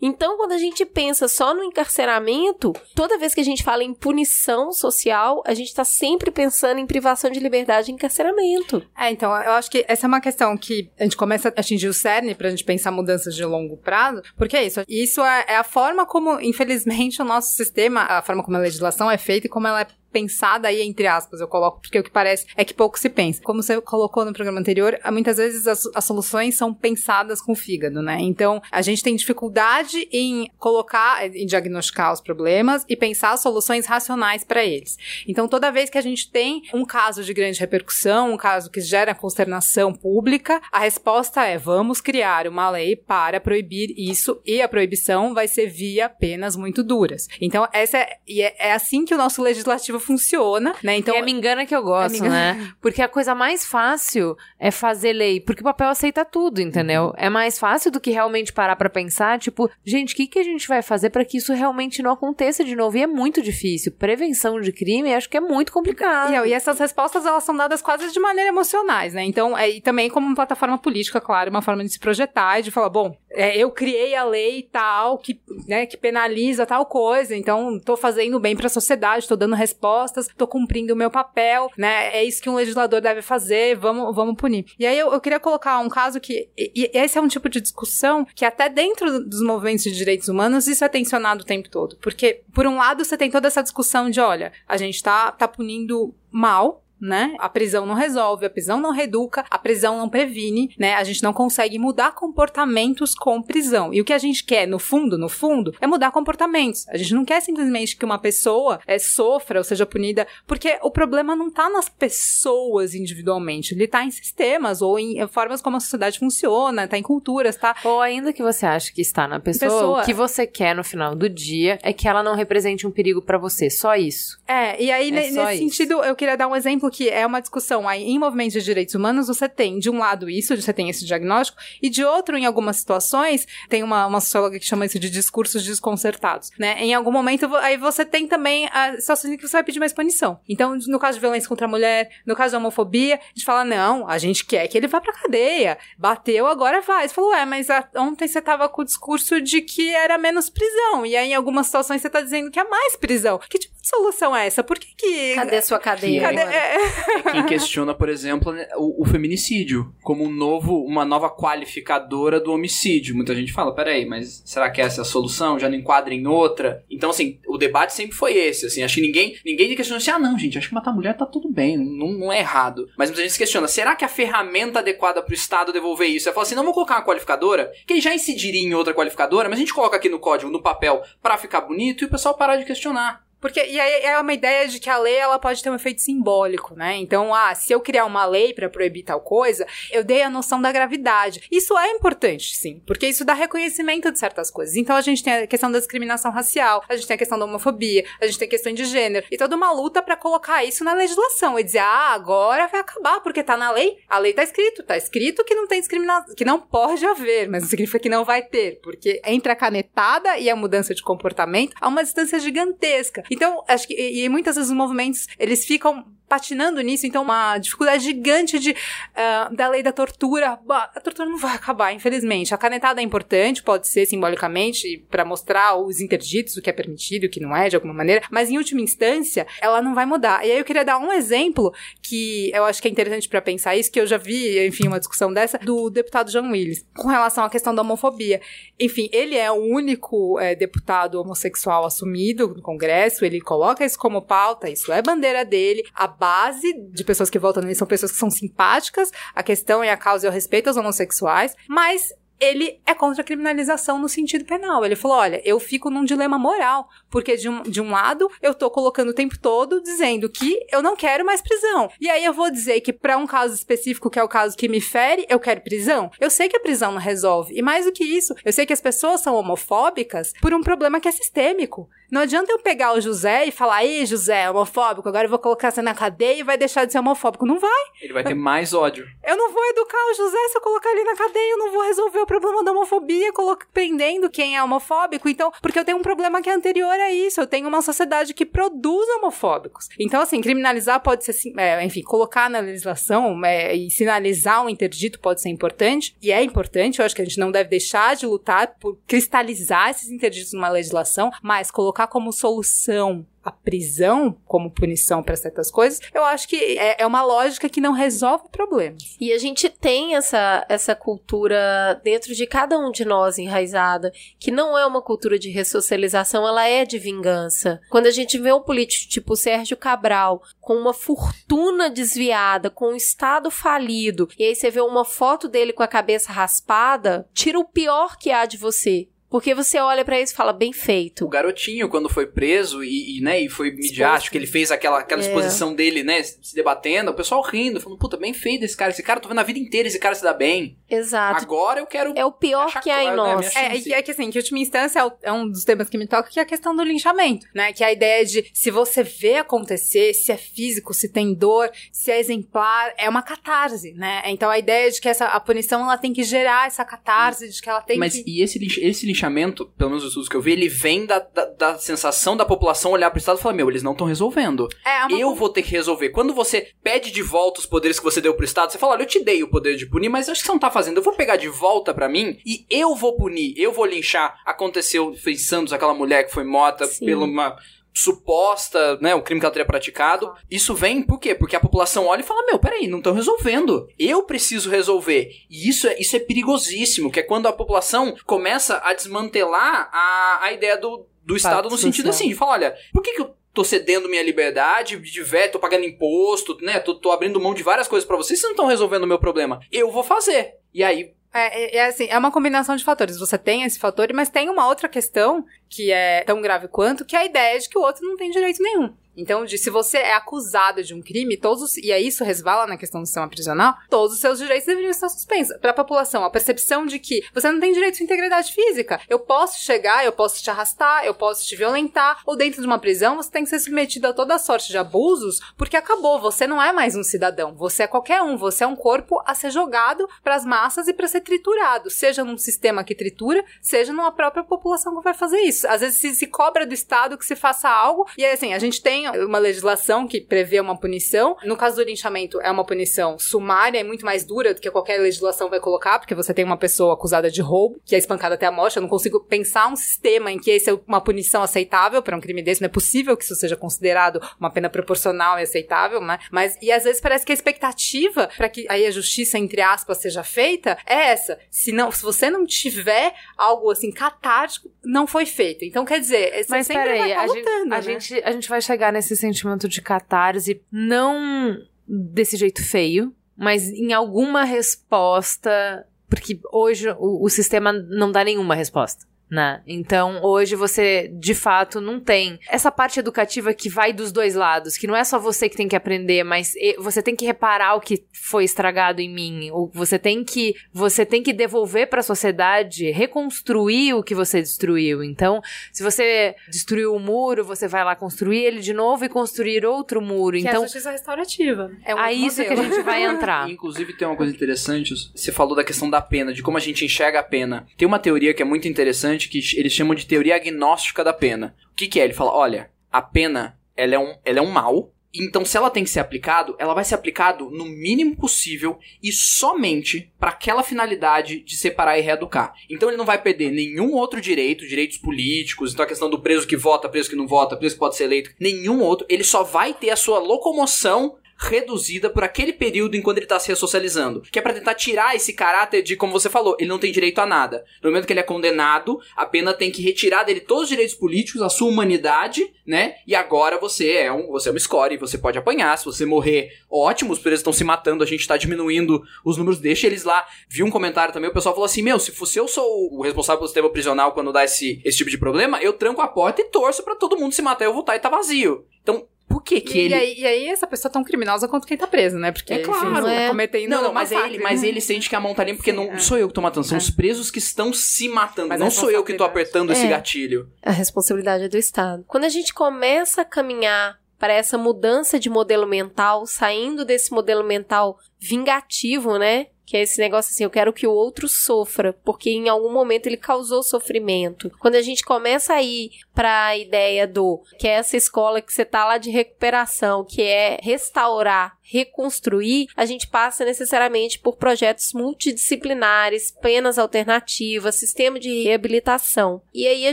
[0.00, 3.94] Então, quando a gente pensa só no encarceramento, toda vez que a gente fala em
[3.94, 8.82] punição social, a gente tá sempre pensando em privação de liberdade e encarceramento.
[8.96, 11.88] É, então, eu acho que essa é uma questão que a gente começa a atingir
[11.88, 14.82] o cerne pra gente pensar mudanças de longo prazo, porque é isso.
[14.88, 19.10] Isso é, é a forma como, infelizmente, o nosso sistema, a forma como a legislação
[19.10, 22.46] é feita como ela é pensada aí, entre aspas, eu coloco, porque o que parece
[22.56, 23.42] é que pouco se pensa.
[23.42, 27.56] Como você colocou no programa anterior, muitas vezes as, as soluções são pensadas com o
[27.56, 28.18] fígado, né?
[28.20, 34.44] Então, a gente tem dificuldade em colocar, em diagnosticar os problemas e pensar soluções racionais
[34.44, 34.96] para eles.
[35.26, 38.80] Então, toda vez que a gente tem um caso de grande repercussão, um caso que
[38.80, 44.68] gera consternação pública, a resposta é: vamos criar uma lei para proibir isso e a
[44.68, 47.28] proibição vai ser via penas muito duras.
[47.40, 50.96] Então, essa é, é, é assim que o nosso legislativo funciona, né?
[50.96, 52.72] Então, é me engana que eu gosto, É né?
[52.80, 57.12] Porque a coisa mais fácil é fazer lei, porque o papel aceita tudo, entendeu?
[57.16, 60.44] É mais fácil do que realmente parar pra pensar, tipo, gente, o que, que a
[60.44, 62.96] gente vai fazer pra que isso realmente não aconteça de novo?
[62.96, 63.92] E é muito difícil.
[63.92, 66.32] Prevenção de crime, acho que é muito complicado.
[66.46, 69.24] E, e essas respostas, elas são dadas quase de maneira emocionais, né?
[69.24, 72.62] Então, é, e também como uma plataforma política, claro, uma forma de se projetar e
[72.62, 77.36] de falar, bom, é, eu criei a lei tal, que, né, que penaliza tal coisa,
[77.36, 79.54] então tô fazendo bem pra sociedade, tô dando
[79.88, 82.14] respostas, tô cumprindo o meu papel, né?
[82.16, 84.66] É isso que um legislador deve fazer, vamos, vamos punir.
[84.78, 87.48] E aí eu, eu queria colocar um caso que, e, e esse é um tipo
[87.48, 91.68] de discussão que até dentro dos movimentos de direitos humanos isso é tensionado o tempo
[91.68, 91.96] todo.
[92.00, 95.48] Porque, por um lado, você tem toda essa discussão de, olha, a gente tá, tá
[95.48, 97.34] punindo mal, né?
[97.38, 100.94] A prisão não resolve, a prisão não reeduca, a prisão não previne, né?
[100.94, 103.92] A gente não consegue mudar comportamentos com prisão.
[103.92, 106.88] E o que a gente quer, no fundo, no fundo, é mudar comportamentos.
[106.88, 110.90] A gente não quer simplesmente que uma pessoa é, sofra ou seja punida, porque o
[110.90, 115.80] problema não tá nas pessoas individualmente, ele tá em sistemas ou em formas como a
[115.80, 117.74] sociedade funciona, tá em culturas, tá?
[117.84, 120.02] Ou ainda que você acha que está na pessoa, Pessoa.
[120.02, 123.20] o que você quer no final do dia é que ela não represente um perigo
[123.22, 124.38] pra você, só isso.
[124.46, 125.58] É, e aí, É nesse isso.
[125.58, 128.94] sentido, eu queria dar um exemplo que é uma discussão aí em movimentos de direitos
[128.94, 132.44] humanos, você tem, de um lado, isso, você tem esse diagnóstico, e de outro, em
[132.46, 136.76] algumas situações, tem uma, uma socióloga que chama isso de discursos desconcertados, né?
[136.82, 139.92] Em algum momento, aí você tem também a situação em que você vai pedir mais
[139.92, 140.40] punição.
[140.48, 143.64] Então, no caso de violência contra a mulher, no caso de homofobia, a gente fala,
[143.64, 145.78] não, a gente quer que ele vá pra cadeia.
[145.98, 147.08] Bateu, agora vai.
[147.08, 150.48] Você falou, ué, mas a- ontem você tava com o discurso de que era menos
[150.50, 153.38] prisão, e aí em algumas situações você tá dizendo que é mais prisão.
[153.48, 154.62] Que tipo solução é essa?
[154.62, 155.34] Por que que...
[155.34, 156.20] Cadê sua cadeia?
[156.20, 156.40] Cadê?
[156.40, 156.76] É,
[157.18, 162.40] É quem questiona, por exemplo, né, o, o feminicídio como um novo, uma nova qualificadora
[162.40, 163.16] do homicídio.
[163.16, 165.58] Muita gente fala, peraí, mas será que essa é a solução?
[165.58, 166.84] Já não enquadra em outra?
[166.90, 170.18] Então, assim, o debate sempre foi esse, assim, acho que ninguém, ninguém questiona assim, ah,
[170.18, 172.88] não, gente, acho que matar mulher tá tudo bem, não, não é errado.
[172.96, 176.24] Mas muita gente se questiona, será que a ferramenta adequada pro Estado devolver isso?
[176.24, 179.48] Você fala assim, não vou colocar uma qualificadora, que ele já incidiria em outra qualificadora,
[179.48, 182.36] mas a gente coloca aqui no código, no papel, pra ficar bonito e o pessoal
[182.36, 183.27] parar de questionar.
[183.40, 186.02] Porque e aí é uma ideia de que a lei ela pode ter um efeito
[186.02, 186.96] simbólico, né?
[186.96, 190.60] Então, ah, se eu criar uma lei para proibir tal coisa, eu dei a noção
[190.60, 191.42] da gravidade.
[191.50, 194.76] Isso é importante, sim, porque isso dá reconhecimento de certas coisas.
[194.76, 197.44] Então, a gente tem a questão da discriminação racial, a gente tem a questão da
[197.44, 200.82] homofobia, a gente tem a questão de gênero e toda uma luta para colocar isso
[200.82, 203.98] na legislação e dizer, ah, agora vai acabar porque tá na lei.
[204.08, 207.62] A lei tá escrito, tá escrito que não tem discriminação, que não pode haver, mas
[207.62, 211.74] não significa que não vai ter, porque entre a canetada e a mudança de comportamento
[211.80, 213.22] há uma distância gigantesca.
[213.30, 217.56] Então, acho que e, e muitas vezes os movimentos, eles ficam patinando nisso, então uma
[217.58, 218.76] dificuldade gigante de
[219.16, 220.58] ah, da lei da tortura.
[220.68, 222.54] A tortura não vai acabar, infelizmente.
[222.54, 227.24] A canetada é importante, pode ser simbolicamente para mostrar os interditos, o que é permitido,
[227.24, 230.44] o que não é, de alguma maneira, mas em última instância, ela não vai mudar.
[230.46, 231.72] E aí eu queria dar um exemplo
[232.02, 234.98] que eu acho que é interessante para pensar isso, que eu já vi, enfim, uma
[234.98, 238.40] discussão dessa do deputado John Willis com relação à questão da homofobia.
[238.78, 244.22] Enfim, ele é o único eh, deputado homossexual assumido no Congresso, ele coloca isso como
[244.22, 245.82] pauta, isso é bandeira dele.
[245.94, 249.90] A base de pessoas que votam nele são pessoas que são simpáticas, a questão é
[249.90, 254.44] a causa e o respeito aos homossexuais, mas ele é contra a criminalização no sentido
[254.44, 254.84] penal.
[254.84, 258.54] Ele falou: olha, eu fico num dilema moral, porque de um, de um lado eu
[258.54, 261.90] tô colocando o tempo todo dizendo que eu não quero mais prisão.
[262.00, 264.68] E aí eu vou dizer que para um caso específico, que é o caso que
[264.68, 266.10] me fere, eu quero prisão.
[266.20, 267.54] Eu sei que a prisão não resolve.
[267.56, 271.00] E mais do que isso, eu sei que as pessoas são homofóbicas por um problema
[271.00, 271.88] que é sistêmico.
[272.10, 275.38] Não adianta eu pegar o José e falar, ei, José, é homofóbico, agora eu vou
[275.38, 277.44] colocar você na cadeia e vai deixar de ser homofóbico.
[277.44, 277.84] Não vai.
[278.00, 279.06] Ele vai ter mais ódio.
[279.22, 281.82] Eu não vou educar o José se eu colocar ele na cadeia, eu não vou
[281.82, 285.28] resolver o problema da homofobia colo- prendendo quem é homofóbico.
[285.28, 287.40] Então, porque eu tenho um problema que é anterior a isso.
[287.40, 289.88] Eu tenho uma sociedade que produz homofóbicos.
[289.98, 295.18] Então, assim, criminalizar pode ser, é, enfim, colocar na legislação é, e sinalizar um interdito
[295.18, 296.14] pode ser importante.
[296.22, 299.90] E é importante, eu acho que a gente não deve deixar de lutar por cristalizar
[299.90, 306.00] esses interditos numa legislação, mas colocar como solução a prisão como punição para certas coisas,
[306.12, 309.16] eu acho que é, é uma lógica que não resolve problemas.
[309.20, 314.50] E a gente tem essa, essa cultura dentro de cada um de nós enraizada, que
[314.50, 317.80] não é uma cultura de ressocialização, ela é de vingança.
[317.88, 322.96] Quando a gente vê um político tipo Sérgio Cabral, com uma fortuna desviada, com um
[322.96, 327.64] estado falido, e aí você vê uma foto dele com a cabeça raspada, tira o
[327.64, 329.08] pior que há de você.
[329.30, 331.28] Porque você olha pra isso e fala, bem O feito.
[331.28, 335.20] garotinho, quando foi preso e, e, né, e foi midiático, que ele fez aquela, aquela
[335.22, 335.26] É.
[335.26, 339.02] exposição dele, né, se debatendo, o pessoal rindo, falando, puta, bem feito esse cara, esse
[339.02, 340.78] cara, tô vendo a vida inteira esse cara se dá bem.
[340.88, 341.42] Exato.
[341.42, 342.12] Agora eu quero...
[342.16, 343.46] É o pior que há em né, nós.
[343.54, 343.92] É, chance.
[343.92, 346.30] é, que assim, que última instância é o- é um dos temas que me toca,
[346.30, 347.72] que é a questão do linchamento, né?
[347.72, 351.70] Que é a ideia de se você vê acontecer, se é físico, se tem dor,
[351.92, 354.22] se é exemplar, é uma catarse, né?
[354.26, 357.60] Então a ideia de que essa, a punição ela tem que gerar essa catarse, de
[357.60, 358.24] que ela tem Mas que.
[358.26, 361.44] e esse, esse linchamento, pelo menos os estudos que eu vi, ele vem da, da,
[361.44, 364.68] da sensação da população olhar pro Estado e falar, meu, eles não estão resolvendo.
[364.84, 366.10] É, uma Eu vou ter que resolver.
[366.10, 369.02] Quando você pede de volta os poderes que você deu pro Estado, você fala, olha,
[369.02, 370.98] eu te dei o poder de punir, mas acho que você não tá fazendo.
[370.98, 374.40] Eu vou pegar de volta pra mim e eu vou punir, eu vou linchar.
[374.44, 377.04] Aconteceu em Santos, aquela mulher que foi morta Sim.
[377.04, 377.56] pela uma
[377.98, 380.32] suposta, né, o crime que ela teria praticado.
[380.48, 381.34] Isso vem por quê?
[381.34, 383.88] Porque a população olha e fala, meu, peraí, não estão resolvendo.
[383.98, 385.32] Eu preciso resolver.
[385.50, 390.38] E isso é, isso é perigosíssimo, que é quando a população começa a desmantelar a,
[390.42, 393.34] a ideia do, do Estado no sentido assim, de falar, olha, por que que eu
[393.52, 397.64] tô cedendo minha liberdade, de vé, tô pagando imposto, né, tô, tô abrindo mão de
[397.64, 399.58] várias coisas pra vocês, vocês não estão resolvendo o meu problema.
[399.72, 400.54] Eu vou fazer.
[400.72, 403.18] E aí, É, é, é assim, é uma combinação de fatores.
[403.18, 407.14] Você tem esse fator, mas tem uma outra questão que é tão grave quanto, que
[407.14, 408.94] é a ideia de que o outro não tem direito nenhum.
[409.18, 412.66] Então, de, se você é acusado de um crime, todos, os- e aí isso resvala
[412.66, 415.56] na questão do sistema prisional, todos os seus direitos deveriam estar suspensos.
[415.58, 419.00] Para a população, a percepção de que você não tem direito à integridade física.
[419.08, 422.78] Eu posso chegar, eu posso te arrastar, eu posso te violentar, ou dentro de uma
[422.78, 426.62] prisão você tem que ser submetido a toda sorte de abusos, porque acabou, você não
[426.62, 430.08] é mais um cidadão, você é qualquer um, você é um corpo a ser jogado
[430.22, 434.44] para as massas e para ser triturado, seja num sistema que tritura, seja numa própria
[434.44, 435.66] população que vai fazer isso.
[435.66, 438.58] Às vezes se, se cobra do Estado que se faça algo, e aí, assim, a
[438.58, 441.36] gente tem tem uma legislação que prevê uma punição.
[441.44, 445.00] No caso do linchamento, é uma punição sumária, é muito mais dura do que qualquer
[445.00, 448.46] legislação vai colocar, porque você tem uma pessoa acusada de roubo, que é espancada até
[448.46, 448.76] a morte.
[448.76, 452.20] Eu não consigo pensar um sistema em que esse é uma punição aceitável para um
[452.20, 452.60] crime desse.
[452.60, 456.18] Não é possível que isso seja considerado uma pena proporcional e aceitável, né?
[456.30, 459.98] Mas, e às vezes parece que a expectativa para que aí a justiça, entre aspas,
[459.98, 461.38] seja feita é essa.
[461.50, 465.64] Se, não, se você não tiver algo assim catártico, não foi feito.
[465.64, 467.82] Então, quer dizer, você Mas sempre peraí, vai estar lutando, a, né?
[467.82, 473.92] gente, a gente vai chegar nesse sentimento de catarse, não desse jeito feio, mas em
[473.92, 475.86] alguma resposta.
[476.08, 479.06] Porque hoje o, o sistema não dá nenhuma resposta.
[479.30, 479.60] Né?
[479.66, 484.78] Então, hoje você de fato não tem essa parte educativa que vai dos dois lados,
[484.78, 487.80] que não é só você que tem que aprender, mas você tem que reparar o
[487.80, 492.02] que foi estragado em mim, ou você tem que você tem que devolver para a
[492.02, 495.04] sociedade, reconstruir o que você destruiu.
[495.04, 499.66] Então, se você destruiu o muro, você vai lá construir ele de novo e construir
[499.66, 500.38] outro muro.
[500.38, 501.70] Que é a então, justiça restaurativa.
[501.84, 503.48] É um a isso que a gente vai entrar.
[503.50, 506.84] Inclusive tem uma coisa interessante, você falou da questão da pena, de como a gente
[506.84, 507.66] enxerga a pena.
[507.76, 511.56] Tem uma teoria que é muito interessante que eles chamam de teoria agnóstica da pena.
[511.72, 512.04] O que, que é?
[512.04, 514.92] Ele fala, olha, a pena ela é um, ela é um mal.
[515.14, 519.10] Então, se ela tem que ser aplicado, ela vai ser aplicado no mínimo possível e
[519.10, 522.52] somente para aquela finalidade de separar e reeducar.
[522.68, 526.46] Então, ele não vai perder nenhum outro direito, direitos políticos, então a questão do preso
[526.46, 529.06] que vota, preso que não vota, preso que pode ser eleito, nenhum outro.
[529.08, 533.48] Ele só vai ter a sua locomoção reduzida por aquele período enquanto ele tá se
[533.48, 534.22] ressocializando.
[534.22, 537.20] Que é pra tentar tirar esse caráter de, como você falou, ele não tem direito
[537.20, 537.64] a nada.
[537.82, 540.94] No momento que ele é condenado, a pena tem que retirar dele todos os direitos
[540.94, 542.96] políticos, a sua humanidade, né?
[543.06, 546.50] E agora você é um, você é uma score, você pode apanhar, se você morrer,
[546.68, 550.26] ótimo, os presos estão se matando, a gente tá diminuindo os números, deixa eles lá.
[550.48, 553.38] Vi um comentário também, o pessoal falou assim: "Meu, se fosse eu sou o responsável
[553.38, 556.44] pelo sistema prisional quando dá esse, esse tipo de problema, eu tranco a porta e
[556.46, 558.66] torço pra todo mundo se matar e eu voltar e tá vazio".
[558.82, 561.46] Então, por que que E, ele e aí, e aí essa pessoa é tão criminosa
[561.48, 562.32] quanto quem tá preso, né?
[562.32, 563.22] Porque, É claro, enfim, é.
[563.24, 564.68] tá cometendo Não, não, mas massacre, ele, mas né?
[564.68, 565.98] ele sente que a mão tá limpa porque Sim, não é.
[565.98, 566.80] sou eu que tô matando, são É.
[566.80, 568.48] os presos que estão se matando.
[568.48, 569.88] Mas não sou eu que tô apertando esse É.
[569.88, 570.50] gatilho.
[570.62, 572.04] A responsabilidade é do Estado.
[572.08, 577.44] Quando a gente começa a caminhar para essa mudança de modelo mental, saindo desse modelo
[577.44, 579.46] mental vingativo, né?
[579.68, 583.06] Que é esse negócio assim, eu quero que o outro sofra, porque em algum momento
[583.06, 584.50] ele causou sofrimento.
[584.58, 588.50] Quando a gente começa a ir para a ideia do que é essa escola que
[588.50, 594.94] você tá lá de recuperação, que é restaurar, reconstruir, a gente passa necessariamente por projetos
[594.94, 599.42] multidisciplinares, penas alternativas, sistema de reabilitação.
[599.52, 599.92] E aí a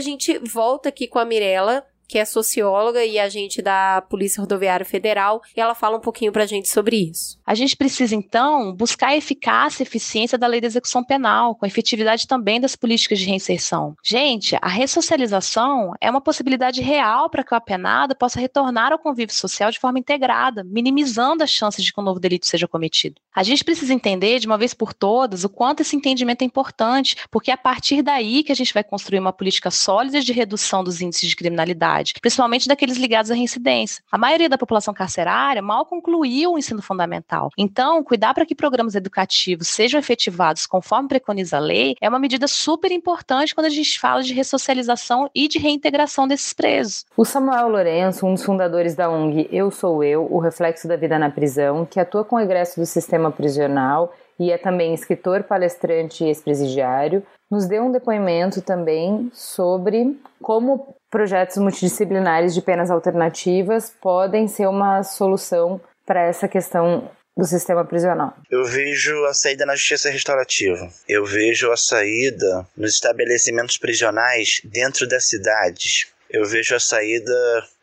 [0.00, 5.42] gente volta aqui com a Mirella que é socióloga e agente da Polícia Rodoviária Federal,
[5.56, 7.38] e ela fala um pouquinho pra gente sobre isso.
[7.44, 11.64] A gente precisa, então, buscar a eficácia e eficiência da lei da execução penal, com
[11.64, 13.94] a efetividade também das políticas de reinserção.
[14.04, 19.34] Gente, a ressocialização é uma possibilidade real para que o apenado possa retornar ao convívio
[19.34, 23.20] social de forma integrada, minimizando as chances de que um novo delito seja cometido.
[23.34, 27.16] A gente precisa entender, de uma vez por todas, o quanto esse entendimento é importante,
[27.30, 30.82] porque é a partir daí que a gente vai construir uma política sólida de redução
[30.82, 34.02] dos índices de criminalidade principalmente daqueles ligados à reincidência.
[34.10, 37.50] A maioria da população carcerária mal concluiu o ensino fundamental.
[37.56, 42.46] Então, cuidar para que programas educativos sejam efetivados conforme preconiza a lei é uma medida
[42.48, 47.04] super importante quando a gente fala de ressocialização e de reintegração desses presos.
[47.16, 51.18] O Samuel Lourenço, um dos fundadores da ONG Eu Sou Eu, o reflexo da vida
[51.18, 56.24] na prisão, que atua com o egresso do sistema prisional e é também escritor, palestrante
[56.24, 64.48] e ex-presidiário, nos deu um depoimento também sobre como projetos multidisciplinares de penas alternativas podem
[64.48, 68.34] ser uma solução para essa questão do sistema prisional.
[68.50, 70.88] Eu vejo a saída na justiça restaurativa.
[71.06, 76.06] Eu vejo a saída nos estabelecimentos prisionais dentro das cidades.
[76.30, 77.34] Eu vejo a saída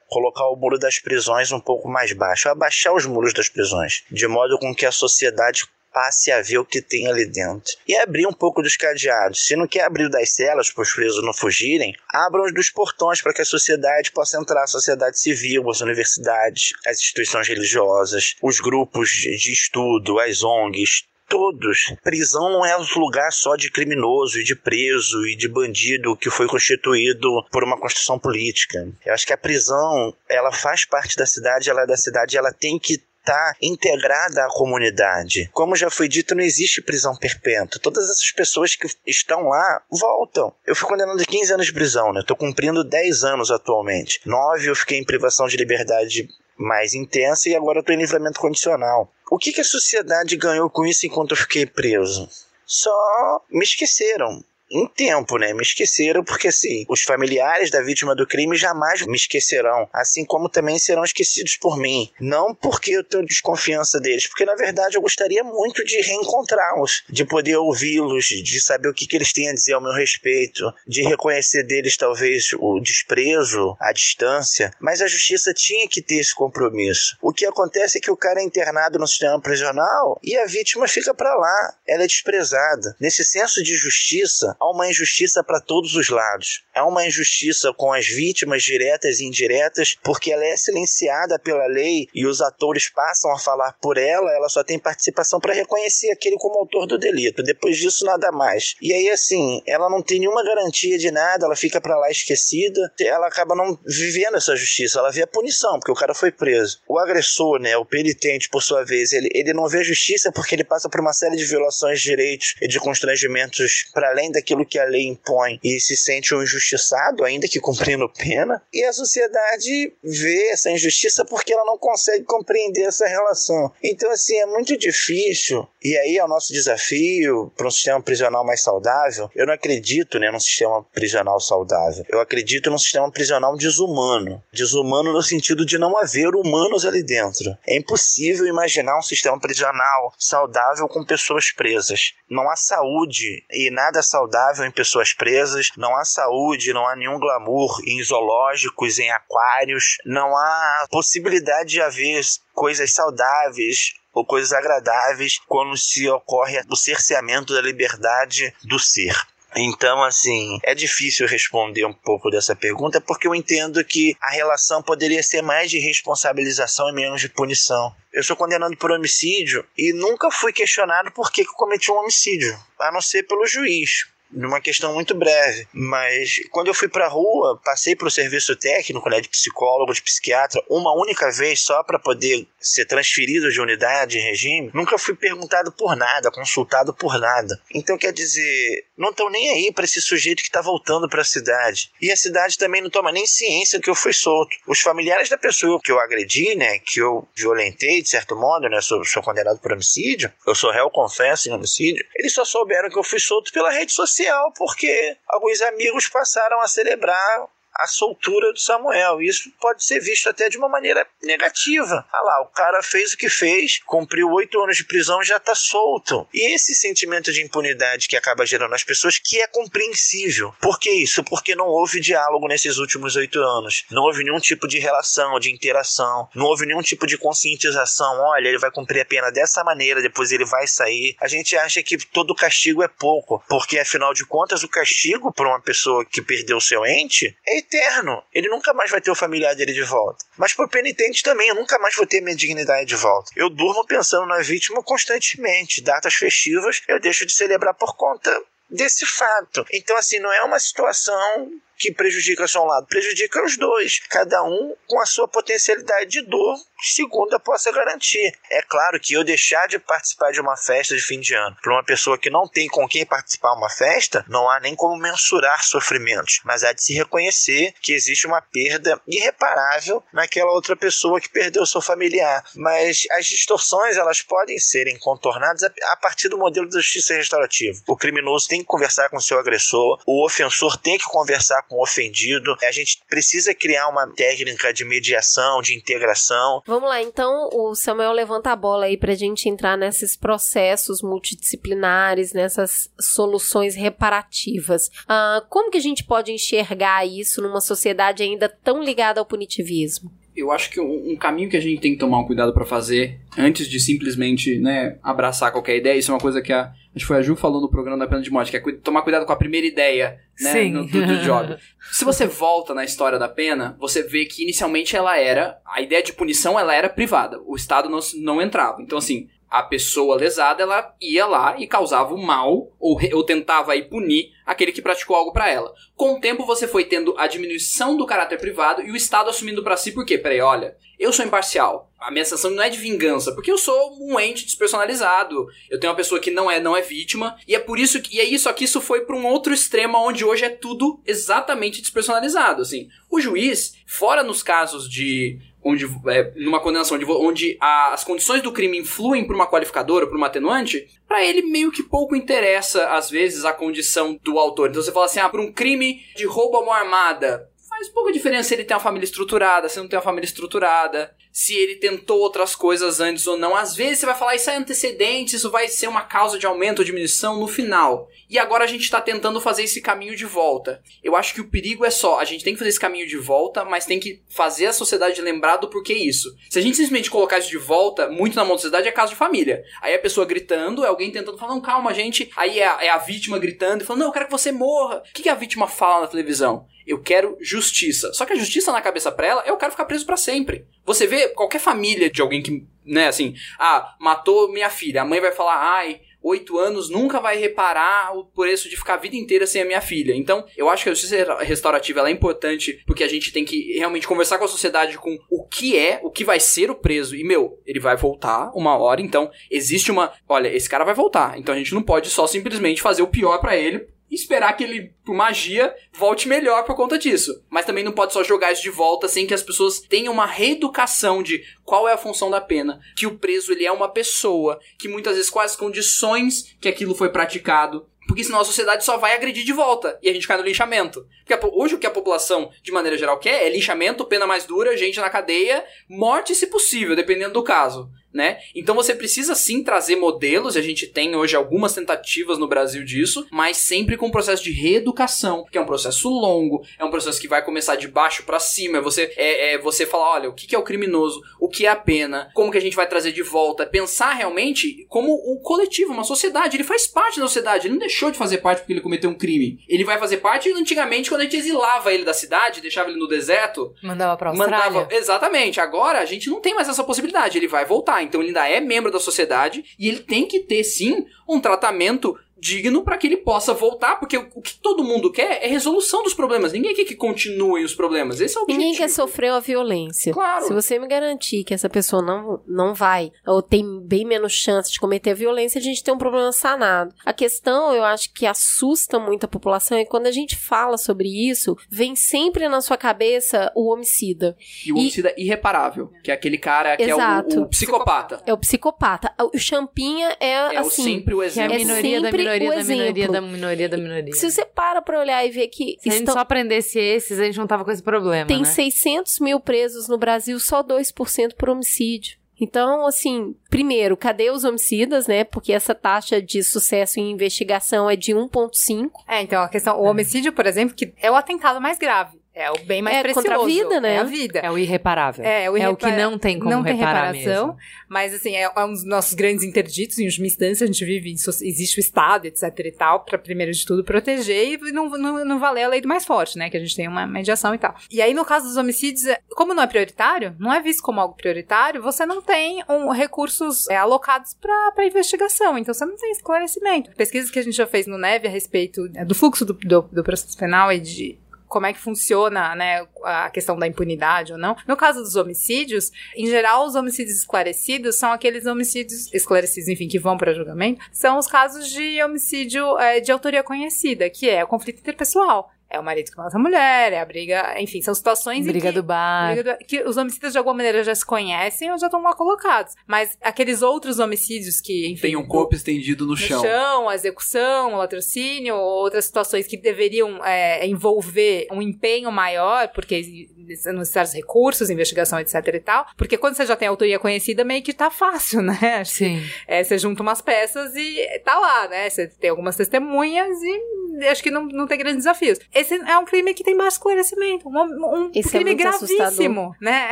[0.09, 4.27] colocar o muro das prisões um pouco mais baixo, abaixar os muros das prisões, de
[4.27, 7.73] modo com que a sociedade passe a ver o que tem ali dentro.
[7.87, 9.45] E abrir um pouco dos cadeados.
[9.45, 13.21] Se não quer abrir das celas para os presos não fugirem, abram os dos portões
[13.21, 18.59] para que a sociedade possa entrar, a sociedade civil, as universidades, as instituições religiosas, os
[18.59, 21.95] grupos de estudo, as ONGs, todos.
[22.03, 26.29] Prisão não é um lugar só de criminoso e de preso e de bandido que
[26.29, 28.87] foi constituído por uma construção política.
[29.05, 32.51] Eu acho que a prisão, ela faz parte da cidade, ela é da cidade, ela
[32.51, 35.49] tem que está integrada à comunidade.
[35.53, 37.79] Como já foi dito, não existe prisão perpétua.
[37.81, 40.53] Todas essas pessoas que estão lá voltam.
[40.67, 42.19] Eu fui condenado a 15 anos de prisão, né?
[42.19, 44.19] Estou cumprindo 10 anos atualmente.
[44.25, 49.11] 9 eu fiquei em privação de liberdade mais intensa e agora estou em livramento condicional.
[49.31, 52.29] O que, que a sociedade ganhou com isso enquanto eu fiquei preso?
[52.65, 54.43] Só me esqueceram.
[54.73, 55.53] Em tempo, né?
[55.53, 60.49] Me esqueceram porque, assim, os familiares da vítima do crime jamais me esquecerão, assim como
[60.49, 62.11] também serão esquecidos por mim.
[62.19, 67.23] Não porque eu tenho desconfiança deles, porque na verdade eu gostaria muito de reencontrá-los, de
[67.23, 71.03] poder ouvi-los, de saber o que, que eles têm a dizer ao meu respeito, de
[71.03, 77.15] reconhecer deles talvez o desprezo, a distância, mas a justiça tinha que ter esse compromisso.
[77.21, 80.87] O que acontece é que o cara é internado no sistema prisional e a vítima
[80.87, 82.95] fica para lá, ela é desprezada.
[82.99, 86.63] Nesse senso de justiça, há uma injustiça para todos os lados.
[86.73, 92.07] Há uma injustiça com as vítimas diretas e indiretas, porque ela é silenciada pela lei
[92.13, 96.37] e os atores passam a falar por ela, ela só tem participação para reconhecer aquele
[96.37, 97.43] como autor do delito.
[97.43, 98.75] Depois disso, nada mais.
[98.81, 102.91] E aí, assim, ela não tem nenhuma garantia de nada, ela fica para lá esquecida,
[103.01, 106.79] ela acaba não vivendo essa justiça, ela vê a punição, porque o cara foi preso.
[106.87, 110.63] O agressor, né, o penitente, por sua vez, ele, ele não vê justiça porque ele
[110.63, 114.77] passa por uma série de violações de direitos e de constrangimentos para além daquilo que
[114.77, 118.61] a lei impõe e se sente um injustiçado, ainda que cumprindo pena.
[118.71, 123.71] E a sociedade vê essa injustiça porque ela não consegue compreender essa relação.
[123.83, 125.67] Então, assim, é muito difícil.
[125.83, 129.29] E aí é o nosso desafio para um sistema prisional mais saudável.
[129.35, 132.05] Eu não acredito né, num sistema prisional saudável.
[132.09, 134.41] Eu acredito num sistema prisional desumano.
[134.51, 137.55] Desumano no sentido de não haver humanos ali dentro.
[137.67, 142.13] É impossível imaginar um sistema prisional saudável com pessoas presas.
[142.29, 144.32] Não há saúde e nada saudável
[144.65, 145.69] em pessoas presas.
[145.77, 149.97] Não há saúde, não há nenhum glamour em zoológicos, em aquários.
[150.05, 152.21] Não há possibilidade de haver
[152.53, 159.15] coisas saudáveis ou coisas agradáveis quando se ocorre o cerceamento da liberdade do ser.
[159.55, 164.81] Então, assim, é difícil responder um pouco dessa pergunta porque eu entendo que a relação
[164.81, 167.95] poderia ser mais de responsabilização e menos de punição.
[168.11, 171.97] Eu sou condenado por homicídio e nunca fui questionado por que, que eu cometi um
[171.97, 175.67] homicídio, a não ser pelo juiz numa questão muito breve.
[175.73, 180.63] Mas quando eu fui pra rua, passei pro serviço técnico, né, de psicólogo, de psiquiatra,
[180.69, 185.71] uma única vez só para poder ser transferido de unidade em regime, nunca fui perguntado
[185.71, 187.59] por nada, consultado por nada.
[187.73, 191.25] Então quer dizer, não estão nem aí para esse sujeito que está voltando para a
[191.25, 191.91] cidade.
[192.01, 194.55] E a cidade também não toma nem ciência que eu fui solto.
[194.67, 198.81] Os familiares da pessoa que eu agredi, né, que eu violentei de certo modo, né,
[198.81, 202.97] sou, sou condenado por homicídio, eu sou réu confesso em homicídio, eles só souberam que
[202.97, 204.22] eu fui solto pela rede social
[204.55, 209.21] porque alguns amigos passaram a celebrar a soltura do Samuel.
[209.21, 212.05] Isso pode ser visto até de uma maneira negativa.
[212.11, 215.37] Ah lá, o cara fez o que fez, cumpriu oito anos de prisão e já
[215.37, 216.27] está solto.
[216.33, 220.53] E esse sentimento de impunidade que acaba gerando nas pessoas, que é compreensível.
[220.61, 221.23] Por que isso?
[221.23, 223.85] Porque não houve diálogo nesses últimos oito anos.
[223.89, 226.29] Não houve nenhum tipo de relação, de interação.
[226.35, 228.19] Não houve nenhum tipo de conscientização.
[228.19, 231.15] Olha, ele vai cumprir a pena dessa maneira, depois ele vai sair.
[231.19, 235.47] A gente acha que todo castigo é pouco, porque afinal de contas, o castigo para
[235.47, 238.23] uma pessoa que perdeu seu ente é eterno.
[238.33, 240.25] Ele nunca mais vai ter o familiar dele de volta.
[240.37, 243.31] Mas pro penitente também, eu nunca mais vou ter minha dignidade de volta.
[243.35, 245.81] Eu durmo pensando na vítima constantemente.
[245.81, 249.65] Datas festivas eu deixo de celebrar por conta desse fato.
[249.71, 251.51] Então, assim, não é uma situação
[251.83, 256.21] que prejudica só um lado, prejudica os dois, cada um com a sua potencialidade de
[256.21, 258.31] dor, segundo a possa garantir.
[258.49, 261.73] É claro que eu deixar de participar de uma festa de fim de ano para
[261.73, 265.61] uma pessoa que não tem com quem participar uma festa, não há nem como mensurar
[265.65, 271.27] sofrimentos, mas há de se reconhecer que existe uma perda irreparável naquela outra pessoa que
[271.27, 272.45] perdeu seu familiar.
[272.55, 277.77] Mas as distorções elas podem serem contornadas a partir do modelo da justiça restaurativa.
[277.87, 281.83] O criminoso tem que conversar com seu agressor, o ofensor tem que conversar com o
[281.83, 282.55] ofendido.
[282.63, 286.61] A gente precisa criar uma técnica de mediação, de integração.
[286.65, 292.33] Vamos lá, então o Samuel levanta a bola aí pra gente entrar nesses processos multidisciplinares,
[292.33, 294.89] nessas soluções reparativas.
[295.07, 300.11] Ah, como que a gente pode enxergar isso numa sociedade ainda tão ligada ao punitivismo?
[300.35, 303.19] Eu acho que um, caminho que a gente tem que tomar um cuidado para fazer,
[303.37, 307.05] antes de simplesmente né, abraçar qualquer ideia, isso é uma coisa que a, acho que
[307.05, 309.31] foi a Ju falou no programa da Pena de Morte, que é tomar cuidado com
[309.31, 310.71] a primeira ideia né, Sim.
[310.71, 311.55] No, do, do job.
[311.91, 316.01] Se você volta na história da pena, você vê que inicialmente ela era, a ideia
[316.01, 318.81] de punição ela era privada, o Estado não, não entrava.
[318.81, 323.73] Então assim, a pessoa lesada ela ia lá e causava o mal ou, ou tentava
[323.73, 325.71] aí punir aquele que praticou algo para ela.
[325.95, 329.63] Com o tempo você foi tendo a diminuição do caráter privado e o Estado assumindo
[329.63, 331.91] para si porque, peraí, olha, eu sou imparcial.
[331.99, 335.45] A minha sensação não é de vingança, porque eu sou um ente despersonalizado.
[335.69, 338.17] Eu tenho uma pessoa que não é não é vítima e é por isso que
[338.17, 341.79] e é isso aqui isso foi para um outro extremo onde hoje é tudo exatamente
[341.79, 342.89] despersonalizado, assim.
[343.07, 348.41] O juiz, fora nos casos de onde é, numa condenação onde, onde a- as condições
[348.41, 352.87] do crime influem por uma qualificadora, por uma atenuante, pra ele meio que pouco interessa
[352.89, 354.69] às vezes a condição do autor.
[354.69, 358.11] Então você fala assim, ah, por um crime de roubo a mão armada, faz pouca
[358.11, 361.75] diferença se ele tem uma família estruturada, se não tem uma família estruturada, se ele
[361.77, 363.55] tentou outras coisas antes ou não.
[363.55, 366.79] Às vezes você vai falar isso é antecedente, isso vai ser uma causa de aumento
[366.79, 368.07] ou diminuição no final.
[368.29, 370.81] E agora a gente tá tentando fazer esse caminho de volta.
[371.03, 373.17] Eu acho que o perigo é só, a gente tem que fazer esse caminho de
[373.17, 376.35] volta, mas tem que fazer a sociedade lembrar do porquê isso.
[376.49, 379.13] Se a gente simplesmente colocar isso de volta, muito na mão da sociedade é caso
[379.13, 379.63] de família.
[379.81, 382.31] Aí a pessoa gritando, é alguém tentando falar, não, calma, gente.
[382.35, 384.97] Aí é a, é a vítima gritando e falando, não, eu quero que você morra.
[385.09, 386.67] O que, que a vítima fala na televisão?
[386.85, 388.13] Eu quero justiça.
[388.13, 390.65] Só que a justiça na cabeça pra ela, eu quero ficar preso pra sempre.
[390.85, 395.01] Você vê qualquer família de alguém que, né, assim, ah, matou minha filha.
[395.01, 398.97] A mãe vai falar, ai, oito anos nunca vai reparar o preço de ficar a
[398.97, 400.15] vida inteira sem a minha filha.
[400.15, 404.07] Então, eu acho que a justiça restaurativa é importante porque a gente tem que realmente
[404.07, 407.15] conversar com a sociedade com o que é, o que vai ser o preso.
[407.15, 410.13] E, meu, ele vai voltar uma hora, então existe uma.
[410.27, 411.37] Olha, esse cara vai voltar.
[411.37, 414.63] Então a gente não pode só simplesmente fazer o pior pra ele e esperar que
[414.63, 417.43] ele, por magia, volte melhor por conta disso.
[417.49, 420.27] Mas também não pode só jogar isso de volta sem que as pessoas tenham uma
[420.27, 422.79] reeducação de qual é a função da pena.
[422.95, 427.09] Que o preso ele é uma pessoa, que muitas vezes as condições que aquilo foi
[427.09, 427.87] praticado.
[428.07, 431.07] Porque senão a sociedade só vai agredir de volta e a gente cai no linchamento.
[431.25, 434.77] Porque hoje o que a população, de maneira geral, quer é linchamento, pena mais dura,
[434.77, 437.89] gente na cadeia, morte se possível, dependendo do caso.
[438.13, 438.37] Né?
[438.53, 442.83] Então você precisa sim trazer modelos, e a gente tem hoje algumas tentativas no Brasil
[442.83, 446.91] disso, mas sempre com um processo de reeducação, que é um processo longo, é um
[446.91, 450.29] processo que vai começar de baixo pra cima, é você é, é você falar, olha,
[450.29, 452.75] o que que é o criminoso, o que é a pena, como que a gente
[452.75, 457.25] vai trazer de volta, pensar realmente como um coletivo, uma sociedade, ele faz parte da
[457.25, 460.17] sociedade, ele não deixou de fazer parte porque ele cometeu um crime, ele vai fazer
[460.17, 464.29] parte antigamente quando a gente exilava ele da cidade, deixava ele no deserto, Mandava pra
[464.29, 464.71] Austrália.
[464.71, 465.59] Mandava, exatamente.
[465.59, 467.37] Agora a gente não tem mais essa possibilidade.
[467.37, 468.02] Ele vai voltar.
[468.03, 472.17] Então ele ainda é membro da sociedade e ele tem que ter sim um tratamento
[472.43, 476.13] digno para que ele possa voltar, porque o que todo mundo quer é resolução dos
[476.13, 476.51] problemas.
[476.51, 478.19] Ninguém quer que continuem os problemas.
[478.19, 478.61] Esse é o objetivo.
[478.65, 480.11] Ninguém quer sofrer uma violência.
[480.13, 480.45] Claro.
[480.45, 484.69] Se você me garantir que essa pessoa não, não vai, ou tem bem menos chance
[484.71, 486.93] de cometer a violência, a gente tem um problema sanado.
[487.05, 491.07] A questão, eu acho que assusta muito a população, é quando a gente fala sobre
[491.07, 494.35] isso, vem sempre na sua cabeça o homicida.
[494.65, 497.35] E o homicida irreparável, que é aquele cara que Exato.
[497.35, 498.21] é o, o psicopata.
[498.25, 499.13] É o psicopata.
[499.33, 500.83] O Champinha é, É o assim.
[500.83, 501.57] sempre o Que é a exemplo.
[501.57, 503.13] minoria da sempre minoria o da minoria exemplo.
[503.13, 504.13] da minoria da minoria.
[504.13, 507.19] Se você para pra olhar e ver que Se a gente estão- só aprendesse esses,
[507.19, 508.45] a gente não tava com esse problema, Tem né?
[508.45, 512.17] 600 mil presos no Brasil, só 2% por homicídio.
[512.41, 515.23] Então, assim, primeiro, cadê os homicidas, né?
[515.23, 519.03] Porque essa taxa de sucesso em investigação é de 1,5.
[519.07, 522.17] É, então a questão, o homicídio, por exemplo, que é o atentado mais grave.
[522.35, 523.27] É o bem mais É precioso.
[523.27, 523.95] contra a vida, né?
[523.95, 524.39] É a vida.
[524.39, 525.23] É o irreparável.
[525.23, 527.59] É, o, É o que não tem como não tem reparar reparação, mesmo.
[527.87, 531.11] mas assim, é, é um dos nossos grandes interditos em última instância, a gente vive,
[531.11, 535.23] em existe o Estado, etc e tal, pra primeiro de tudo proteger e não, não,
[535.23, 537.57] não valer a lei do mais forte, né, que a gente tem uma mediação e
[537.59, 537.75] tal.
[537.91, 540.99] E aí no caso dos homicídios, é- como não é prioritário, não é visto como
[540.99, 545.95] algo prioritário, você não tem um, recursos é, alocados pra pra investigação, então você não
[545.95, 546.89] tem esclarecimento.
[546.95, 549.81] Pesquisas que a gente já fez no NEV a respeito é, do fluxo do, do,
[549.83, 551.19] do processo penal e de
[551.53, 554.57] como é que funciona, né, a questão da impunidade ou não.
[554.67, 559.99] No caso dos homicídios, em geral, os homicídios esclarecidos são aqueles homicídios esclarecidos, enfim, que
[559.99, 564.47] vão para julgamento, são os casos de homicídio é, de autoria conhecida, que é o
[564.47, 565.52] conflito interpessoal.
[565.73, 568.69] É o marido que mata a mulher, é a briga, enfim, são situações em Briga
[568.69, 569.33] que, do bar.
[569.33, 572.13] briga do- que os homicidas de alguma maneira já se conhecem ou já estão lá
[572.15, 572.75] colocados.
[572.85, 576.41] Mas aqueles outros homicídios que, enfim, Tem um corpo estendido no no chão.
[576.43, 583.27] chão, a execução, o latrocínio, outras situações que deveriam é, envolver um empenho maior, porque
[583.61, 585.87] são necessários recursos, investigação, etc e tal.
[585.97, 588.83] Porque quando você já tem a autoria conhecida, meio que tá fácil, né?
[588.85, 589.21] Sim.
[589.47, 591.89] é, você junta umas peças e tá lá, né?
[591.89, 593.61] Você tem algumas testemunhas e
[594.09, 595.39] acho que não, não tem grandes desafios.
[595.53, 597.47] Esse é um crime que tem baixo esclarecimento.
[597.47, 598.97] Um, um Esse é crime assustador.
[598.97, 599.91] gravíssimo, né?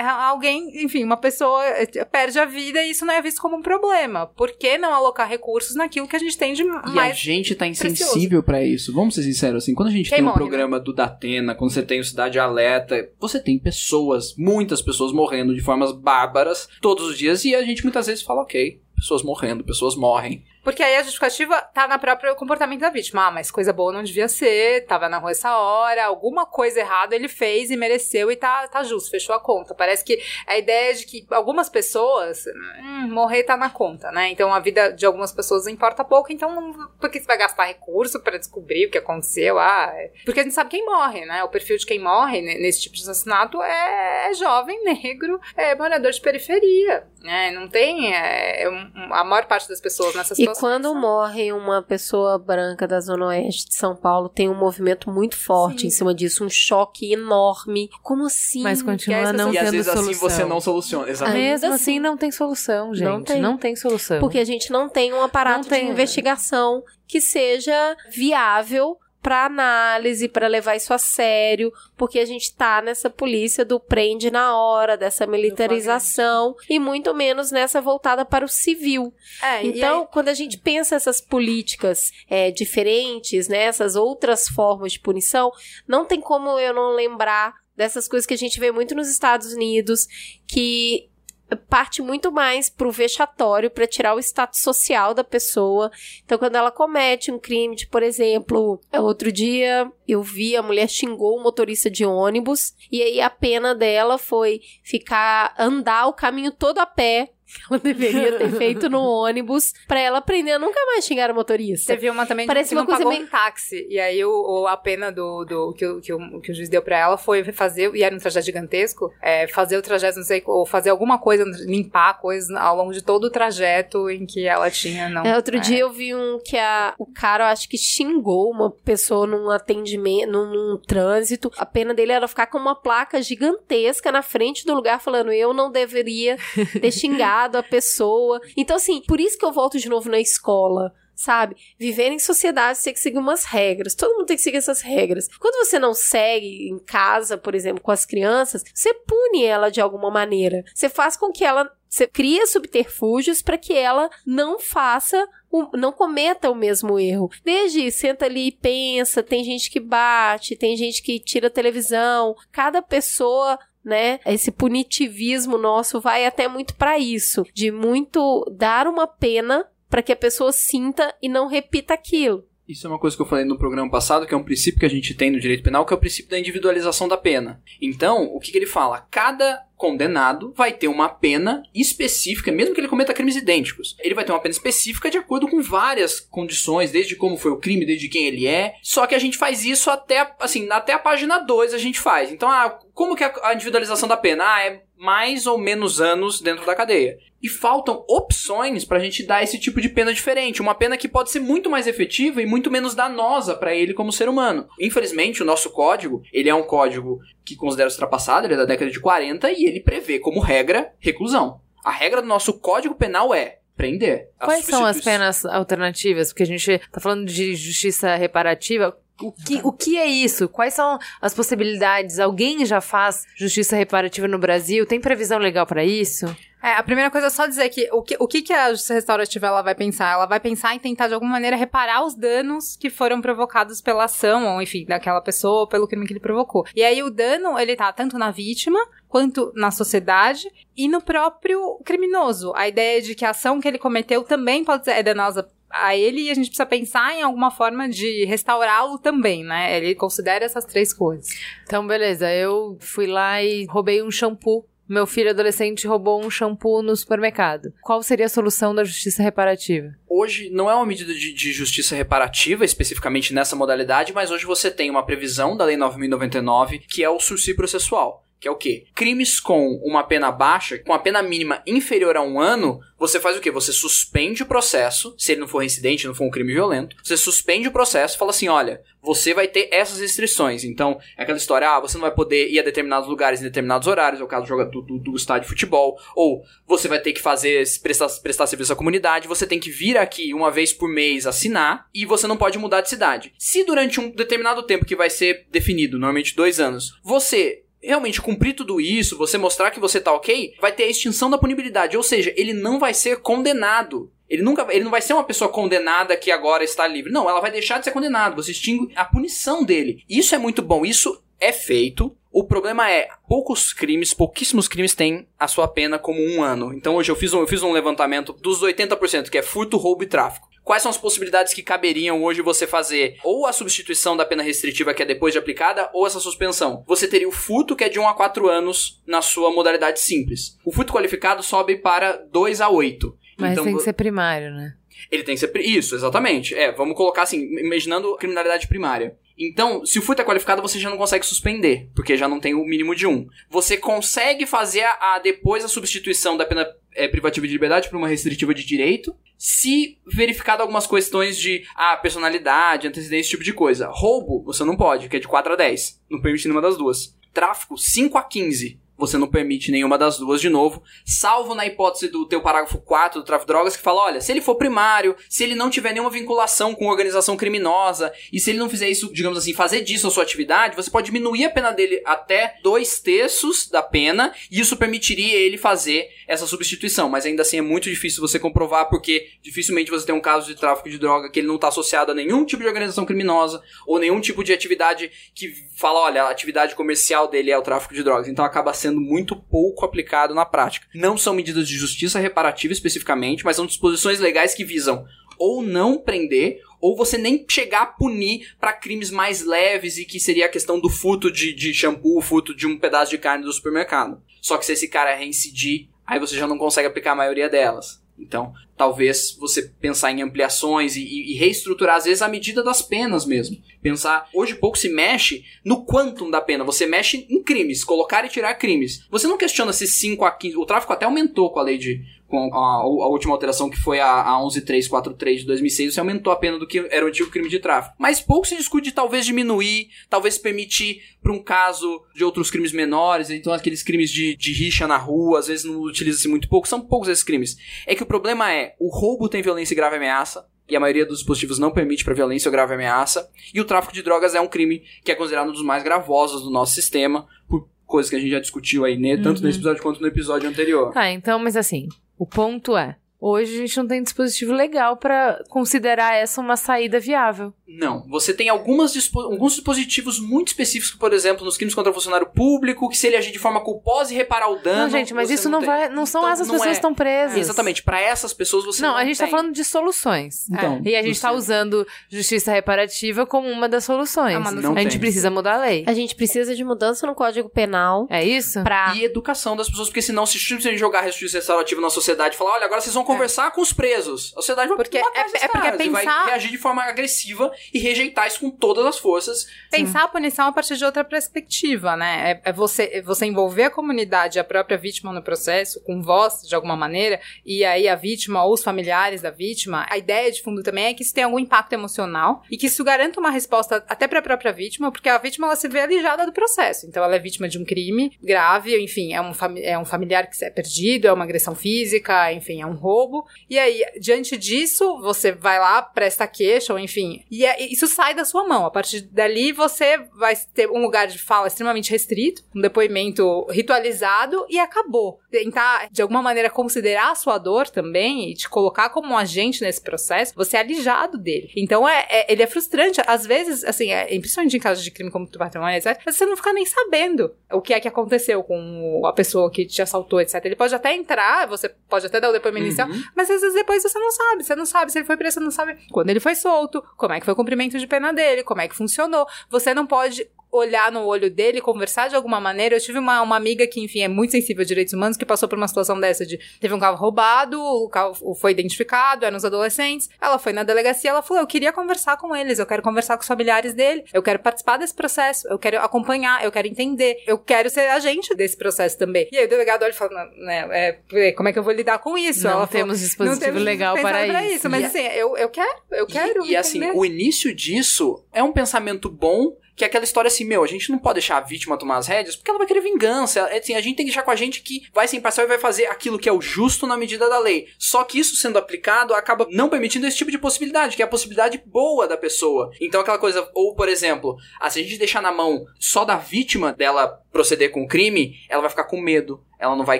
[0.02, 3.62] Alguém, enfim, uma pessoa eh, perde a vida e isso não é visto como um
[3.62, 4.28] problema.
[4.28, 7.56] Por que não alocar recursos naquilo que a gente tem de E a mais gente
[7.56, 8.94] tá insensível pra isso.
[8.94, 11.72] Vamos ser sinceros, assim, quando a gente Quem tem um morre, programa do Datena, quando
[11.72, 17.06] você tem o Cidade Alerta, você tem pessoas, muitas pessoas morrendo de formas bárbaras todos
[17.08, 20.44] os dias e a gente muitas vezes fala, ok, pessoas morrendo, pessoas morrem.
[20.64, 23.28] Porque aí a justificativa tá na próprio comportamento da vítima.
[23.28, 27.16] Ah, mas coisa boa não devia ser, tava na rua essa hora, alguma coisa errada
[27.16, 29.74] ele fez e mereceu e tá, tá justo, fechou a conta.
[29.74, 32.46] Parece que a ideia de que algumas pessoas,
[32.80, 34.30] hum, morrer tá na conta, né?
[34.30, 38.20] Então a vida de algumas pessoas importa pouco, então por que você vai gastar recurso
[38.20, 39.58] para descobrir o que aconteceu?
[39.58, 40.12] Ah, é...
[40.26, 41.44] porque a gente sabe quem morre, né?
[41.44, 46.12] O perfil de quem morre nesse tipo de assassinato é, é jovem, negro, é morador
[46.12, 47.52] de periferia, né?
[47.52, 48.66] Não tem é,
[49.12, 50.51] a maior parte das pessoas nessa situação.
[50.52, 55.10] E quando morre uma pessoa branca da Zona Oeste de São Paulo, tem um movimento
[55.10, 55.88] muito forte Sim.
[55.88, 57.90] em cima disso, um choque enorme.
[58.02, 58.64] Como assim?
[58.64, 60.12] Mas continua não e tendo às vezes solução.
[60.12, 61.10] assim você não soluciona.
[61.10, 61.42] Exatamente.
[61.42, 63.06] Mesmo assim, assim não tem solução, gente.
[63.06, 63.42] Não tem.
[63.42, 64.20] não tem solução.
[64.20, 65.86] Porque a gente não tem um aparato tem.
[65.86, 72.54] de investigação que seja viável para análise, para levar isso a sério, porque a gente
[72.56, 78.44] tá nessa polícia do prende na hora, dessa militarização e muito menos nessa voltada para
[78.44, 79.14] o civil.
[79.42, 80.08] É, então, aí...
[80.12, 85.52] quando a gente pensa essas políticas é, diferentes, né, essas outras formas de punição,
[85.88, 89.54] não tem como eu não lembrar dessas coisas que a gente vê muito nos Estados
[89.54, 90.08] Unidos,
[90.48, 91.11] que
[91.56, 95.92] parte muito mais pro vexatório para tirar o status social da pessoa.
[96.24, 100.90] Então, quando ela comete um crime, de, por exemplo, outro dia eu vi a mulher
[100.90, 106.52] xingou o motorista de ônibus e aí a pena dela foi ficar andar o caminho
[106.52, 107.32] todo a pé
[107.70, 111.94] ela deveria ter feito no ônibus pra ela aprender a nunca mais xingar o motorista.
[111.94, 113.24] Teve uma também Parece que uma coisa meio...
[113.24, 113.86] um táxi.
[113.90, 116.70] E aí o, o, a pena do, do que, o, que, o, que o juiz
[116.70, 120.26] deu pra ela foi fazer, e era um trajeto gigantesco, é, fazer o trajeto, não
[120.26, 124.46] sei, ou fazer alguma coisa, limpar coisas ao longo de todo o trajeto em que
[124.46, 125.24] ela tinha, não.
[125.26, 125.60] É, outro é.
[125.60, 130.32] dia eu vi um que a, o cara, acho que xingou uma pessoa num atendimento,
[130.32, 131.52] num, num trânsito.
[131.58, 135.54] A pena dele era ficar com uma placa gigantesca na frente do lugar falando eu
[135.54, 136.38] não deveria
[136.80, 138.40] ter xingado a pessoa.
[138.56, 141.56] Então, assim, por isso que eu volto de novo na escola sabe?
[141.78, 143.94] Viver em sociedade você tem que seguir umas regras.
[143.94, 145.28] Todo mundo tem que seguir essas regras.
[145.40, 149.80] Quando você não segue em casa, por exemplo, com as crianças, você pune ela de
[149.80, 150.64] alguma maneira.
[150.74, 155.28] Você faz com que ela você cria subterfúgios para que ela não faça
[155.74, 157.30] não cometa o mesmo erro.
[157.44, 162.34] Desde senta ali e pensa, tem gente que bate, tem gente que tira a televisão.
[162.50, 164.20] Cada pessoa né?
[164.26, 170.12] Esse punitivismo nosso vai até muito para isso, de muito dar uma pena para que
[170.12, 172.46] a pessoa sinta e não repita aquilo.
[172.72, 174.86] Isso é uma coisa que eu falei no programa passado, que é um princípio que
[174.86, 177.62] a gente tem no direito penal, que é o princípio da individualização da pena.
[177.82, 179.06] Então, o que, que ele fala?
[179.12, 183.98] Cada condenado vai ter uma pena específica, mesmo que ele cometa crimes idênticos.
[184.00, 187.58] Ele vai ter uma pena específica de acordo com várias condições, desde como foi o
[187.58, 188.76] crime, desde quem ele é.
[188.84, 192.32] Só que a gente faz isso até, assim, até a página 2 a gente faz.
[192.32, 194.46] Então, ah, como que é a individualização da pena?
[194.46, 197.18] Ah, é mais ou menos anos dentro da cadeia.
[197.42, 201.32] E faltam opções pra gente dar esse tipo de pena diferente, uma pena que pode
[201.32, 204.68] ser muito mais efetiva e muito menos danosa para ele como ser humano.
[204.80, 208.92] Infelizmente, o nosso código, ele é um código que considera ultrapassado, ele é da década
[208.92, 211.60] de 40 e ele prevê como regra reclusão.
[211.84, 214.30] A regra do nosso código penal é prender.
[214.38, 216.28] Quais são as penas alternativas?
[216.28, 218.96] Porque a gente tá falando de justiça reparativa.
[219.22, 220.48] O que, o que é isso?
[220.50, 222.20] Quais são as possibilidades?
[222.20, 224.86] Alguém já faz justiça reparativa no Brasil?
[224.86, 226.26] Tem previsão legal para isso?
[226.64, 228.94] É, a primeira coisa é só dizer que o que, o que, que a justiça
[228.94, 230.14] restaurativa ela vai pensar?
[230.14, 234.04] Ela vai pensar em tentar, de alguma maneira, reparar os danos que foram provocados pela
[234.04, 236.66] ação, ou enfim, daquela pessoa, pelo crime que ele provocou.
[236.76, 241.80] E aí o dano, ele tá tanto na vítima, quanto na sociedade e no próprio
[241.84, 242.54] criminoso.
[242.56, 245.96] A ideia de que a ação que ele cometeu também pode ser é danosa a
[245.96, 249.78] ele e a gente precisa pensar em alguma forma de restaurá-lo também, né?
[249.78, 251.30] Ele considera essas três coisas.
[251.64, 256.82] Então, beleza, eu fui lá e roubei um shampoo meu filho adolescente roubou um shampoo
[256.82, 257.74] no supermercado.
[257.82, 259.96] Qual seria a solução da justiça reparativa?
[260.10, 264.70] Hoje não é uma medida de, de, justiça reparativa, especificamente nessa modalidade, mas hoje você
[264.70, 268.86] tem uma previsão da Lei 9099, que é o sursi processual que é o quê?
[268.96, 273.38] Crimes com uma pena baixa, com a pena mínima inferior a um ano, você faz
[273.38, 273.52] o quê?
[273.52, 277.16] Você suspende o processo, se ele não for reincidente, não for um crime violento, você
[277.16, 280.64] suspende o processo e fala assim, olha, você vai ter essas restrições.
[280.64, 283.88] Então, é aquela história, ah, você não vai poder ir a determinados lugares em determinados
[283.88, 287.22] horários, é o caso do, do, do estádio de futebol, ou você vai ter que
[287.22, 291.28] fazer, prestar, prestar serviço à comunidade, você tem que vir aqui uma vez por mês
[291.28, 293.34] assinar, e você não pode mudar de cidade.
[293.38, 298.54] Se durante um determinado tempo que vai ser definido, normalmente dois anos, você realmente cumprir
[298.54, 301.98] tudo isso, você mostrar que você tá ok, vai ter a extinção da punibilidade.
[301.98, 304.12] Ou seja, ele não vai ser condenado.
[304.30, 307.12] Ele nunca, ele não vai ser uma pessoa condenada que agora está livre.
[307.12, 308.36] Não, ela vai deixar de ser condenada.
[308.36, 310.04] Você extingue a punição dele.
[310.08, 310.86] Isso é muito bom.
[310.86, 312.16] Isso é feito.
[312.32, 316.74] O problema é, poucos crimes, pouquíssimos crimes têm a sua pena como um ano.
[316.74, 320.04] Então hoje eu fiz um, eu fiz um levantamento dos 80%, que é furto, roubo
[320.04, 320.51] e tráfico.
[320.72, 323.18] Quais são as possibilidades que caberiam hoje você fazer?
[323.26, 326.86] Ou a substituição da pena restritiva, que é depois de aplicada, ou essa suspensão.
[326.88, 330.58] Você teria o furto, que é de 1 a 4 anos na sua modalidade simples.
[330.64, 333.14] O furto qualificado sobe para 2 a 8.
[333.38, 334.74] Mas então, tem que ser primário, né?
[335.12, 335.54] Ele tem que ser.
[335.58, 336.56] Isso, exatamente.
[336.56, 339.18] É, vamos colocar assim, imaginando criminalidade primária.
[339.38, 342.54] Então, se o furto é qualificado, você já não consegue suspender, porque já não tem
[342.54, 343.28] o mínimo de um.
[343.50, 346.66] Você consegue fazer a, a- depois a substituição da pena
[346.96, 351.98] é, privativa de liberdade por uma restritiva de direito, se verificado algumas questões de ah,
[351.98, 353.90] personalidade, antecedência, esse tipo de coisa.
[353.92, 356.02] Roubo, você não pode, que é de 4 a 10.
[356.10, 357.18] Não permite nenhuma das duas.
[357.34, 358.80] Tráfico, 5 a 15.
[359.02, 363.20] Você não permite nenhuma das duas de novo, salvo na hipótese do teu parágrafo 4
[363.20, 365.92] do tráfico de drogas, que fala: olha, se ele for primário, se ele não tiver
[365.92, 370.06] nenhuma vinculação com organização criminosa, e se ele não fizer isso, digamos assim, fazer disso
[370.06, 374.60] a sua atividade, você pode diminuir a pena dele até dois terços da pena, e
[374.60, 377.10] isso permitiria ele fazer essa substituição.
[377.10, 380.56] Mas ainda assim é muito difícil você comprovar, porque dificilmente você tem um caso de
[380.56, 384.00] tráfico de droga que ele não está associado a nenhum tipo de organização criminosa, ou
[384.00, 388.02] nenhum tipo de atividade que fala: olha, a atividade comercial dele é o tráfico de
[388.02, 388.30] drogas.
[388.30, 390.88] Então acaba sendo muito pouco aplicado na prática.
[390.96, 395.06] Não são medidas de justiça reparativa especificamente, mas são disposições legais que visam
[395.38, 400.20] ou não prender, ou você nem chegar a punir para crimes mais leves e que
[400.20, 403.52] seria a questão do furto de, de shampoo, furto de um pedaço de carne do
[403.52, 404.22] supermercado.
[404.40, 408.02] Só que se esse cara reincidir, aí você já não consegue aplicar a maioria delas.
[408.20, 413.26] Então, talvez você pensar em ampliações e, e- reestruturar, às vezes, a medida das penas
[413.26, 413.58] mesmo.
[413.82, 416.64] Pensar, hoje pouco se mexe no quantum da pena.
[416.64, 419.08] Você mexe em crimes, colocar e tirar crimes.
[419.10, 420.56] Você não questiona se 5 a 15.
[420.58, 422.04] O tráfico até aumentou com a lei de.
[422.32, 426.38] Com a, a última alteração que foi a, a 11343 de 2006, você aumentou a
[426.38, 427.94] pena do que era o antigo crime de tráfico.
[428.00, 432.72] Mas pouco se discute de talvez diminuir, talvez permitir para um caso de outros crimes
[432.72, 436.70] menores, então aqueles crimes de, de rixa na rua, às vezes não utiliza-se muito pouco,
[436.70, 437.58] são poucos esses crimes.
[437.86, 441.06] É que o problema é, o roubo tem violência e grave ameaça, e a maioria
[441.06, 444.40] dos dispositivos não permite para violência ou grave ameaça, e o tráfico de drogas é
[444.40, 448.16] um crime que é considerado um dos mais gravosos do nosso sistema, por coisas que
[448.16, 449.18] a gente já discutiu aí, né?
[449.18, 450.94] Tanto nesse episódio quanto no episódio anterior.
[450.94, 451.90] Tá, então, mas assim,
[452.22, 457.00] o ponto é, hoje a gente não tem dispositivo legal pra considerar essa uma saída
[457.00, 457.52] viável.
[457.78, 461.94] Não, você tem algumas dispo- alguns dispositivos muito específicos, por exemplo, nos crimes contra o
[461.94, 464.84] funcionário público, que se ele agir de forma culposa e reparar o dano.
[464.84, 465.68] não, gente, mas isso não, tem.
[465.68, 466.72] vai, não são Então, essas não pessoas é.
[466.72, 467.38] que estão presas.
[467.38, 469.32] Exatamente, para essas pessoas você não Não, a gente tá tem.
[469.32, 470.50] falando de soluções.
[470.50, 474.34] Então, e a gente você- tá usando justiça reparativa como uma das soluções.
[474.34, 475.00] É uma das Não a gente tem.
[475.00, 475.84] precisa mudar a lei.
[475.88, 478.62] A gente precisa de mudança no Código Penal É isso?
[478.64, 478.94] pra.
[478.96, 482.54] E educação das pessoas, porque senão se simplesmente jogar justiça restaurativa na sociedade e falar,
[482.54, 484.34] olha, agora vocês vão conversar com os presos.
[484.36, 486.84] A sociedade vai Porque matar é- é porque caras e vai pensar- reagir de forma
[486.84, 489.48] agressiva e rejeitar isso com todas as forças.
[489.70, 492.42] Pensar a punição a partir de outra perspectiva, né?
[492.44, 496.42] É, é você, é você envolver a comunidade, a própria vítima no processo, com voz,
[496.48, 499.86] de alguma maneira, e aí a vítima ou os familiares da vítima.
[499.90, 502.84] A ideia de fundo também é que isso tem algum impacto emocional e que isso
[502.84, 506.26] garanta uma resposta até para a própria vítima, porque a vítima ela se vê alijada
[506.26, 506.86] do processo.
[506.88, 510.44] Então ela é vítima de um crime grave, enfim, é um, é um familiar que
[510.44, 513.26] é perdido, é uma agressão física, enfim, é um roubo.
[513.50, 518.14] E aí, diante disso, você vai lá, presta queixa, ou enfim, e é- isso sai
[518.14, 518.66] da sua mão.
[518.66, 524.46] A partir dali, você vai ter um lugar de fala extremamente restrito, um depoimento ritualizado
[524.50, 525.20] e acabou.
[525.30, 529.62] Tentar, de alguma maneira, considerar a sua dor também e te colocar como um agente
[529.62, 531.50] nesse processo, você é alijado dele.
[531.56, 533.02] Então, é, é- ele é frustrante.
[533.08, 536.54] Às vezes, assim, é, principalmente em casos de crime como patrimônio, etc., você não fica
[536.54, 540.44] nem sabendo o que é que aconteceu com a pessoa que te assaltou, etc.
[540.46, 543.02] Ele pode até entrar, você pode até dar o depoimento inicial, Uhum.
[543.16, 544.44] mas às vezes depois você não sabe.
[544.44, 547.14] Você não sabe se ele foi preso, você não sabe quando ele foi solto, como
[547.14, 549.28] é que foi o cumprimento de pena dele, como é que funcionou.
[549.50, 552.76] Você não pode olhar no olho dele, conversar de alguma maneira.
[552.76, 555.48] Eu tive uma, uma amiga que, enfim, é muito sensível a direitos humanos, que passou
[555.48, 559.46] por uma situação dessa de teve um carro roubado, o carro foi identificado, eram os
[559.46, 560.10] adolescentes.
[560.20, 563.22] Ela foi na delegacia, ela falou: Eu queria conversar com eles, eu quero conversar com
[563.22, 567.38] os familiares dele, eu quero participar desse processo, eu quero acompanhar, eu quero entender, eu
[567.38, 569.28] quero ser agente desse processo também.
[569.32, 571.74] E aí o delegado olha e fala: "Não, né, é, como é que eu vou
[571.74, 572.44] lidar com isso?
[572.44, 574.70] Não ela temos falou, dispositivo não temos legal pensado para isso.
[574.70, 576.46] Mas assim, eu, eu quero, eu quero.
[576.46, 580.46] E, e assim, o início disso é um pensamento bom, que é aquela história assim,
[580.46, 582.82] meu, a gente não pode deixar a vítima tomar as rédeas, porque ela vai querer
[582.82, 583.40] vingança.
[583.50, 585.50] É, assim, a gente tem que deixar com a gente que vai ser imparcial e
[585.50, 587.68] vai fazer aquilo que é o justo na medida da lei.
[587.80, 591.08] Só que isso sendo aplicado acaba não permitindo esse tipo de possibilidade, que é a
[591.08, 592.70] possibilidade boa da pessoa.
[592.80, 596.16] Então aquela coisa, ou por exemplo, ah, se a gente deixar na mão só da
[596.16, 600.00] vítima dela proceder com o crime, ela vai ficar com medo, ela não vai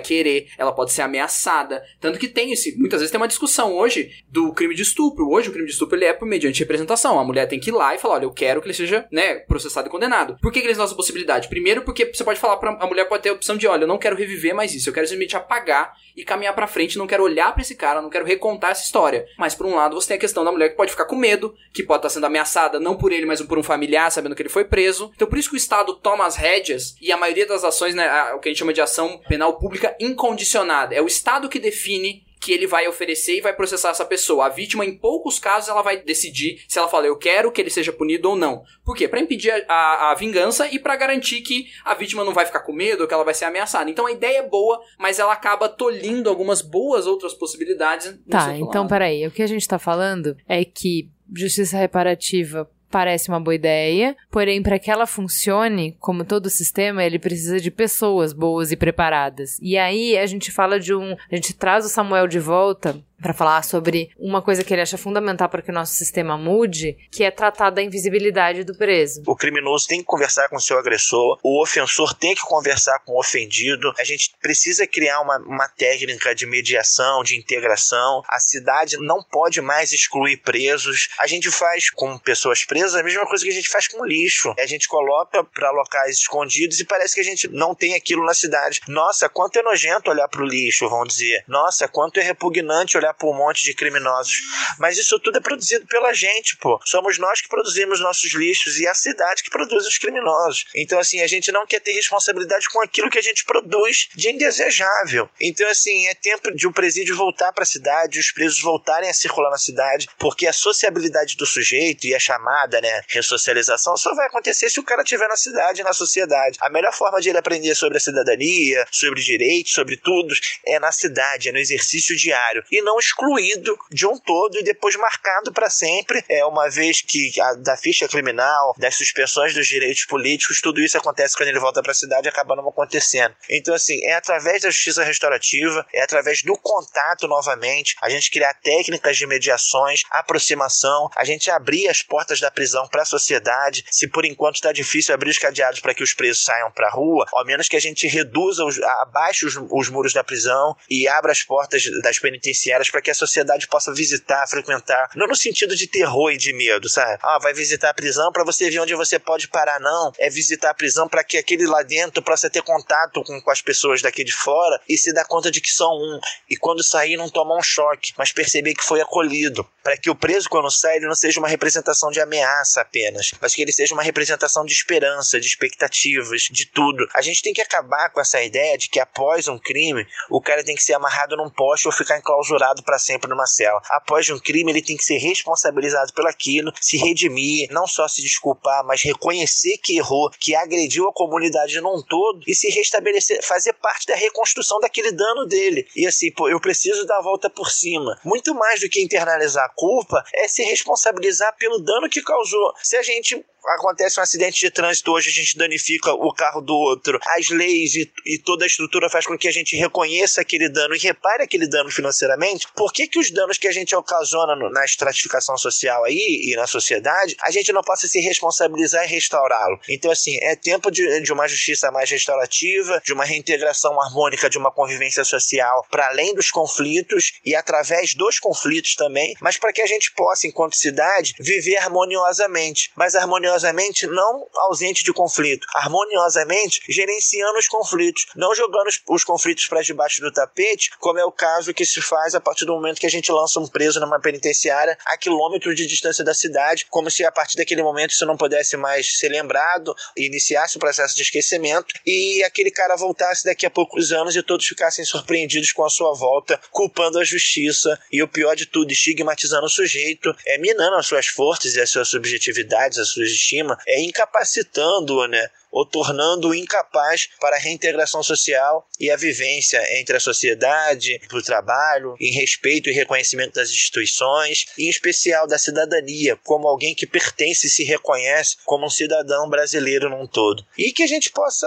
[0.00, 1.82] querer, ela pode ser ameaçada.
[2.00, 5.30] Tanto que tem esse, muitas vezes tem uma discussão hoje do crime de estupro.
[5.30, 7.18] Hoje o crime de estupro ele é por mediante representação.
[7.18, 9.36] A mulher tem que ir lá e falar, olha, eu quero que ele seja, né,
[9.36, 10.36] processado e condenado.
[10.42, 11.48] Por que, que eles dão essa possibilidade?
[11.48, 13.88] Primeiro porque você pode falar para a mulher pode ter a opção de, olha, eu
[13.88, 17.22] não quero reviver mais isso, eu quero simplesmente apagar e caminhar para frente, não quero
[17.22, 19.26] olhar para esse cara, não quero recontar essa história.
[19.38, 21.54] Mas por um lado, você tem a questão da mulher que pode ficar com medo,
[21.72, 24.48] que pode estar sendo ameaçada não por ele, mas por um familiar, sabendo que ele
[24.48, 25.12] foi preso.
[25.14, 28.32] Então por isso que o Estado toma as rédeas e a maioria das ações, né,
[28.34, 30.94] o que a gente chama de ação penal pública incondicionada.
[30.94, 34.46] É o Estado que define que ele vai oferecer e vai processar essa pessoa.
[34.46, 37.70] A vítima, em poucos casos, ela vai decidir se ela fala eu quero que ele
[37.70, 38.64] seja punido ou não.
[38.84, 39.06] Por quê?
[39.06, 42.60] Para impedir a, a, a, vingança e para garantir que a vítima não vai ficar
[42.60, 43.88] com medo ou que ela vai ser ameaçada.
[43.88, 48.18] Então a ideia é boa, mas ela acaba tolhindo algumas boas outras possibilidades.
[48.28, 49.24] Tá, então peraí.
[49.24, 54.62] O que a gente tá falando é que justiça reparativa parece uma boa ideia, porém,
[54.62, 59.58] para que ela funcione, como todo sistema, ele precisa de pessoas boas e preparadas.
[59.60, 61.16] E aí a gente fala de um.
[61.30, 64.98] A gente traz o Samuel de volta para falar sobre uma coisa que ele acha
[64.98, 69.22] fundamental para que o nosso sistema mude, que é tratar da invisibilidade do preso.
[69.26, 73.12] O criminoso tem que conversar com o seu agressor, o ofensor tem que conversar com
[73.12, 73.92] o ofendido.
[73.98, 78.22] A gente precisa criar uma, uma técnica de mediação, de integração.
[78.28, 81.08] A cidade não pode mais excluir presos.
[81.20, 84.52] A gente faz com pessoas presas a mesma coisa que a gente faz com lixo.
[84.58, 88.34] A gente coloca para locais escondidos e parece que a gente não tem aquilo na
[88.34, 88.80] cidade.
[88.88, 91.44] Nossa, quanto é nojento olhar para o lixo, vão dizer.
[91.46, 94.40] Nossa, quanto é repugnante olhar por um monte de criminosos.
[94.78, 96.80] Mas isso tudo é produzido pela gente, pô.
[96.84, 100.64] Somos nós que produzimos nossos lixos e a cidade que produz os criminosos.
[100.74, 104.30] Então, assim, a gente não quer ter responsabilidade com aquilo que a gente produz de
[104.30, 105.28] indesejável.
[105.40, 109.14] Então, assim, é tempo de o presídio voltar para a cidade, os presos voltarem a
[109.14, 114.26] circular na cidade, porque a sociabilidade do sujeito e a chamada, né, ressocialização só vai
[114.26, 116.58] acontecer se o cara estiver na cidade, na sociedade.
[116.60, 120.34] A melhor forma de ele aprender sobre a cidadania, sobre direitos, sobre tudo,
[120.66, 122.64] é na cidade, é no exercício diário.
[122.70, 127.32] E não excluído de um todo e depois marcado para sempre, é uma vez que
[127.40, 131.82] a, da ficha criminal, das suspensões dos direitos políticos, tudo isso acontece quando ele volta
[131.82, 133.34] para a cidade e acaba não acontecendo.
[133.50, 138.54] Então, assim, é através da justiça restaurativa, é através do contato novamente, a gente criar
[138.54, 143.84] técnicas de mediações, aproximação, a gente abrir as portas da prisão para a sociedade.
[143.90, 146.90] Se por enquanto está difícil abrir os cadeados para que os presos saiam para a
[146.90, 151.08] rua, ao menos que a gente reduza os, abaixo os, os muros da prisão e
[151.08, 155.74] abra as portas das penitenciárias para que a sociedade possa visitar, frequentar, não no sentido
[155.74, 157.18] de terror e de medo, sabe?
[157.22, 160.12] Ah, vai visitar a prisão para você ver onde você pode parar, não.
[160.18, 163.60] É visitar a prisão para que aquele lá dentro possa ter contato com, com as
[163.60, 166.20] pessoas daqui de fora e se dar conta de que são um.
[166.48, 169.66] E quando sair, não tomar um choque, mas perceber que foi acolhido.
[169.82, 173.54] Para que o preso, quando sai, ele não seja uma representação de ameaça apenas, mas
[173.54, 177.04] que ele seja uma representação de esperança, de expectativas, de tudo.
[177.14, 180.62] A gente tem que acabar com essa ideia de que após um crime, o cara
[180.62, 183.82] tem que ser amarrado num poste ou ficar enclausurado para sempre numa cela.
[183.90, 188.84] Após um crime, ele tem que ser responsabilizado pelaquilo, se redimir, não só se desculpar,
[188.86, 194.06] mas reconhecer que errou, que agrediu a comunidade num todo e se restabelecer, fazer parte
[194.06, 195.86] da reconstrução daquele dano dele.
[195.96, 198.18] E assim, pô, eu preciso dar a volta por cima.
[198.24, 202.72] Muito mais do que internalizar a culpa, é se responsabilizar pelo dano que causou.
[202.82, 206.74] Se a gente acontece um acidente de trânsito hoje, a gente danifica o carro do
[206.74, 210.68] outro, as leis e, e, toda a estrutura faz com que a gente reconheça aquele
[210.68, 214.56] dano e repare aquele dano financeiramente, por que, que os danos que a gente ocasiona
[214.56, 219.08] no, na estratificação social aí e na sociedade, a gente não possa se responsabilizar e
[219.08, 219.78] restaurá-lo?
[219.88, 224.58] Então, assim, é tempo de, de uma justiça mais restaurativa, de uma reintegração harmônica, de
[224.58, 229.82] uma convivência social para além dos conflitos e através dos conflitos também, mas para que
[229.82, 236.80] a gente possa, enquanto cidade, viver harmoniosamente, mas harmoniosamente harmoniosamente, não ausente de conflito, harmoniosamente
[236.88, 241.32] gerenciando os conflitos, não jogando os, os conflitos para debaixo do tapete, como é o
[241.32, 244.20] caso que se faz a partir do momento que a gente lança um preso numa
[244.20, 248.36] penitenciária a quilômetros de distância da cidade, como se a partir daquele momento isso não
[248.36, 253.70] pudesse mais ser lembrado, iniciasse o processo de esquecimento e aquele cara voltasse daqui a
[253.70, 258.28] poucos anos e todos ficassem surpreendidos com a sua volta, culpando a justiça e o
[258.28, 262.98] pior de tudo, estigmatizando o sujeito, é, minando as suas forças e as suas subjetividades,
[262.98, 265.48] as suas estima, é incapacitando-o, né?
[265.72, 272.14] ou tornando-o incapaz para a reintegração social e a vivência entre a sociedade, o trabalho,
[272.20, 277.66] em respeito e reconhecimento das instituições, e em especial da cidadania, como alguém que pertence
[277.66, 280.64] e se reconhece como um cidadão brasileiro num todo.
[280.76, 281.66] E que a gente possa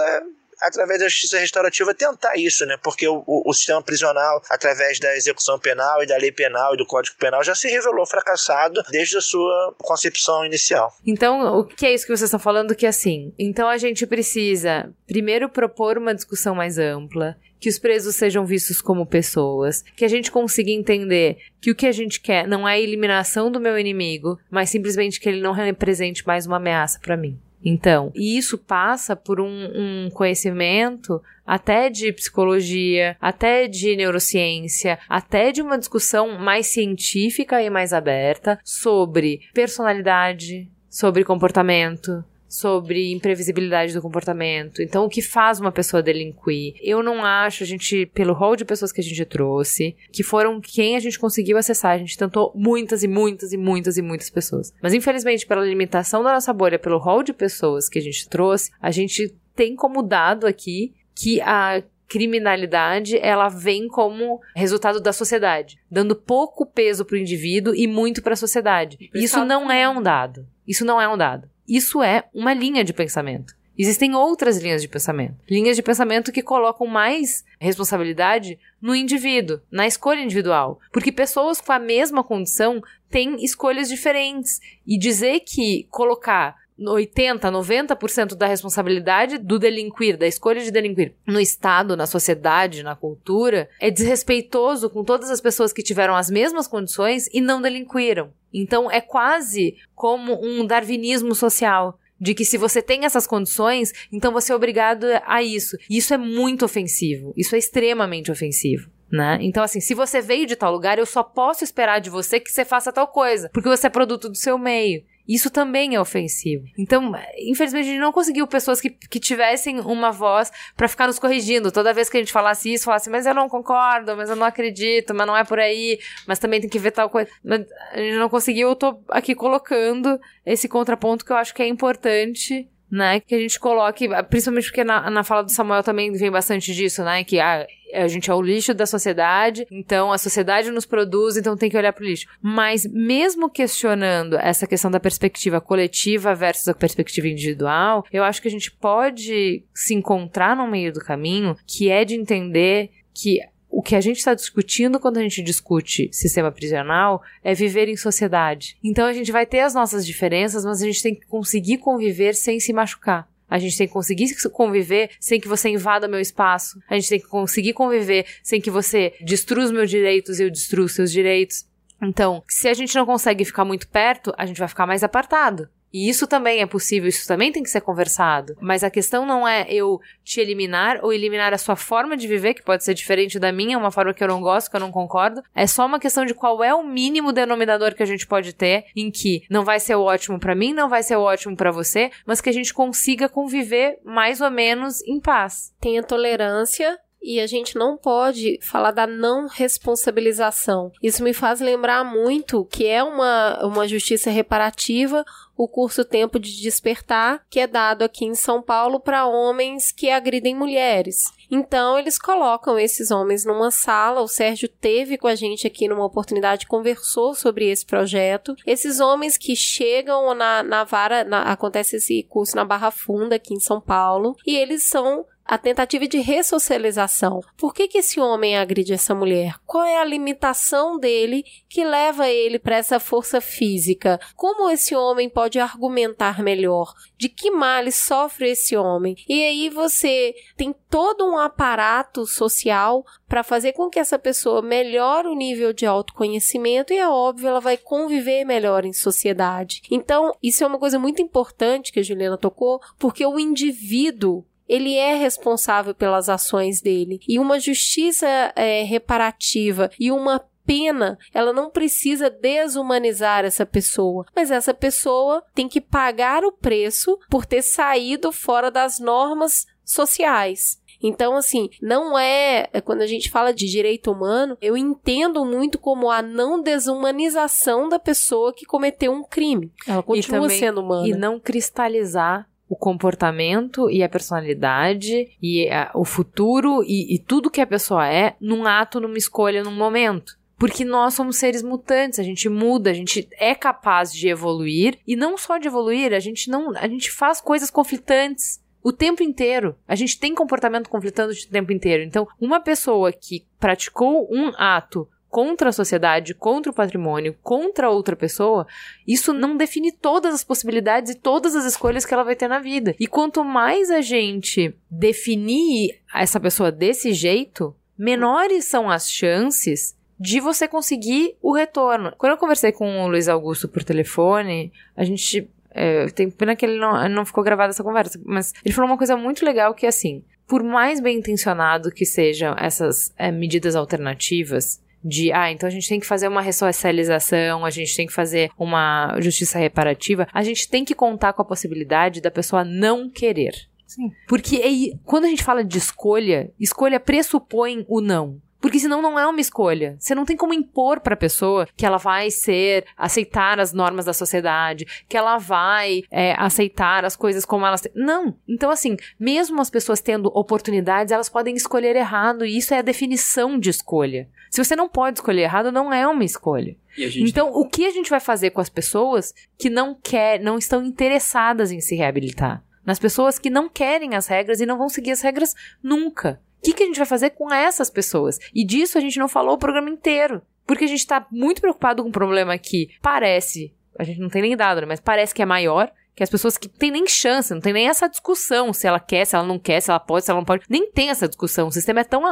[0.60, 2.76] através da justiça restaurativa, tentar isso, né?
[2.82, 6.76] Porque o, o, o sistema prisional, através da execução penal e da lei penal e
[6.76, 10.92] do Código Penal, já se revelou fracassado desde a sua concepção inicial.
[11.06, 12.74] Então, o que é isso que vocês estão falando?
[12.74, 18.16] Que assim, então a gente precisa primeiro propor uma discussão mais ampla, que os presos
[18.16, 22.46] sejam vistos como pessoas, que a gente consiga entender que o que a gente quer
[22.46, 26.56] não é a eliminação do meu inimigo, mas simplesmente que ele não represente mais uma
[26.56, 27.40] ameaça para mim.
[27.68, 35.50] Então, e isso passa por um, um, conhecimento até de psicologia, até de neurociência, até
[35.50, 44.02] de uma discussão mais científica e mais aberta sobre personalidade, sobre comportamento, sobre imprevisibilidade do
[44.02, 44.82] comportamento.
[44.82, 46.74] Então, o que faz uma pessoa delinquir?
[46.80, 50.60] Eu não acho, a gente, pelo rol de pessoas que a gente trouxe, que foram
[50.60, 51.92] quem a gente conseguiu acessar.
[51.92, 54.72] A gente tentou muitas e muitas e muitas e muitas pessoas.
[54.82, 58.70] Mas, infelizmente, pela limitação da nossa bolha, pelo rol de pessoas que a gente trouxe,
[58.80, 65.78] a gente tem como dado aqui que a criminalidade ela vem como resultado da sociedade,
[65.90, 69.10] dando pouco peso para o indivíduo e muito para a sociedade.
[69.14, 70.46] Isso não é um dado.
[70.66, 71.48] Isso não é um dado.
[71.68, 73.54] Isso é uma linha de pensamento.
[73.78, 75.36] Existem outras linhas de pensamento.
[75.48, 80.80] Linhas de pensamento que colocam mais responsabilidade no indivíduo, na escolha individual.
[80.90, 82.80] Porque pessoas com a mesma condição
[83.10, 84.60] têm escolhas diferentes.
[84.86, 91.40] E dizer que colocar 80, 90% da responsabilidade do delinquir, da escolha de delinquir no
[91.40, 96.66] Estado, na sociedade, na cultura, é desrespeitoso com todas as pessoas que tiveram as mesmas
[96.68, 98.30] condições e não delinquiram.
[98.52, 101.98] Então é quase como um darwinismo social.
[102.18, 105.76] De que se você tem essas condições, então você é obrigado a isso.
[105.88, 107.34] E isso é muito ofensivo.
[107.36, 108.88] Isso é extremamente ofensivo.
[109.10, 109.38] Né?
[109.42, 112.50] Então, assim, se você veio de tal lugar, eu só posso esperar de você que
[112.50, 115.04] você faça tal coisa, porque você é produto do seu meio.
[115.28, 116.66] Isso também é ofensivo.
[116.78, 121.18] Então, infelizmente, a gente não conseguiu pessoas que, que tivessem uma voz para ficar nos
[121.18, 121.72] corrigindo.
[121.72, 124.46] Toda vez que a gente falasse isso, falasse, mas eu não concordo, mas eu não
[124.46, 127.30] acredito, mas não é por aí, mas também tem que ver tal coisa.
[127.44, 131.62] Mas a gente não conseguiu, eu tô aqui colocando esse contraponto que eu acho que
[131.62, 133.20] é importante né?
[133.20, 137.02] Que a gente coloque, principalmente porque na, na fala do Samuel também vem bastante disso,
[137.04, 137.24] né?
[137.24, 141.56] Que ah, a gente é o lixo da sociedade, então a sociedade nos produz, então
[141.56, 142.26] tem que olhar pro lixo.
[142.40, 148.48] Mas mesmo questionando essa questão da perspectiva coletiva versus a perspectiva individual, eu acho que
[148.48, 153.40] a gente pode se encontrar no meio do caminho, que é de entender que
[153.70, 157.96] o que a gente está discutindo quando a gente discute sistema prisional é viver em
[157.96, 158.76] sociedade.
[158.82, 162.34] Então a gente vai ter as nossas diferenças, mas a gente tem que conseguir conviver
[162.34, 163.28] sem se machucar.
[163.48, 166.80] A gente tem que conseguir conviver sem que você invada meu espaço.
[166.88, 170.50] A gente tem que conseguir conviver sem que você destrua os meus direitos e eu
[170.50, 171.64] destrua os seus direitos.
[172.02, 175.68] Então, se a gente não consegue ficar muito perto, a gente vai ficar mais apartado.
[175.92, 178.56] E isso também é possível, isso também tem que ser conversado.
[178.60, 182.54] Mas a questão não é eu te eliminar ou eliminar a sua forma de viver,
[182.54, 184.92] que pode ser diferente da minha, uma forma que eu não gosto, que eu não
[184.92, 185.42] concordo.
[185.54, 188.84] É só uma questão de qual é o mínimo denominador que a gente pode ter,
[188.94, 192.40] em que não vai ser ótimo para mim, não vai ser ótimo para você, mas
[192.40, 195.72] que a gente consiga conviver mais ou menos em paz.
[195.80, 200.92] Tenha tolerância e a gente não pode falar da não responsabilização.
[201.02, 205.24] Isso me faz lembrar muito que é uma, uma justiça reparativa
[205.56, 210.10] o curso Tempo de Despertar, que é dado aqui em São Paulo para homens que
[210.10, 211.24] agridem mulheres.
[211.50, 214.20] Então, eles colocam esses homens numa sala.
[214.20, 218.54] O Sérgio teve com a gente aqui numa oportunidade, conversou sobre esse projeto.
[218.66, 223.54] Esses homens que chegam na, na vara, na, acontece esse curso na Barra Funda, aqui
[223.54, 227.40] em São Paulo, e eles são a tentativa de ressocialização.
[227.56, 229.54] Por que, que esse homem agride essa mulher?
[229.64, 234.18] Qual é a limitação dele que leva ele para essa força física?
[234.34, 236.92] Como esse homem pode argumentar melhor?
[237.16, 239.16] De que males sofre esse homem?
[239.28, 245.28] E aí você tem todo um aparato social para fazer com que essa pessoa melhore
[245.28, 249.82] o nível de autoconhecimento e é óbvio ela vai conviver melhor em sociedade.
[249.90, 254.94] Então, isso é uma coisa muito importante que a Juliana tocou, porque o indivíduo ele
[254.94, 257.20] é responsável pelas ações dele.
[257.28, 264.50] E uma justiça é, reparativa e uma pena, ela não precisa desumanizar essa pessoa, mas
[264.50, 270.80] essa pessoa tem que pagar o preço por ter saído fora das normas sociais.
[271.02, 272.68] Então, assim, não é.
[272.72, 277.88] é quando a gente fala de direito humano, eu entendo muito como a não desumanização
[277.88, 279.72] da pessoa que cometeu um crime.
[279.86, 281.06] Ela continua também, sendo humana.
[281.06, 287.50] E não cristalizar o comportamento e a personalidade e a, o futuro e, e tudo
[287.50, 290.36] que a pessoa é num ato, numa escolha, num momento.
[290.58, 295.14] Porque nós somos seres mutantes, a gente muda, a gente é capaz de evoluir e
[295.14, 299.76] não só de evoluir, a gente não, a gente faz coisas conflitantes o tempo inteiro.
[299.86, 302.04] A gente tem comportamento conflitante o tempo inteiro.
[302.04, 308.16] Então, uma pessoa que praticou um ato contra a sociedade, contra o patrimônio, contra outra
[308.16, 308.66] pessoa,
[309.06, 312.58] isso não define todas as possibilidades e todas as escolhas que ela vai ter na
[312.58, 312.96] vida.
[312.98, 320.40] E quanto mais a gente definir essa pessoa desse jeito, menores são as chances de
[320.40, 322.14] você conseguir o retorno.
[322.16, 325.50] Quando eu conversei com o Luiz Augusto por telefone, a gente.
[325.70, 328.96] É, tem pena que ele não, não ficou gravada essa conversa, mas ele falou uma
[328.96, 330.24] coisa muito legal que é assim.
[330.46, 335.88] Por mais bem intencionado que sejam essas é, medidas alternativas, de, ah, então a gente
[335.88, 340.68] tem que fazer uma ressocialização, a gente tem que fazer uma justiça reparativa, a gente
[340.68, 343.54] tem que contar com a possibilidade da pessoa não querer.
[343.86, 344.10] Sim.
[344.26, 348.40] Porque aí, quando a gente fala de escolha, escolha pressupõe o não.
[348.60, 349.96] Porque senão não é uma escolha.
[349.98, 354.06] Você não tem como impor para a pessoa que ela vai ser, aceitar as normas
[354.06, 357.82] da sociedade, que ela vai é, aceitar as coisas como elas.
[357.94, 358.34] Não.
[358.48, 362.82] Então, assim, mesmo as pessoas tendo oportunidades, elas podem escolher errado, e isso é a
[362.82, 364.28] definição de escolha.
[364.56, 366.74] Se você não pode escolher errado, não é uma escolha.
[366.96, 367.60] Então, tem...
[367.60, 371.70] o que a gente vai fazer com as pessoas que não quer, não estão interessadas
[371.70, 372.64] em se reabilitar?
[372.82, 376.40] Nas pessoas que não querem as regras e não vão seguir as regras nunca.
[376.58, 378.38] O que, que a gente vai fazer com essas pessoas?
[378.54, 380.40] E disso a gente não falou o programa inteiro.
[380.66, 384.40] Porque a gente está muito preocupado com um problema que parece, a gente não tem
[384.40, 387.52] nem dado, né, mas parece que é maior, que as pessoas que têm nem chance,
[387.52, 390.24] não tem nem essa discussão se ela quer, se ela não quer, se ela pode,
[390.24, 390.64] se ela não pode.
[390.66, 391.68] Nem tem essa discussão.
[391.68, 392.22] O sistema é tão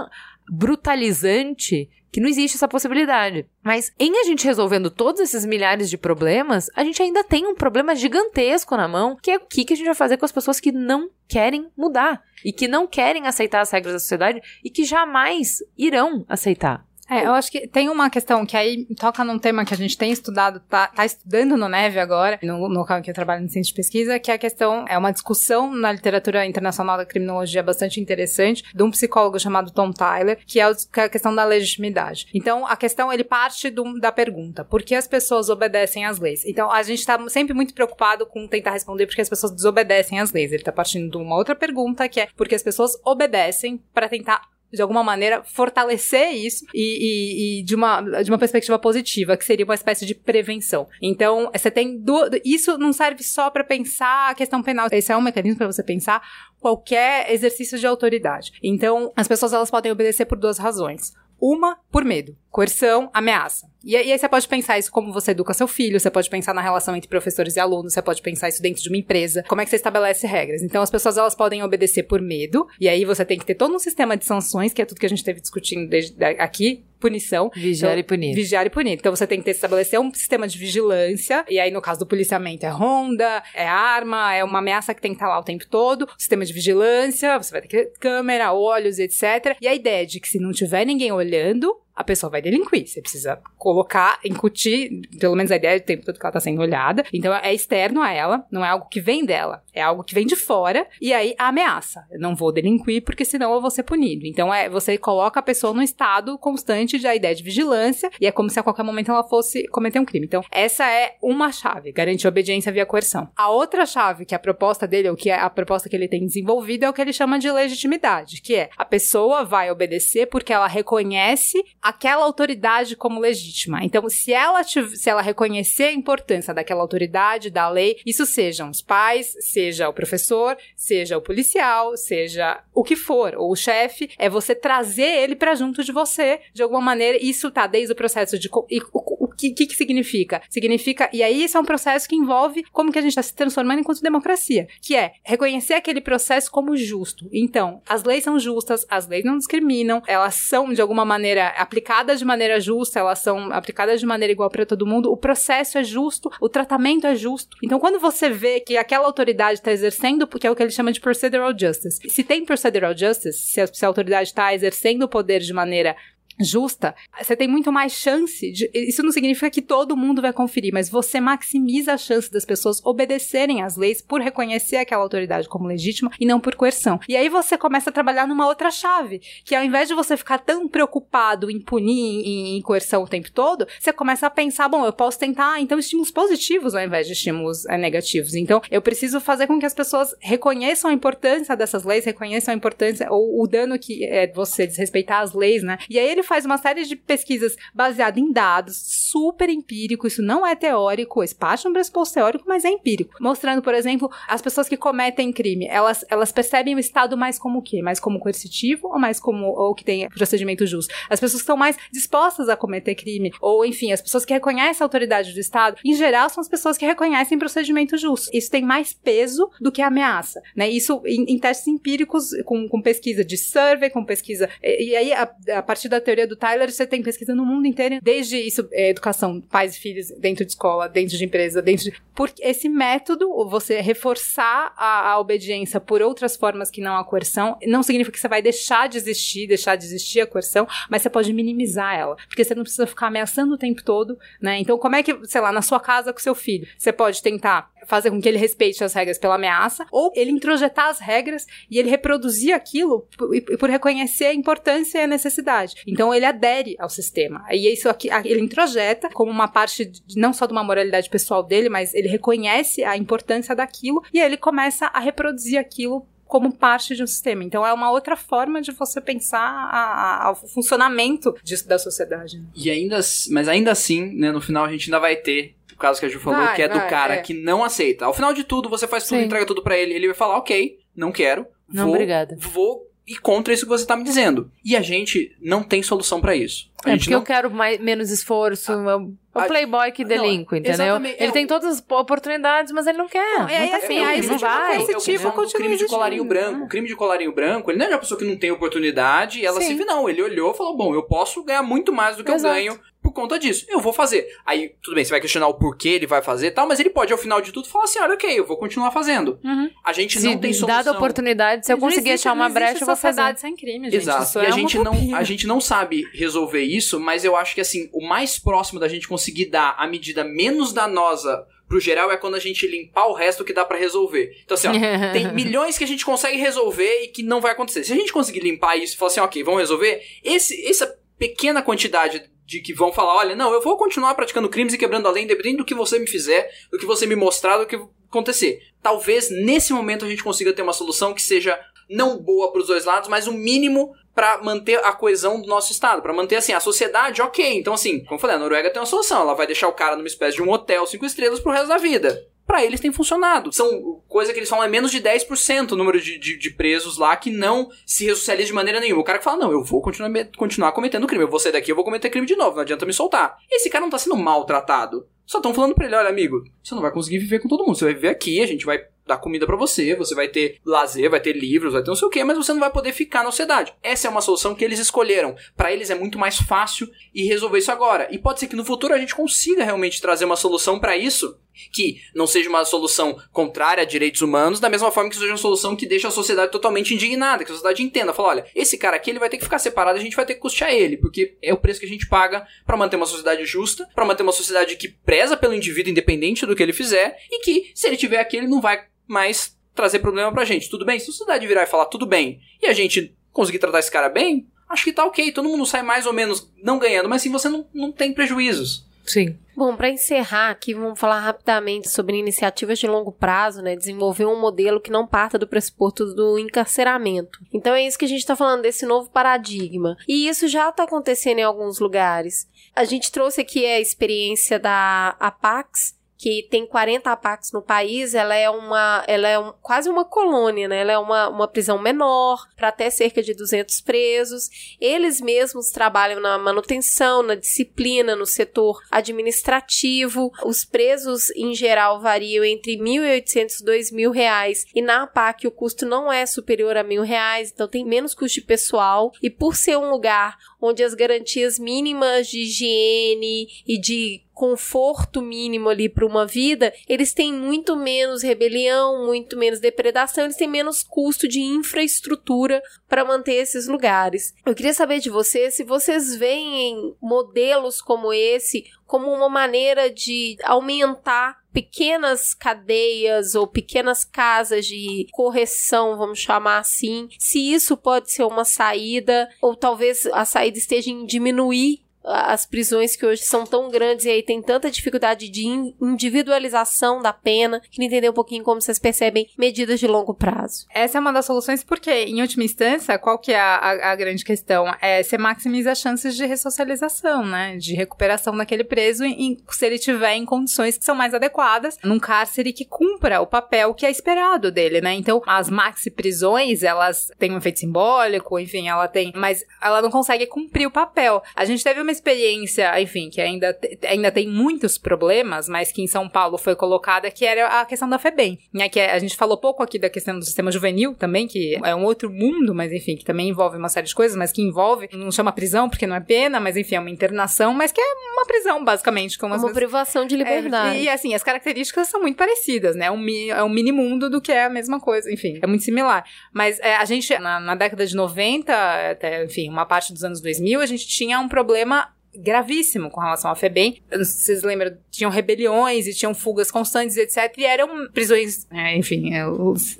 [0.50, 3.44] brutalizante que não existe essa possibilidade.
[3.60, 7.56] Mas em a gente resolvendo todos esses milhares de problemas, a gente ainda tem um
[7.56, 10.60] problema gigantesco na mão, que é o que, a gente vai fazer com as pessoas
[10.60, 14.84] que não querem mudar e que não querem aceitar as regras da sociedade e que
[14.84, 16.86] jamais irão aceitar.
[17.08, 19.96] É, eu acho que tem uma questão que aí toca num tema que a gente
[19.96, 23.68] tem estudado, tá, tá estudando no NEV agora, no, local que eu trabalho no centro
[23.68, 28.00] de pesquisa, que é a questão, é uma discussão na literatura internacional da criminologia bastante
[28.00, 32.26] interessante, de um psicólogo chamado Tom Tyler, que é, que é a questão da legitimidade.
[32.34, 36.44] Então, a questão, ele parte do, da pergunta, por que as pessoas obedecem às leis?
[36.44, 40.32] Então, a gente tá sempre muito preocupado com tentar responder porque as pessoas desobedecem às
[40.32, 40.52] leis.
[40.52, 44.53] Ele tá partindo de uma outra pergunta, que é porque as pessoas obedecem para tentar
[44.74, 49.44] de alguma maneira, fortalecer isso e, e, e, de, uma, de uma perspectiva positiva, que
[49.44, 50.88] seria uma espécie de prevenção.
[51.00, 51.98] Então, você tem.
[51.98, 54.88] Do, isso não serve só para pensar a questão penal.
[54.90, 56.22] Esse é um mecanismo para você pensar
[56.60, 58.52] qualquer exercício de autoridade.
[58.62, 61.12] Então, as pessoas elas podem obedecer por duas razões.
[61.40, 62.36] Uma, por medo.
[62.54, 63.66] Coerção, ameaça.
[63.82, 66.60] E, aí você pode pensar isso como você educa seu filho, você pode pensar na
[66.60, 69.64] relação entre professores e alunos, você pode pensar isso dentro de uma empresa, como é
[69.64, 70.62] que você estabelece regras.
[70.62, 73.74] Então as pessoas elas podem obedecer por medo, e aí você tem que ter todo
[73.74, 77.50] um sistema de sanções, que é tudo que a gente teve discutindo desde aqui, punição.
[77.52, 78.34] Vigiar então, e punir.
[78.36, 78.92] Vigiar e punir.
[78.92, 82.06] Então você tem que ter, estabelecer um sistema de vigilância, e aí no caso do
[82.06, 85.66] policiamento é ronda, é arma, é uma ameaça que tem que estar lá o tempo
[85.66, 89.56] todo, sistema de vigilância, você vai ter que ter câmera, olhos, etc.
[89.60, 92.86] E a ideia de que se não tiver ninguém olhando, a pessoa vai delinquir.
[92.86, 96.60] Você precisa colocar, incutir, pelo menos a ideia do tempo todo que ela tá sendo
[96.60, 97.04] olhada.
[97.12, 100.26] Então é externo a ela, não é algo que vem dela, é algo que vem
[100.26, 100.86] de fora.
[101.00, 102.06] E aí ameaça.
[102.10, 104.26] Eu não vou delinquir porque senão eu vou ser punido.
[104.26, 108.26] Então é você coloca a pessoa no estado constante de a ideia de vigilância e
[108.26, 110.26] é como se a qualquer momento ela fosse cometer um crime.
[110.26, 113.28] Então essa é uma chave, garantir obediência via coerção.
[113.36, 116.24] A outra chave, que a proposta dele, ou que é a proposta que ele tem
[116.24, 120.52] desenvolvido, é o que ele chama de legitimidade, que é a pessoa vai obedecer porque
[120.52, 123.84] ela reconhece aquela autoridade como legítima.
[123.84, 128.80] Então, se ela, se ela reconhecer a importância daquela autoridade, da lei, isso sejam os
[128.80, 129.34] pais,
[129.64, 134.54] seja o professor, seja o policial, seja o que for, ou o chefe, é você
[134.54, 137.18] trazer ele para junto de você, de alguma maneira.
[137.20, 138.50] Isso tá desde o processo de.
[138.70, 140.42] E, o, o que, que, que significa?
[140.50, 141.08] Significa.
[141.12, 143.80] E aí, isso é um processo que envolve como que a gente está se transformando
[143.80, 147.28] enquanto democracia, que é reconhecer aquele processo como justo.
[147.32, 152.18] Então, as leis são justas, as leis não discriminam, elas são, de alguma maneira, aplicadas
[152.18, 155.84] de maneira justa, elas são aplicadas de maneira igual para todo mundo, o processo é
[155.84, 157.56] justo, o tratamento é justo.
[157.62, 160.92] Então, quando você vê que aquela autoridade está exercendo, porque é o que ele chama
[160.92, 165.08] de procedural justice, se tem procedural justice, se a, se a autoridade está exercendo o
[165.08, 165.96] poder de maneira
[166.40, 168.70] justa, você tem muito mais chance de.
[168.74, 172.84] Isso não significa que todo mundo vai conferir, mas você maximiza a chance das pessoas
[172.84, 176.98] obedecerem às leis por reconhecer aquela autoridade como legítima e não por coerção.
[177.08, 180.38] E aí você começa a trabalhar numa outra chave, que ao invés de você ficar
[180.38, 184.84] tão preocupado em punir em, em coerção o tempo todo, você começa a pensar, bom,
[184.84, 188.34] eu posso tentar então estímulos positivos ao invés de estímulos é, negativos.
[188.34, 192.56] Então, eu preciso fazer com que as pessoas reconheçam a importância dessas leis, reconheçam a
[192.56, 195.78] importância ou o dano que é você desrespeitar as leis, né?
[195.88, 200.46] E aí ele faz uma série de pesquisas baseadas em dados, super empírico, isso não
[200.46, 203.14] é teórico, isso parte de um pressuposto teórico, mas é empírico.
[203.20, 207.58] Mostrando, por exemplo, as pessoas que cometem crime, elas, elas percebem o Estado mais como
[207.58, 207.82] o quê?
[207.82, 210.94] Mais como coercitivo ou mais como ou que tem procedimento justo?
[211.08, 214.82] As pessoas que estão mais dispostas a cometer crime, ou enfim, as pessoas que reconhecem
[214.82, 218.30] a autoridade do Estado, em geral, são as pessoas que reconhecem procedimento justo.
[218.32, 220.68] Isso tem mais peso do que ameaça, né?
[220.68, 224.48] Isso em, em testes empíricos, com, com, pesquisa de survey, com pesquisa.
[224.62, 227.66] E, e aí, a, a, partir da teoria do Tyler, você tem pesquisa no mundo
[227.66, 231.84] inteiro, desde isso, é, educação, pais e filhos, dentro de escola, dentro de empresa, dentro
[231.84, 231.94] de.
[232.14, 237.58] Por esse método, você reforçar a, a obediência por outras formas que não a coerção,
[237.66, 241.10] não significa que você vai deixar de existir, deixar de existir a coerção, mas você
[241.10, 242.16] pode minimizar ela.
[242.28, 244.58] Porque você não precisa ficar ameaçando o tempo todo, né?
[244.58, 247.70] Então, como é que, sei lá, na sua casa com seu filho, você pode tentar
[247.86, 251.78] fazer com que ele respeite as regras pela ameaça, ou ele introjetar as regras e
[251.78, 253.28] ele reproduzir aquilo por,
[253.58, 255.74] por reconhecer a importância e a necessidade.
[255.86, 257.44] Então ele adere ao sistema.
[257.50, 261.42] E isso aqui ele introjeta como uma parte de, não só de uma moralidade pessoal
[261.42, 266.96] dele, mas ele reconhece a importância daquilo e ele começa a reproduzir aquilo como parte
[266.96, 267.44] de um sistema.
[267.44, 272.42] Então é uma outra forma de você pensar o funcionamento de, da sociedade.
[272.56, 272.98] E ainda,
[273.30, 276.08] mas ainda assim, né, no final a gente ainda vai ter o caso que a
[276.08, 277.22] Ju falou, vai, que é vai, do cara é.
[277.22, 278.04] que não aceita.
[278.04, 279.24] Ao final de tudo, você faz tudo, Sim.
[279.24, 282.36] entrega tudo para ele, ele vai falar, ok, não quero, não, vou, obrigada.
[282.38, 284.50] vou ir contra isso que você tá me dizendo.
[284.64, 286.70] E a gente não tem solução para isso.
[286.84, 287.18] A é, porque não...
[287.18, 290.96] eu quero mais, menos esforço, ah, o playboy que delinque, entendeu?
[290.96, 293.38] Ele é tem todas as oportunidades, mas ele não quer.
[293.38, 294.82] Não, é, não tá assim, é, aí não vai.
[294.82, 296.64] Esse tipo o crime de colarinho branco.
[296.64, 299.46] O crime de colarinho branco, ele não é uma pessoa que não tem oportunidade e
[299.46, 299.76] ela Sim.
[299.76, 300.08] se não.
[300.08, 302.54] Ele olhou e falou, bom, eu posso ganhar muito mais do que Exato.
[302.54, 302.80] eu ganho
[303.14, 303.64] conta disso.
[303.68, 304.26] Eu vou fazer.
[304.44, 306.90] Aí, tudo bem, você vai questionar o porquê ele vai fazer e tal, mas ele
[306.90, 309.38] pode, ao final de tudo, falar assim, olha, ok, eu vou continuar fazendo.
[309.42, 309.70] Uhum.
[309.84, 310.76] A gente se não tem solução.
[310.76, 313.36] dada oportunidade, se eu conseguir achar uma brecha, eu vou fazer.
[313.38, 314.02] sem crime, gente.
[314.02, 314.24] Exato.
[314.24, 317.54] Isso e é a gente, não, a gente não sabe resolver isso, mas eu acho
[317.54, 322.10] que, assim, o mais próximo da gente conseguir dar a medida menos danosa pro geral
[322.12, 324.36] é quando a gente limpar o resto que dá para resolver.
[324.44, 324.72] Então, assim, ó,
[325.12, 327.84] tem milhões que a gente consegue resolver e que não vai acontecer.
[327.84, 331.62] Se a gente conseguir limpar isso e falar assim, ok, vamos resolver, esse, essa pequena
[331.62, 335.10] quantidade de que vão falar, olha, não, eu vou continuar praticando crimes e quebrando a
[335.10, 338.60] lei, independente do que você me fizer, do que você me mostrar, do que acontecer.
[338.82, 341.58] Talvez nesse momento a gente consiga ter uma solução que seja
[341.88, 345.72] não boa para os dois lados, mas o mínimo para manter a coesão do nosso
[345.72, 347.58] estado, para manter assim a sociedade, ok.
[347.58, 349.96] Então assim, como eu falei, a Noruega tem uma solução, ela vai deixar o cara
[349.96, 353.52] numa espécie de um hotel cinco estrelas pro resto da vida para eles tem funcionado.
[353.52, 356.98] São coisa que eles falam é menos de 10% o número de, de, de, presos
[356.98, 359.02] lá que não se ressocializam de maneira nenhuma.
[359.02, 361.70] O cara que fala, não, eu vou continuar, continuar cometendo crime, eu vou sair daqui,
[361.70, 363.36] eu vou cometer crime de novo, não adianta me soltar.
[363.50, 365.06] Esse cara não tá sendo maltratado.
[365.26, 367.76] Só estão falando pra ele, olha, amigo, você não vai conseguir viver com todo mundo,
[367.76, 371.10] você vai viver aqui, a gente vai dar comida para você, você vai ter lazer,
[371.10, 373.22] vai ter livros, vai ter não sei o que, mas você não vai poder ficar
[373.22, 373.74] na sociedade.
[373.82, 375.34] Essa é uma solução que eles escolheram.
[375.56, 378.08] Para eles é muito mais fácil e resolver isso agora.
[378.10, 381.38] E pode ser que no futuro a gente consiga realmente trazer uma solução para isso
[381.72, 385.36] que não seja uma solução contrária a direitos humanos, da mesma forma que seja uma
[385.36, 388.96] solução que deixe a sociedade totalmente indignada, que a sociedade entenda, fala, olha, esse cara
[388.96, 391.36] aqui ele vai ter que ficar separado, a gente vai ter que custear ele, porque
[391.42, 394.32] é o preço que a gente paga para manter uma sociedade justa, para manter uma
[394.32, 398.18] sociedade que preza pelo indivíduo independente do que ele fizer e que se ele tiver
[398.18, 400.70] aqui ele não vai mais trazer problema pra gente.
[400.70, 400.98] Tudo bem?
[400.98, 404.08] Se a sociedade virar e falar tudo bem e a gente conseguir tratar esse cara
[404.08, 405.32] bem, acho que tá ok.
[405.32, 408.86] Todo mundo sai mais ou menos não ganhando, mas sim você não, não tem prejuízos.
[409.04, 409.38] Sim.
[409.56, 413.76] Bom, para encerrar aqui, vamos falar rapidamente sobre iniciativas de longo prazo, né?
[413.76, 417.38] Desenvolver um modelo que não parta do pressuposto do encarceramento.
[417.52, 419.96] Então é isso que a gente está falando desse novo paradigma.
[420.08, 422.48] E isso já está acontecendo em alguns lugares.
[422.74, 428.34] A gente trouxe aqui a experiência da Apax, que tem 40 APACs no país, ela
[428.34, 430.80] é uma, ela é um, quase uma colônia, né?
[430.80, 434.48] Ela é uma, uma prisão menor, para até cerca de 200 presos.
[434.80, 440.30] Eles mesmos trabalham na manutenção, na disciplina, no setor administrativo.
[440.44, 444.66] Os presos, em geral, variam entre 1.800 e 2.000 reais.
[444.74, 448.40] E na APAC o custo não é superior a mil reais, então tem menos custo
[448.40, 449.12] de pessoal.
[449.22, 455.68] E por ser um lugar onde as garantias mínimas de higiene e de conforto mínimo
[455.68, 460.82] ali para uma vida, eles têm muito menos rebelião, muito menos depredação, eles têm menos
[460.82, 464.34] custo de infraestrutura para manter esses lugares.
[464.44, 470.36] Eu queria saber de vocês se vocês veem modelos como esse como uma maneira de
[470.44, 478.24] aumentar pequenas cadeias ou pequenas casas de correção, vamos chamar assim, se isso pode ser
[478.24, 483.70] uma saída, ou talvez a saída esteja em diminuir as prisões que hoje são tão
[483.70, 485.46] grandes e aí tem tanta dificuldade de
[485.80, 487.60] individualização da pena.
[487.70, 490.66] Queria entender um pouquinho como vocês percebem medidas de longo prazo.
[490.72, 493.96] Essa é uma das soluções porque, em última instância, qual que é a, a, a
[493.96, 494.66] grande questão?
[494.80, 497.56] É você maximiza as chances de ressocialização, né?
[497.56, 501.98] De recuperação daquele preso em, se ele tiver em condições que são mais adequadas num
[501.98, 504.92] cárcere que cumpra o papel que é esperado dele, né?
[504.94, 509.90] Então, as maxi prisões, elas têm um efeito simbólico, enfim, ela tem, mas ela não
[509.90, 511.22] consegue cumprir o papel.
[511.34, 513.56] A gente teve uma experiência, enfim, que ainda,
[513.88, 517.88] ainda tem muitos problemas, mas que em São Paulo foi colocada, que era a questão
[517.88, 518.68] da FEBEM, né?
[518.68, 521.74] Que é, a gente falou pouco aqui da questão do sistema juvenil também, que é
[521.74, 524.88] um outro mundo, mas enfim, que também envolve uma série de coisas, mas que envolve,
[524.92, 527.84] não chama prisão porque não é pena, mas enfim, é uma internação, mas que é
[528.12, 529.18] uma prisão, basicamente.
[529.18, 530.78] Como uma vezes, privação de liberdade.
[530.78, 532.86] É, e assim, as características são muito parecidas, né?
[532.86, 535.64] É um, é um mini mundo do que é a mesma coisa, enfim, é muito
[535.64, 536.04] similar.
[536.32, 538.52] Mas é, a gente, na, na década de 90,
[538.90, 541.83] até, enfim, uma parte dos anos 2000, a gente tinha um problema
[542.16, 543.82] gravíssimo com relação à FEBEM.
[543.90, 547.32] Vocês lembram, tinham rebeliões e tinham fugas constantes, etc.
[547.38, 549.24] E eram prisões, é, enfim, é,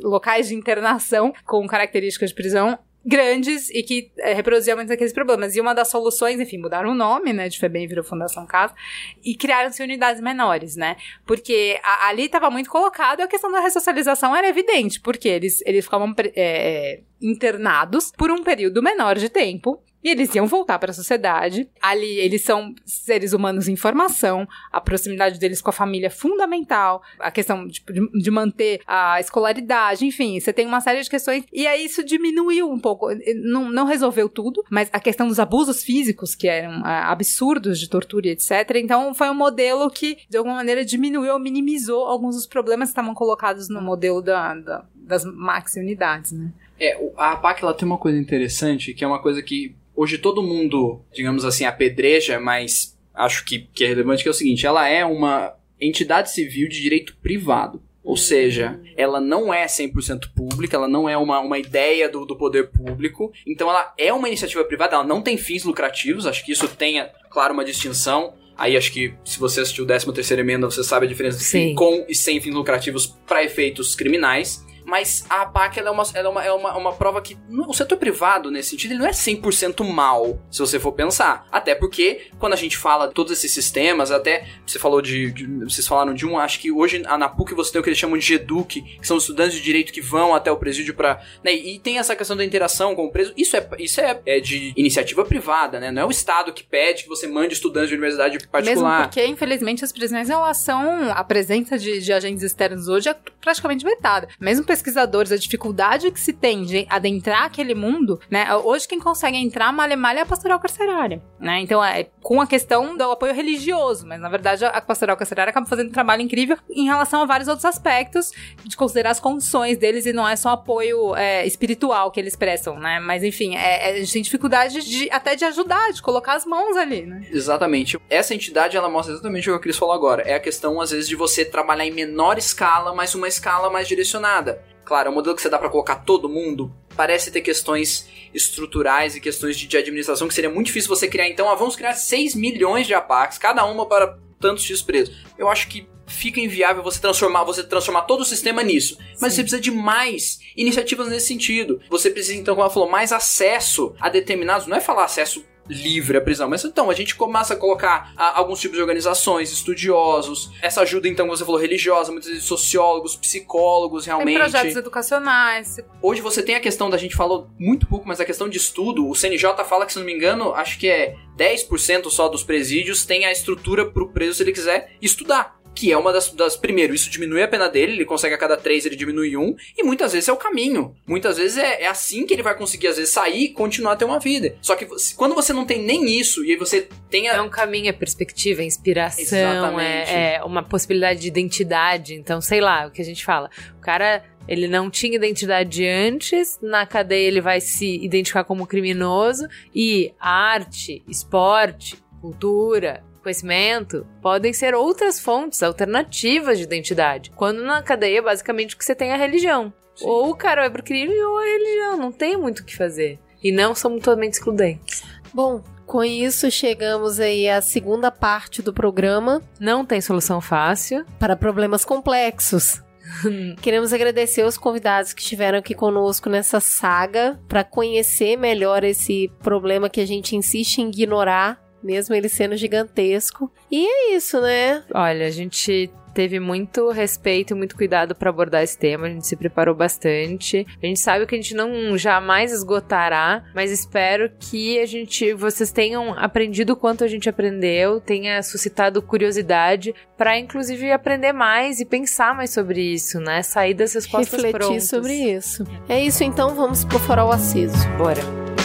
[0.01, 5.55] locais de internação com características de prisão grandes e que é, reproduziam muitos daqueles problemas.
[5.55, 8.75] E uma das soluções, enfim, mudaram o nome, né, de FEBEM virou Fundação Casa,
[9.23, 10.97] e criaram-se unidades menores, né,
[11.27, 15.85] porque a, ali estava muito colocado a questão da ressocialização era evidente, porque eles, eles
[15.85, 20.95] ficavam é, internados por um período menor de tempo, e eles iam voltar para a
[20.95, 21.69] sociedade.
[21.81, 27.03] Ali, eles são seres humanos em formação, a proximidade deles com a família é fundamental,
[27.19, 31.45] a questão tipo, de, manter a escolaridade, enfim, você tem uma série de questões.
[31.53, 33.09] E aí isso diminuiu um pouco.
[33.43, 37.89] Não, não resolveu tudo, mas a questão dos abusos físicos, que eram ah, absurdos de
[37.89, 38.51] tortura e etc.
[38.77, 42.93] Então, foi um modelo que, de alguma maneira, diminuiu ou minimizou alguns dos problemas que
[42.93, 46.51] estavam colocados no modelo da, da das maxi unidades, né?
[46.81, 50.43] É, a APAC ela tem uma coisa interessante, que é uma coisa que hoje todo
[50.43, 54.89] mundo, digamos assim, apedreja, mas acho que, que é relevante, que é o seguinte, ela
[54.89, 57.83] é uma entidade civil de direito privado.
[58.03, 62.37] Ou seja, ela não é 100% pública, ela não é uma, uma ideia do, do
[62.37, 63.33] poder público.
[63.47, 66.27] Então, ela é uma iniciativa privada, ela não tem fins lucrativos.
[66.27, 68.35] Acho que isso tenha, claro, uma distinção.
[68.59, 71.75] Aí acho que se você assistiu o 13 terceira emenda, você sabe a diferença entre
[71.75, 76.45] com e sem fins lucrativos para efeitos criminais mas a APAC é, uma, é, uma,
[76.45, 80.39] é uma, uma prova que o setor privado, nesse sentido, ele não é 100% mal,
[80.51, 81.47] se você for pensar.
[81.51, 85.47] Até porque, quando a gente fala de todos esses sistemas, até você falou de, de
[85.65, 88.19] vocês falaram de um, acho que hoje na PUC você tem o que eles chamam
[88.19, 91.79] de GEDUC, que são estudantes de direito que vão até o presídio para né, e
[91.79, 93.33] tem essa questão da interação com o preso.
[93.37, 95.91] Isso é, isso é, é, de iniciativa privada, né?
[95.91, 98.99] Não é o Estado que pede que você mande estudantes de universidade particular.
[98.99, 103.17] Mesmo porque, infelizmente, as prisões elas são a presença de, de agentes externos hoje é
[103.41, 104.29] praticamente vetada.
[104.41, 108.53] Mesmo pesquisadores, a dificuldade que se tem de adentrar aquele mundo, né?
[108.57, 111.61] Hoje quem consegue entrar malha malha é a pastoral carcerária, né?
[111.61, 115.67] Então é com a questão do apoio religioso, mas na verdade a pastoral carcerária acaba
[115.67, 118.33] fazendo um trabalho incrível em relação a vários outros aspectos
[118.65, 122.79] de considerar as condições deles e não é só apoio é, espiritual que eles prestam,
[122.79, 122.99] né?
[122.99, 126.45] Mas enfim, é, é, a gente tem dificuldade de até de ajudar, de colocar as
[126.45, 127.27] mãos ali, né?
[127.31, 127.99] Exatamente.
[128.11, 130.23] Essa entidade ela mostra exatamente o que a Cris falou agora.
[130.23, 133.87] É a questão às vezes de você trabalhar em menor escala, mas uma escala mais
[133.87, 134.64] direcionada.
[134.85, 136.73] Claro, é um modelo que você dá para colocar todo mundo.
[136.97, 141.29] Parece ter questões estruturais e questões de, de, administração que seria muito difícil você criar.
[141.29, 145.15] Então, ah, vamos criar 6 milhões de APACs, cada uma para tantos X presos.
[145.39, 148.99] Eu acho que fica inviável você transformar, você transformar todo o sistema nisso.
[149.21, 149.37] Mas Sim.
[149.37, 151.81] você precisa de mais iniciativas nesse sentido.
[151.89, 154.67] Você precisa, então, como ela falou, mais acesso a determinados.
[154.67, 156.49] Não é falar acesso livre a prisão.
[156.49, 161.09] Mas então, a gente começa a colocar a, alguns tipos de organizações, estudiosos, essa ajuda,
[161.09, 164.39] então, como você falou, religiosa, muitas vezes sociólogos, psicólogos, realmente.
[164.39, 165.77] Tem projetos educacionais.
[166.03, 169.09] Hoje você tem a questão da gente falou muito pouco, mas a questão de estudo,
[169.09, 173.05] o CNJ fala que, se não me engano, acho que é 10% só dos presídios
[173.05, 176.57] tem a estrutura para o preso se ele quiser estudar que é uma das, das.
[176.57, 179.83] Primeiro, isso diminui a pena dele, ele consegue a cada três, ele diminui um, e
[179.83, 180.95] muitas vezes é o caminho.
[181.07, 183.97] Muitas vezes é, é assim que ele vai conseguir, às vezes, sair e continuar a
[183.97, 184.57] ter uma vida.
[184.63, 184.87] Só que
[185.17, 187.35] quando você não tem nem isso, e aí você tem a...
[187.35, 192.15] É um caminho, é perspectiva, é inspiração, é, é uma possibilidade de identidade.
[192.15, 193.51] Então, sei lá, o que a gente fala.
[193.77, 199.49] O cara ele não tinha identidade antes, na cadeia ele vai se identificar como criminoso
[199.75, 207.33] e arte, esporte, cultura, conhecimento podem ser outras fontes alternativas de identidade.
[207.35, 209.73] Quando na cadeia, basicamente, o que você tem é a religião.
[209.97, 210.07] Sim.
[210.07, 211.97] Ou o cara vai pro crime ou a religião.
[211.97, 213.19] Não tem muito o que fazer.
[213.43, 215.03] E não são mutuamente excludentes.
[215.33, 219.43] Bom, com isso, chegamos aí à segunda parte do programa.
[219.61, 221.05] Não tem solução fácil.
[221.19, 222.83] Para problemas complexos.
[223.61, 229.91] Queremos agradecer os convidados que estiveram aqui conosco nessa saga para conhecer melhor esse problema
[229.91, 233.51] que a gente insiste em ignorar mesmo ele sendo gigantesco.
[233.71, 234.83] E é isso, né?
[234.93, 239.37] Olha, a gente teve muito respeito, muito cuidado para abordar esse tema, a gente se
[239.37, 240.65] preparou bastante.
[240.81, 245.73] A gente sabe que a gente não jamais esgotará, mas espero que a gente vocês
[245.73, 251.85] tenham aprendido o quanto a gente aprendeu, tenha suscitado curiosidade para inclusive aprender mais e
[251.85, 253.43] pensar mais sobre isso, né?
[253.43, 254.89] Sair das respostas Refletir prontas.
[254.89, 255.65] sobre isso.
[255.89, 257.77] É isso então, vamos pro farol aceso.
[257.99, 258.64] Bora.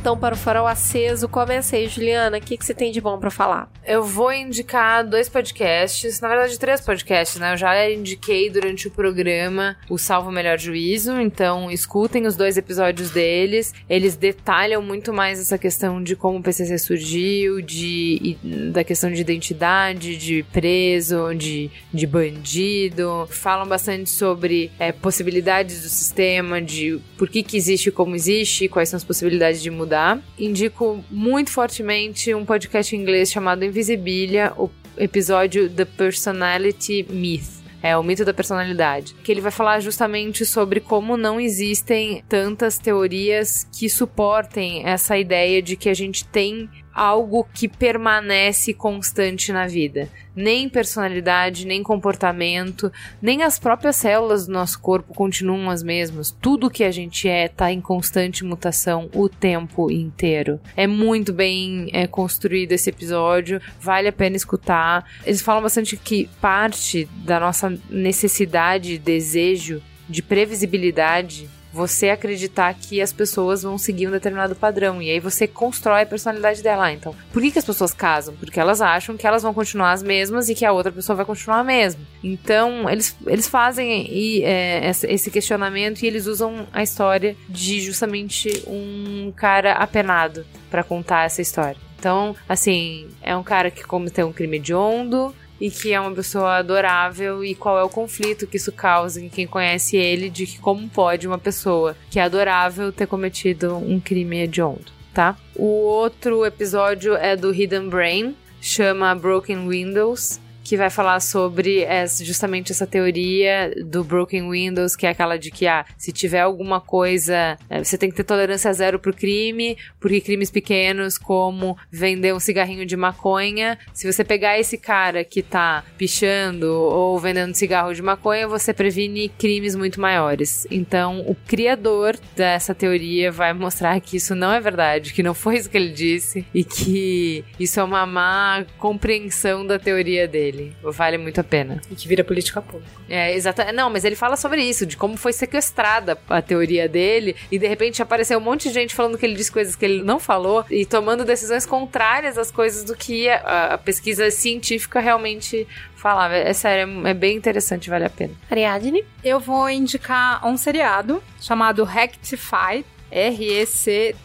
[0.00, 1.28] Então para o farol aceso.
[1.28, 2.38] Começa aí, Juliana.
[2.38, 3.70] O que, que você tem de bom para falar?
[3.86, 7.52] Eu vou indicar dois podcasts, na verdade três podcasts, né?
[7.52, 13.10] Eu já indiquei durante o programa o Salvo Melhor Juízo, então escutem os dois episódios
[13.10, 13.74] deles.
[13.88, 18.38] Eles detalham muito mais essa questão de como o PCC surgiu, de,
[18.72, 23.28] da questão de identidade, de preso, de, de bandido.
[23.28, 28.88] Falam bastante sobre é, possibilidades do sistema, de por que, que existe como existe, quais
[28.88, 29.89] são as possibilidades de mudar.
[30.38, 37.60] Indico muito fortemente um podcast em inglês chamado Invisibilia, o episódio The Personality Myth.
[37.82, 39.14] É o mito da personalidade.
[39.24, 45.62] Que ele vai falar justamente sobre como não existem tantas teorias que suportem essa ideia
[45.62, 50.08] de que a gente tem algo que permanece constante na vida.
[50.34, 56.30] Nem personalidade, nem comportamento, nem as próprias células do nosso corpo continuam as mesmas.
[56.30, 60.60] Tudo que a gente é está em constante mutação o tempo inteiro.
[60.76, 65.04] É muito bem é, construído esse episódio, vale a pena escutar.
[65.24, 73.12] Eles falam bastante que parte da nossa necessidade, desejo de previsibilidade você acreditar que as
[73.12, 75.00] pessoas vão seguir um determinado padrão.
[75.00, 76.92] E aí você constrói a personalidade dela.
[76.92, 78.34] Então, por que, que as pessoas casam?
[78.34, 81.24] Porque elas acham que elas vão continuar as mesmas e que a outra pessoa vai
[81.24, 82.00] continuar a mesma.
[82.22, 88.64] Então, eles, eles fazem e, é, esse questionamento e eles usam a história de justamente
[88.66, 91.76] um cara apenado para contar essa história.
[91.98, 96.56] Então, assim, é um cara que cometeu um crime hediondo, e que é uma pessoa
[96.56, 100.58] adorável e qual é o conflito que isso causa em quem conhece ele de que
[100.58, 105.36] como pode uma pessoa que é adorável ter cometido um crime hediondo, tá?
[105.54, 110.40] O outro episódio é do Hidden Brain, chama Broken Windows,
[110.70, 115.50] que vai falar sobre essa- justamente essa teoria do Broken Windows, que é aquela de
[115.50, 119.76] que, ah, se tiver alguma coisa, eh, você tem que ter tolerância zero pro crime,
[119.98, 125.42] porque crimes pequenos, como vender um cigarrinho de maconha, se você pegar esse cara que
[125.42, 130.68] tá pichando ou vendendo cigarro de maconha, você previne crimes muito maiores.
[130.70, 135.56] Então, o criador dessa teoria vai mostrar que isso não é verdade, que não foi
[135.56, 140.59] isso que ele disse e que isso é uma má compreensão da teoria dele.
[140.82, 141.80] Vale muito a pena.
[141.90, 142.90] E que vira política pública.
[143.08, 143.72] É, exata.
[143.72, 147.66] Não, mas ele fala sobre isso, de como foi sequestrada a teoria dele, e de
[147.66, 150.64] repente apareceu um monte de gente falando que ele disse coisas que ele não falou,
[150.70, 155.66] e tomando decisões contrárias às coisas do que a, a pesquisa científica realmente
[155.96, 156.34] falava.
[156.34, 158.32] É sério, é bem interessante, vale a pena.
[158.50, 159.04] Ariadne?
[159.22, 162.84] Eu vou indicar um seriado chamado Rectify.
[163.10, 164.20] R-E-C-T-I-F-Y.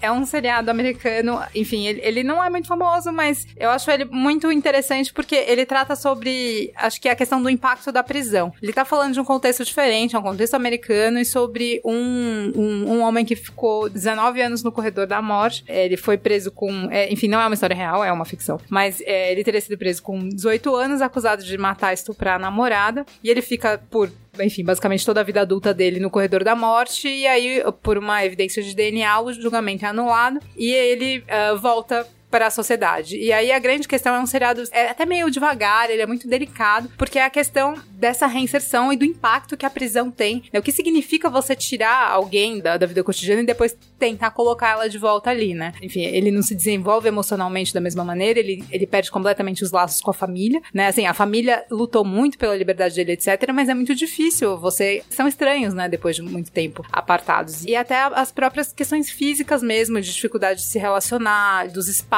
[0.00, 4.04] É um seriado americano, enfim, ele, ele não é muito famoso, mas eu acho ele
[4.04, 8.52] muito interessante porque ele trata sobre, acho que é a questão do impacto da prisão.
[8.62, 12.92] Ele tá falando de um contexto diferente, é um contexto americano, e sobre um, um,
[12.92, 15.64] um homem que ficou 19 anos no corredor da morte.
[15.68, 19.00] Ele foi preso com, é, enfim, não é uma história real, é uma ficção, mas
[19.02, 23.04] é, ele teria sido preso com 18 anos, acusado de matar e estuprar a namorada,
[23.22, 24.10] e ele fica por
[24.40, 28.24] enfim, basicamente toda a vida adulta dele no corredor da morte, e aí, por uma
[28.24, 33.16] evidência de DNA, o julgamento é anulado, e ele ah, volta para a sociedade.
[33.16, 36.28] E aí a grande questão é um seriado é até meio devagar, ele é muito
[36.28, 40.44] delicado, porque é a questão dessa reinserção e do impacto que a prisão tem.
[40.52, 40.58] né?
[40.58, 44.88] O que significa você tirar alguém da, da vida cotidiana e depois tentar colocar ela
[44.88, 45.72] de volta ali, né?
[45.80, 50.00] Enfim, ele não se desenvolve emocionalmente da mesma maneira, ele, ele perde completamente os laços
[50.00, 50.88] com a família, né?
[50.88, 54.58] Assim, a família lutou muito pela liberdade dele, etc., mas é muito difícil.
[54.58, 55.88] Você são estranhos, né?
[55.88, 57.64] Depois de muito tempo apartados.
[57.64, 62.15] E até as próprias questões físicas mesmo, de dificuldade de se relacionar, dos espaços,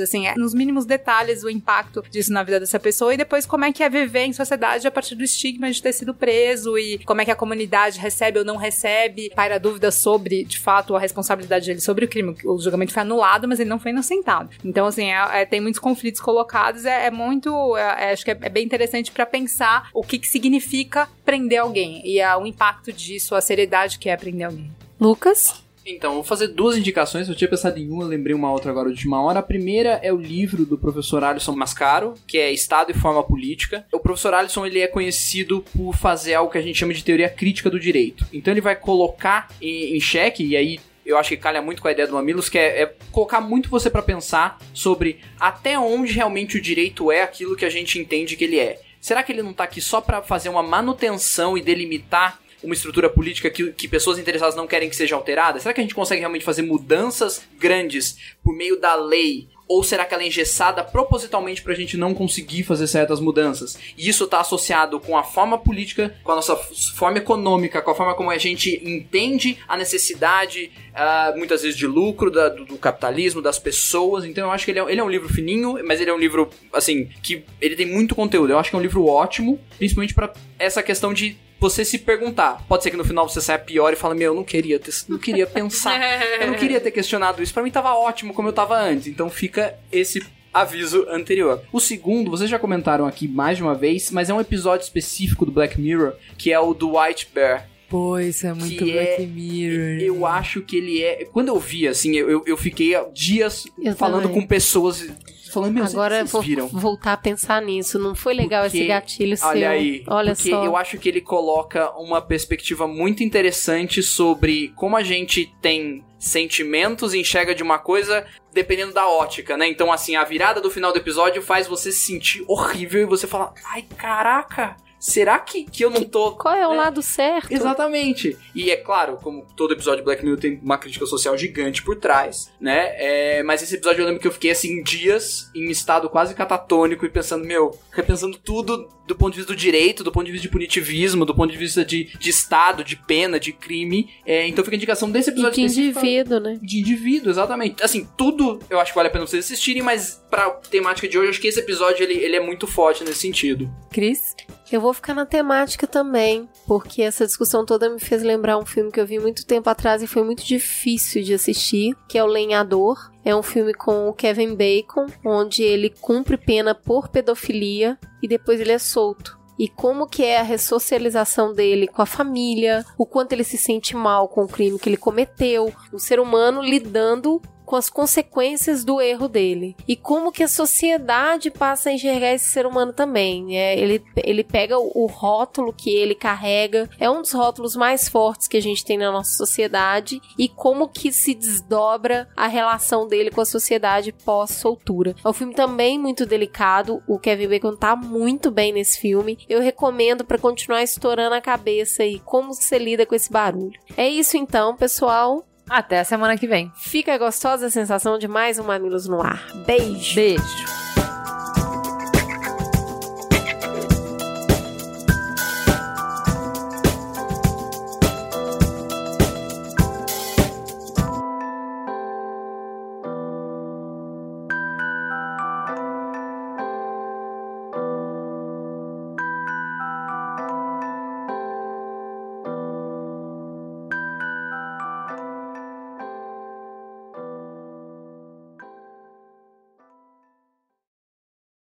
[0.00, 3.64] assim, é, nos mínimos detalhes o impacto disso na vida dessa pessoa e depois como
[3.64, 6.98] é que é viver em sociedade a partir do estigma de ter sido preso e
[7.04, 10.98] como é que a comunidade recebe ou não recebe, paira dúvida sobre, de fato, a
[11.00, 12.36] responsabilidade dele sobre o crime.
[12.44, 14.50] O julgamento foi anulado, mas ele não foi inocentado.
[14.64, 18.30] Então, assim, é- é- tem muitos conflitos colocados, é, é muito, é- é- acho que
[18.30, 22.92] é, bem interessante pra pensar o que, que significa prender alguém e a- o impacto
[22.92, 24.70] disso, a seriedade que é prender alguém.
[25.00, 25.63] Lucas?
[25.86, 27.28] Então, vou fazer duas indicações.
[27.28, 29.40] Eu tinha pensado em uma, lembrei uma outra agora de última hora.
[29.40, 33.86] A primeira é o livro do professor Alisson Mascaro, que é Estado e Forma Política.
[33.92, 37.28] O professor Alisson ele é conhecido por fazer algo que a gente chama de teoria
[37.28, 38.26] crítica do direito.
[38.32, 41.88] Então, ele vai colocar em, em xeque, e aí eu acho que calha muito com
[41.88, 46.12] a ideia do Mamilos, que é, é colocar muito você para pensar sobre até onde
[46.12, 48.80] realmente o direito é aquilo que a gente entende que ele é.
[49.00, 53.08] Será que ele não tá aqui só para fazer uma manutenção e delimitar uma estrutura
[53.08, 55.60] política que, que pessoas interessadas não querem que seja alterada?
[55.60, 60.04] Será que a gente consegue realmente fazer mudanças grandes por meio da lei ou será
[60.04, 63.78] que ela é engessada propositalmente pra gente não conseguir fazer certas mudanças?
[63.96, 67.94] E isso tá associado com a forma política, com a nossa forma econômica, com a
[67.94, 72.76] forma como a gente entende a necessidade, uh, muitas vezes, de lucro da, do, do,
[72.76, 74.24] capitalismo, das pessoas.
[74.24, 76.18] Então eu acho que ele é, ele é um livro fininho, mas ele é um
[76.18, 78.52] livro, assim, que ele tem muito conteúdo.
[78.52, 82.64] Eu acho que é um livro ótimo, principalmente para essa questão de você se perguntar.
[82.68, 84.92] Pode ser que no final você saia pior e fala: Meu, eu não queria ter,
[85.08, 85.98] não queria pensar.
[86.40, 87.52] eu não queria ter questionado isso.
[87.52, 89.06] Para mim tava ótimo como eu tava antes.
[89.06, 90.22] Então fica esse
[90.52, 91.62] aviso anterior.
[91.72, 95.44] O segundo, vocês já comentaram aqui mais de uma vez, mas é um episódio específico
[95.44, 97.68] do Black Mirror, que é o do White Bear.
[97.88, 100.00] Pô, isso é muito Black é, Mirror.
[100.00, 101.24] Eu acho que ele é.
[101.26, 104.40] Quando eu vi, assim, eu, eu fiquei dias eu falando também.
[104.40, 105.06] com pessoas
[105.54, 106.68] falando, meu, Agora vocês vou viram?
[106.68, 107.98] voltar a pensar nisso.
[107.98, 109.48] Não foi legal porque, esse gatilho seu.
[109.48, 110.04] Olha aí.
[110.06, 110.64] Olha porque só.
[110.64, 117.14] eu acho que ele coloca uma perspectiva muito interessante sobre como a gente tem sentimentos
[117.14, 119.68] e enxerga de uma coisa dependendo da ótica, né?
[119.68, 123.26] Então, assim, a virada do final do episódio faz você se sentir horrível e você
[123.26, 126.32] fala, ai, caraca, será que, que eu não tô.
[126.32, 126.78] Qual é o né?
[126.78, 127.52] lado certo?
[127.52, 128.38] Exatamente.
[128.54, 131.96] E é claro, como todo episódio de Black Mirror tem uma crítica social gigante por
[131.96, 132.94] trás, né?
[132.96, 137.04] É, mas esse episódio eu lembro que eu fiquei assim dias em estado quase catatônico
[137.04, 140.46] e pensando, meu, repensando tudo do ponto de vista do direito, do ponto de vista
[140.46, 144.08] de punitivismo, do ponto de vista de, de Estado, de pena, de crime.
[144.24, 145.60] É, então fica a indicação desse episódio.
[145.60, 146.58] E de indivíduo, né?
[146.62, 147.82] De indivíduo, exatamente.
[147.82, 151.30] Assim, tudo eu acho que vale a pena vocês assistirem, mas pra temática de hoje,
[151.30, 153.70] acho que esse episódio ele, ele é muito forte nesse sentido.
[153.88, 154.34] Cris?
[154.72, 158.90] Eu vou ficar na temática também, porque essa discussão toda me fez lembrar um filme
[158.90, 162.26] que eu vi muito tempo atrás e foi muito difícil de assistir, que é O
[162.26, 163.12] Lenhador.
[163.24, 168.60] É um filme com o Kevin Bacon, onde ele cumpre pena por pedofilia e depois
[168.60, 173.32] ele é solto e como que é a ressocialização dele com a família, o quanto
[173.32, 177.76] ele se sente mal com o crime que ele cometeu, o ser humano lidando com
[177.76, 179.76] as consequências do erro dele.
[179.86, 183.58] E como que a sociedade passa a enxergar esse ser humano também.
[183.58, 188.08] É, ele, ele pega o, o rótulo que ele carrega, é um dos rótulos mais
[188.08, 193.06] fortes que a gente tem na nossa sociedade, e como que se desdobra a relação
[193.06, 195.14] dele com a sociedade pós-soltura.
[195.24, 199.38] É um filme também muito delicado, o Kevin Bacon tá muito bem nesse filme.
[199.48, 203.78] Eu recomendo para continuar estourando a cabeça e como você lida com esse barulho.
[203.96, 205.44] É isso então, pessoal.
[205.68, 206.70] Até a semana que vem.
[206.76, 209.42] Fica gostosa a sensação de mais um Mamilos no ar.
[209.66, 210.14] Beijo!
[210.14, 210.93] Beijo!